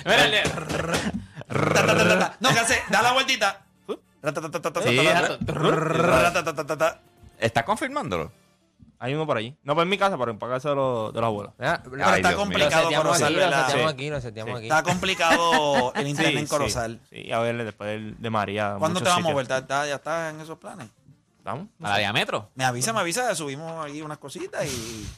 Mira, 0.04 0.24
el 0.24 0.30
de- 0.32 0.42
ta, 0.42 1.86
ta, 1.86 1.86
ta, 1.86 2.08
ta, 2.08 2.18
ta. 2.18 2.36
No, 2.40 2.48
¿qué 2.48 2.58
hace? 2.58 2.82
Da 2.90 3.02
la 3.02 3.12
vueltita. 3.12 3.62
Ra, 4.22 4.32
ta, 4.32 4.40
ta, 4.40 4.50
ta, 4.50 4.60
ta, 4.62 4.72
ta, 4.72 4.82
Sí, 4.82 4.96
ta, 4.96 5.02
ta, 5.04 5.20
exacto. 5.20 5.54
ra, 5.54 6.32
ta, 6.32 6.42
ta, 6.44 6.54
ta, 6.54 6.66
ta, 6.66 6.76
ta. 6.76 7.00
¿Estás 7.38 7.62
confirmándolo? 7.64 8.32
Hay 9.02 9.14
uno 9.14 9.26
por 9.26 9.38
allí. 9.38 9.56
No 9.64 9.74
por 9.74 9.86
mi 9.86 9.96
casa, 9.96 10.18
pero 10.18 10.30
en 10.30 10.38
para 10.38 10.54
casa 10.56 10.68
de 10.68 10.74
los, 10.76 11.12
de 11.14 11.20
Pero 11.82 12.04
Ay, 12.04 12.16
está 12.16 12.28
Dios 12.28 12.40
complicado 12.40 12.90
Corozal. 12.92 13.34
Está 14.62 14.82
complicado 14.82 15.92
el 15.94 16.06
internet 16.06 16.34
en 16.36 16.46
Sí, 16.46 16.50
Corozal. 16.50 17.00
Sí, 17.08 17.22
sí, 17.24 17.32
a 17.32 17.38
ver, 17.38 17.64
después 17.64 18.14
de 18.20 18.30
María. 18.30 18.76
¿Cuándo 18.78 19.00
te 19.00 19.08
vas 19.08 19.16
a 19.16 19.20
mover? 19.20 19.42
¿Está- 19.42 19.58
está- 19.58 19.86
¿Ya 19.86 19.94
estás 19.96 20.34
en 20.34 20.40
esos 20.40 20.58
planes? 20.58 20.88
¿Vamos? 21.42 21.68
a 21.82 21.88
la 21.88 21.96
diámetro. 21.98 22.50
Me 22.54 22.64
avisa, 22.64 22.92
me 22.92 23.00
avisa, 23.00 23.34
subimos 23.34 23.82
ahí 23.84 24.02
unas 24.02 24.18
cositas 24.18 24.66
y 24.66 25.08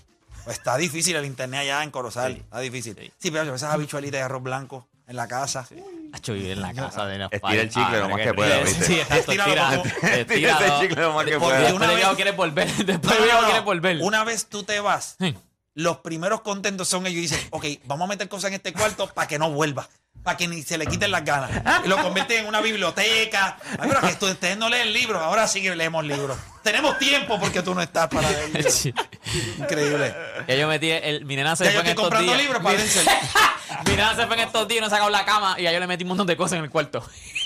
pues, 0.44 0.56
está 0.58 0.76
difícil 0.76 1.16
el 1.16 1.24
internet 1.26 1.62
allá 1.62 1.82
en 1.82 1.90
Corozal. 1.90 2.34
Sí. 2.34 2.38
Está 2.38 2.60
difícil. 2.60 2.96
Sí, 2.96 3.12
Sí. 3.18 3.30
pero 3.32 3.52
esas 3.52 3.74
habichuelitas 3.74 4.20
de 4.20 4.22
arroz 4.22 4.42
blanco 4.44 4.86
en 5.12 5.16
la 5.16 5.28
casa. 5.28 5.66
Hacho, 6.12 6.32
vive 6.34 6.52
en 6.52 6.60
la 6.60 6.74
casa 6.74 7.06
de 7.06 7.18
los 7.18 7.32
Estira 7.32 7.62
el 7.62 7.70
chicle 7.70 7.98
lo 8.00 8.08
más 8.10 8.20
que 8.20 8.34
pueda, 8.34 8.58
Sí, 8.58 8.64
¿viste? 8.64 8.84
Sí, 8.84 9.00
exacto. 9.00 9.32
Estira, 9.32 9.82
estira 10.18 10.58
ese 10.58 10.80
chicle 10.88 11.02
lo 11.02 11.12
más 11.14 11.24
que 11.24 11.30
Porque 11.38 11.46
pueda. 11.46 11.58
Después 11.60 11.72
una 11.74 11.86
de 11.88 11.94
vez- 11.94 12.14
quieres 12.16 12.36
volver. 12.36 12.68
Después 12.86 13.16
quieres 13.16 13.64
volver. 13.64 13.98
Una 14.02 14.24
vez 14.24 14.46
tú 14.46 14.62
te 14.64 14.80
vas, 14.80 15.16
Sí. 15.18 15.34
los 15.74 15.98
primeros 15.98 16.40
contentos 16.42 16.88
son 16.88 17.06
ellos 17.06 17.18
y 17.18 17.22
dicen, 17.22 17.40
ok, 17.50 17.64
vamos 17.84 18.04
a 18.06 18.08
meter 18.08 18.28
cosas 18.28 18.48
en 18.48 18.54
este 18.54 18.72
cuarto 18.72 19.06
para 19.14 19.26
que 19.28 19.38
no 19.38 19.50
vuelva. 19.50 19.88
Para 20.22 20.36
que 20.36 20.46
ni 20.46 20.62
se 20.62 20.76
le 20.78 20.86
quiten 20.86 21.10
las 21.10 21.24
ganas. 21.24 21.50
Y 21.84 21.88
lo 21.88 21.96
convierten 22.00 22.40
en 22.40 22.46
una 22.46 22.60
biblioteca. 22.60 23.56
Ay, 23.78 23.88
pero 23.88 24.00
que 24.02 24.24
ustedes 24.26 24.56
no 24.56 24.68
leen 24.68 24.92
libros. 24.92 25.20
Ahora 25.22 25.48
sí 25.48 25.62
que 25.62 25.74
leemos 25.74 26.04
libros. 26.04 26.36
Tenemos 26.62 26.98
tiempo 26.98 27.38
porque 27.40 27.62
tú 27.62 27.74
no 27.74 27.82
estás 27.82 28.08
para. 28.08 28.28
Sí. 28.70 28.94
Increíble. 29.58 30.14
Ya 30.48 30.54
yo 30.54 30.68
metí 30.68 30.90
el. 30.90 31.24
Mi 31.24 31.36
nena 31.36 31.56
se 31.56 31.64
Ya 31.64 31.70
yo 31.72 31.80
fue 31.80 31.90
en 31.90 31.98
estoy 31.98 32.04
estos 32.04 32.18
comprando 32.18 32.32
días. 32.32 32.42
libros 32.42 32.62
para. 32.62 32.78
Mi 33.86 33.90
nena 33.92 34.14
se 34.14 34.26
fue 34.26 34.36
en 34.36 34.42
estos 34.42 34.68
días 34.68 34.78
y 34.78 34.80
no 34.82 34.86
he 34.86 34.90
sacado 34.90 35.10
la 35.10 35.24
cama 35.24 35.56
y 35.58 35.62
ya 35.62 35.72
yo 35.72 35.80
le 35.80 35.86
metí 35.86 36.04
un 36.04 36.08
montón 36.08 36.26
de 36.26 36.36
cosas 36.36 36.58
en 36.58 36.64
el 36.64 36.70
cuarto. 36.70 37.02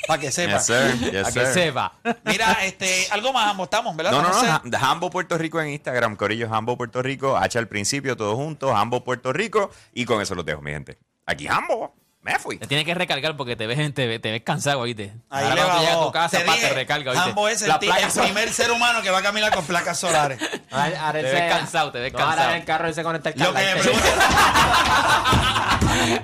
Para 0.09 0.21
que 0.21 0.31
sepa. 0.33 0.55
Yes, 0.59 0.67
sir. 0.67 1.11
Yes, 1.13 1.27
A 1.29 1.33
que 1.33 1.45
sir. 1.47 1.55
sepa. 1.55 1.93
Mira, 2.25 2.53
este, 2.65 3.07
algo 3.11 3.33
más, 3.33 3.49
ambos 3.51 3.67
estamos, 3.67 3.95
¿verdad? 3.97 4.11
No, 4.13 4.23
no, 4.23 4.29
no. 4.31 4.77
Ha- 4.77 4.91
Hambo 4.91 5.11
Puerto 5.11 5.39
Rico 5.39 5.61
en 5.61 5.71
Instagram, 5.71 6.17
Corillo 6.17 6.53
Hambo 6.53 6.77
Puerto 6.77 7.01
Rico, 7.03 7.37
H 7.37 7.59
al 7.59 7.69
principio, 7.69 8.17
todos 8.17 8.35
juntos, 8.35 8.73
Hambo 8.75 9.05
Puerto 9.05 9.33
Rico. 9.33 9.71
Y 9.95 10.05
con 10.05 10.21
eso 10.21 10.35
los 10.35 10.45
dejo, 10.45 10.61
mi 10.63 10.73
gente. 10.73 10.99
Aquí 11.27 11.47
Hambo. 11.49 11.95
Me 12.27 12.39
fui. 12.39 12.59
Te 12.59 12.67
tienes 12.67 12.85
que 12.85 12.95
recargar 12.95 13.37
porque 13.37 13.57
te 13.57 13.67
ves, 13.67 13.95
te, 13.95 14.19
te 14.19 14.31
ves 14.33 14.43
cansado, 14.43 14.81
¿oíste? 14.81 15.13
Ahí 15.31 15.45
Ahora 15.45 15.55
le 15.55 15.61
cuando 15.63 15.75
va. 15.75 15.81
llegas 15.81 15.97
a 15.97 16.01
tu 16.05 16.13
casa, 16.13 16.39
Te 16.39 16.45
pa, 16.45 16.53
dije, 16.55 16.69
te 16.69 16.75
recarga, 16.75 17.11
¿oíste? 17.13 17.29
Hambo 17.29 17.49
es 17.49 17.63
el, 17.63 17.69
La 17.69 17.79
placa 17.79 18.01
el 18.05 18.11
solar. 18.11 18.27
primer 18.33 18.53
ser 18.53 18.71
humano 18.73 19.03
que 19.03 19.11
va 19.11 19.19
a 19.19 19.23
caminar 19.23 19.55
con 19.55 19.65
placas 19.65 19.99
solares. 19.99 20.39
Ahora, 20.71 21.07
ahora 21.07 21.21
Te 21.21 21.31
ves 21.31 21.53
cansado, 21.53 21.93
te 21.93 22.01
ves 22.01 22.13
No, 22.13 22.19
Ahora 22.19 22.31
cansado. 22.35 22.51
en 22.51 22.57
el 22.61 22.65
carro 22.67 22.89
él 22.89 22.95
se 22.95 23.03
conecta 23.03 23.31
el 23.31 23.39
Lo 23.39 23.55
que 23.55 23.61
me. 23.61 23.81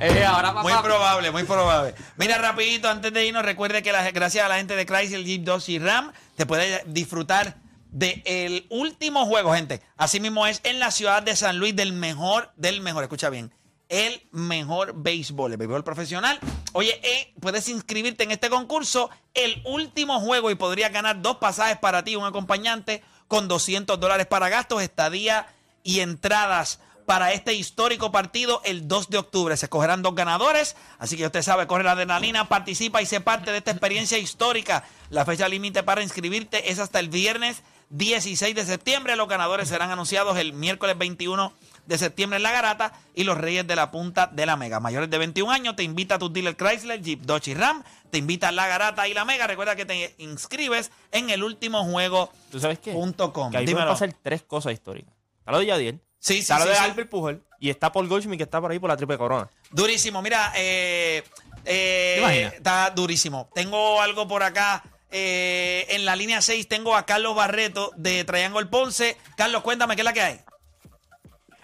Eh, 0.00 0.24
ahora, 0.24 0.48
papá, 0.52 0.62
Muy 0.62 0.72
probable, 0.82 1.30
muy 1.30 1.44
probable. 1.44 1.94
Mira, 2.16 2.38
rapidito, 2.38 2.88
antes 2.90 3.12
de 3.12 3.26
irnos, 3.26 3.44
recuerde 3.44 3.82
que 3.82 3.92
la- 3.92 4.10
gracias 4.10 4.44
a 4.44 4.48
la 4.48 4.56
gente 4.56 4.76
de 4.76 4.86
Chrysler, 4.86 5.24
Jeep 5.24 5.42
Dodge 5.44 5.68
y 5.70 5.78
Ram, 5.78 6.12
te 6.36 6.46
puedes 6.46 6.82
disfrutar 6.86 7.56
del 7.90 8.66
último 8.70 9.26
juego, 9.26 9.54
gente. 9.54 9.80
Así 9.96 10.20
mismo 10.20 10.46
es 10.46 10.60
en 10.64 10.78
la 10.78 10.90
ciudad 10.90 11.22
de 11.22 11.36
San 11.36 11.58
Luis, 11.58 11.74
del 11.74 11.92
mejor, 11.92 12.52
del 12.56 12.80
mejor, 12.80 13.02
escucha 13.04 13.28
bien, 13.30 13.52
el 13.92 14.26
mejor 14.30 14.94
béisbol, 14.96 15.52
el 15.52 15.58
béisbol 15.58 15.84
profesional. 15.84 16.40
Oye, 16.72 16.98
eh, 17.04 17.34
puedes 17.40 17.68
inscribirte 17.68 18.24
en 18.24 18.30
este 18.30 18.48
concurso, 18.48 19.10
el 19.34 19.60
último 19.66 20.18
juego, 20.18 20.50
y 20.50 20.54
podrías 20.54 20.90
ganar 20.90 21.20
dos 21.20 21.36
pasajes 21.36 21.76
para 21.76 22.02
ti, 22.02 22.16
un 22.16 22.24
acompañante, 22.24 23.02
con 23.28 23.48
200 23.48 24.00
dólares 24.00 24.26
para 24.26 24.48
gastos, 24.48 24.82
estadía 24.82 25.46
y 25.84 26.00
entradas 26.00 26.80
para 27.04 27.32
este 27.32 27.52
histórico 27.52 28.10
partido 28.10 28.62
el 28.64 28.88
2 28.88 29.10
de 29.10 29.18
octubre. 29.18 29.54
Se 29.58 29.66
escogerán 29.66 30.00
dos 30.00 30.14
ganadores, 30.14 30.74
así 30.98 31.18
que 31.18 31.26
usted 31.26 31.42
sabe, 31.42 31.66
corre 31.66 31.84
la 31.84 31.92
adrenalina, 31.92 32.48
participa 32.48 33.02
y 33.02 33.06
se 33.06 33.20
parte 33.20 33.52
de 33.52 33.58
esta 33.58 33.72
experiencia 33.72 34.16
histórica. 34.16 34.84
La 35.10 35.26
fecha 35.26 35.48
límite 35.48 35.82
para 35.82 36.02
inscribirte 36.02 36.70
es 36.70 36.78
hasta 36.78 36.98
el 36.98 37.10
viernes 37.10 37.62
16 37.90 38.54
de 38.54 38.64
septiembre. 38.64 39.16
Los 39.16 39.28
ganadores 39.28 39.68
serán 39.68 39.90
anunciados 39.90 40.38
el 40.38 40.54
miércoles 40.54 40.96
21 40.96 41.52
de 41.86 41.98
septiembre 41.98 42.36
en 42.36 42.42
La 42.42 42.52
Garata 42.52 42.92
y 43.14 43.24
los 43.24 43.36
Reyes 43.38 43.66
de 43.66 43.74
la 43.76 43.90
Punta 43.90 44.26
de 44.26 44.46
la 44.46 44.56
Mega. 44.56 44.80
Mayores 44.80 45.10
de 45.10 45.18
21 45.18 45.50
años, 45.50 45.76
te 45.76 45.82
invita 45.82 46.14
a 46.14 46.18
tu 46.18 46.32
dealer 46.32 46.56
Chrysler, 46.56 47.00
Jeep, 47.02 47.22
Dodge 47.22 47.48
y 47.48 47.54
Ram. 47.54 47.82
Te 48.10 48.18
invita 48.18 48.48
a 48.48 48.52
La 48.52 48.66
Garata 48.68 49.08
y 49.08 49.14
La 49.14 49.24
Mega. 49.24 49.46
Recuerda 49.46 49.74
que 49.76 49.84
te 49.86 50.14
inscribes 50.18 50.90
en 51.10 51.30
el 51.30 51.42
último 51.42 51.84
juego. 51.84 52.30
¿Tú 52.50 52.60
sabes 52.60 52.78
qué? 52.78 52.92
Punto 52.92 53.32
com. 53.32 53.50
Que 53.50 53.58
ahí 53.58 53.66
Dímelo. 53.66 53.86
pueden 53.94 54.10
pasar 54.10 54.20
tres 54.22 54.42
cosas 54.42 54.72
históricas. 54.72 55.12
Está 55.38 55.52
lo 55.52 55.58
de 55.58 55.66
Yadiel. 55.66 56.00
Sí, 56.18 56.34
sí, 56.34 56.38
Está 56.40 56.58
lo 56.58 56.64
sí, 56.64 56.68
de 56.70 56.76
sí. 56.76 56.80
Albert 56.82 57.08
Pujol. 57.10 57.42
Y 57.58 57.70
está 57.70 57.90
Paul 57.90 58.06
Goldschmidt 58.08 58.38
que 58.38 58.44
está 58.44 58.60
por 58.60 58.70
ahí 58.70 58.78
por 58.78 58.90
la 58.90 58.96
triple 58.96 59.18
corona. 59.18 59.48
Durísimo, 59.70 60.22
mira, 60.22 60.52
eh, 60.56 61.24
eh, 61.64 62.50
está 62.54 62.90
durísimo. 62.90 63.48
Tengo 63.54 64.00
algo 64.00 64.26
por 64.28 64.42
acá. 64.42 64.84
eh, 65.10 65.86
en 65.90 66.04
la 66.04 66.16
línea 66.16 66.40
6 66.40 66.68
tengo 66.68 66.96
a 66.96 67.04
Carlos 67.06 67.34
Barreto 67.34 67.90
de 67.96 68.24
Triangle 68.24 68.66
Ponce. 68.66 69.16
Carlos, 69.36 69.62
cuéntame, 69.62 69.94
¿qué 69.94 70.00
es 70.02 70.04
la 70.06 70.12
que 70.12 70.22
hay? 70.22 70.40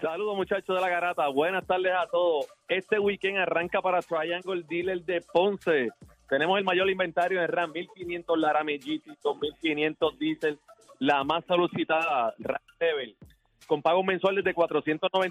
Saludos 0.01 0.37
muchachos 0.37 0.73
de 0.77 0.81
la 0.81 0.87
garata, 0.87 1.27
buenas 1.27 1.67
tardes 1.67 1.91
a 1.93 2.07
todos. 2.07 2.47
Este 2.69 2.99
weekend 2.99 3.37
arranca 3.37 3.81
para 3.81 4.01
Triangle 4.01 4.63
Dealer 4.69 5.03
de 5.03 5.19
Ponce. 5.19 5.89
Tenemos 6.29 6.57
el 6.57 6.63
mayor 6.63 6.89
inventario 6.89 7.41
en 7.41 7.49
RAM, 7.49 7.73
1500 7.73 8.39
Laramie 8.39 8.77
GT, 8.77 9.17
2500 9.21 10.17
Diesel, 10.17 10.57
la 10.99 11.25
más 11.25 11.43
solicitada 11.45 12.33
RAM 12.39 12.61
Level, 12.79 13.17
con 13.67 13.81
pagos 13.81 14.05
mensuales 14.05 14.45
de 14.45 14.53
499 14.53 15.27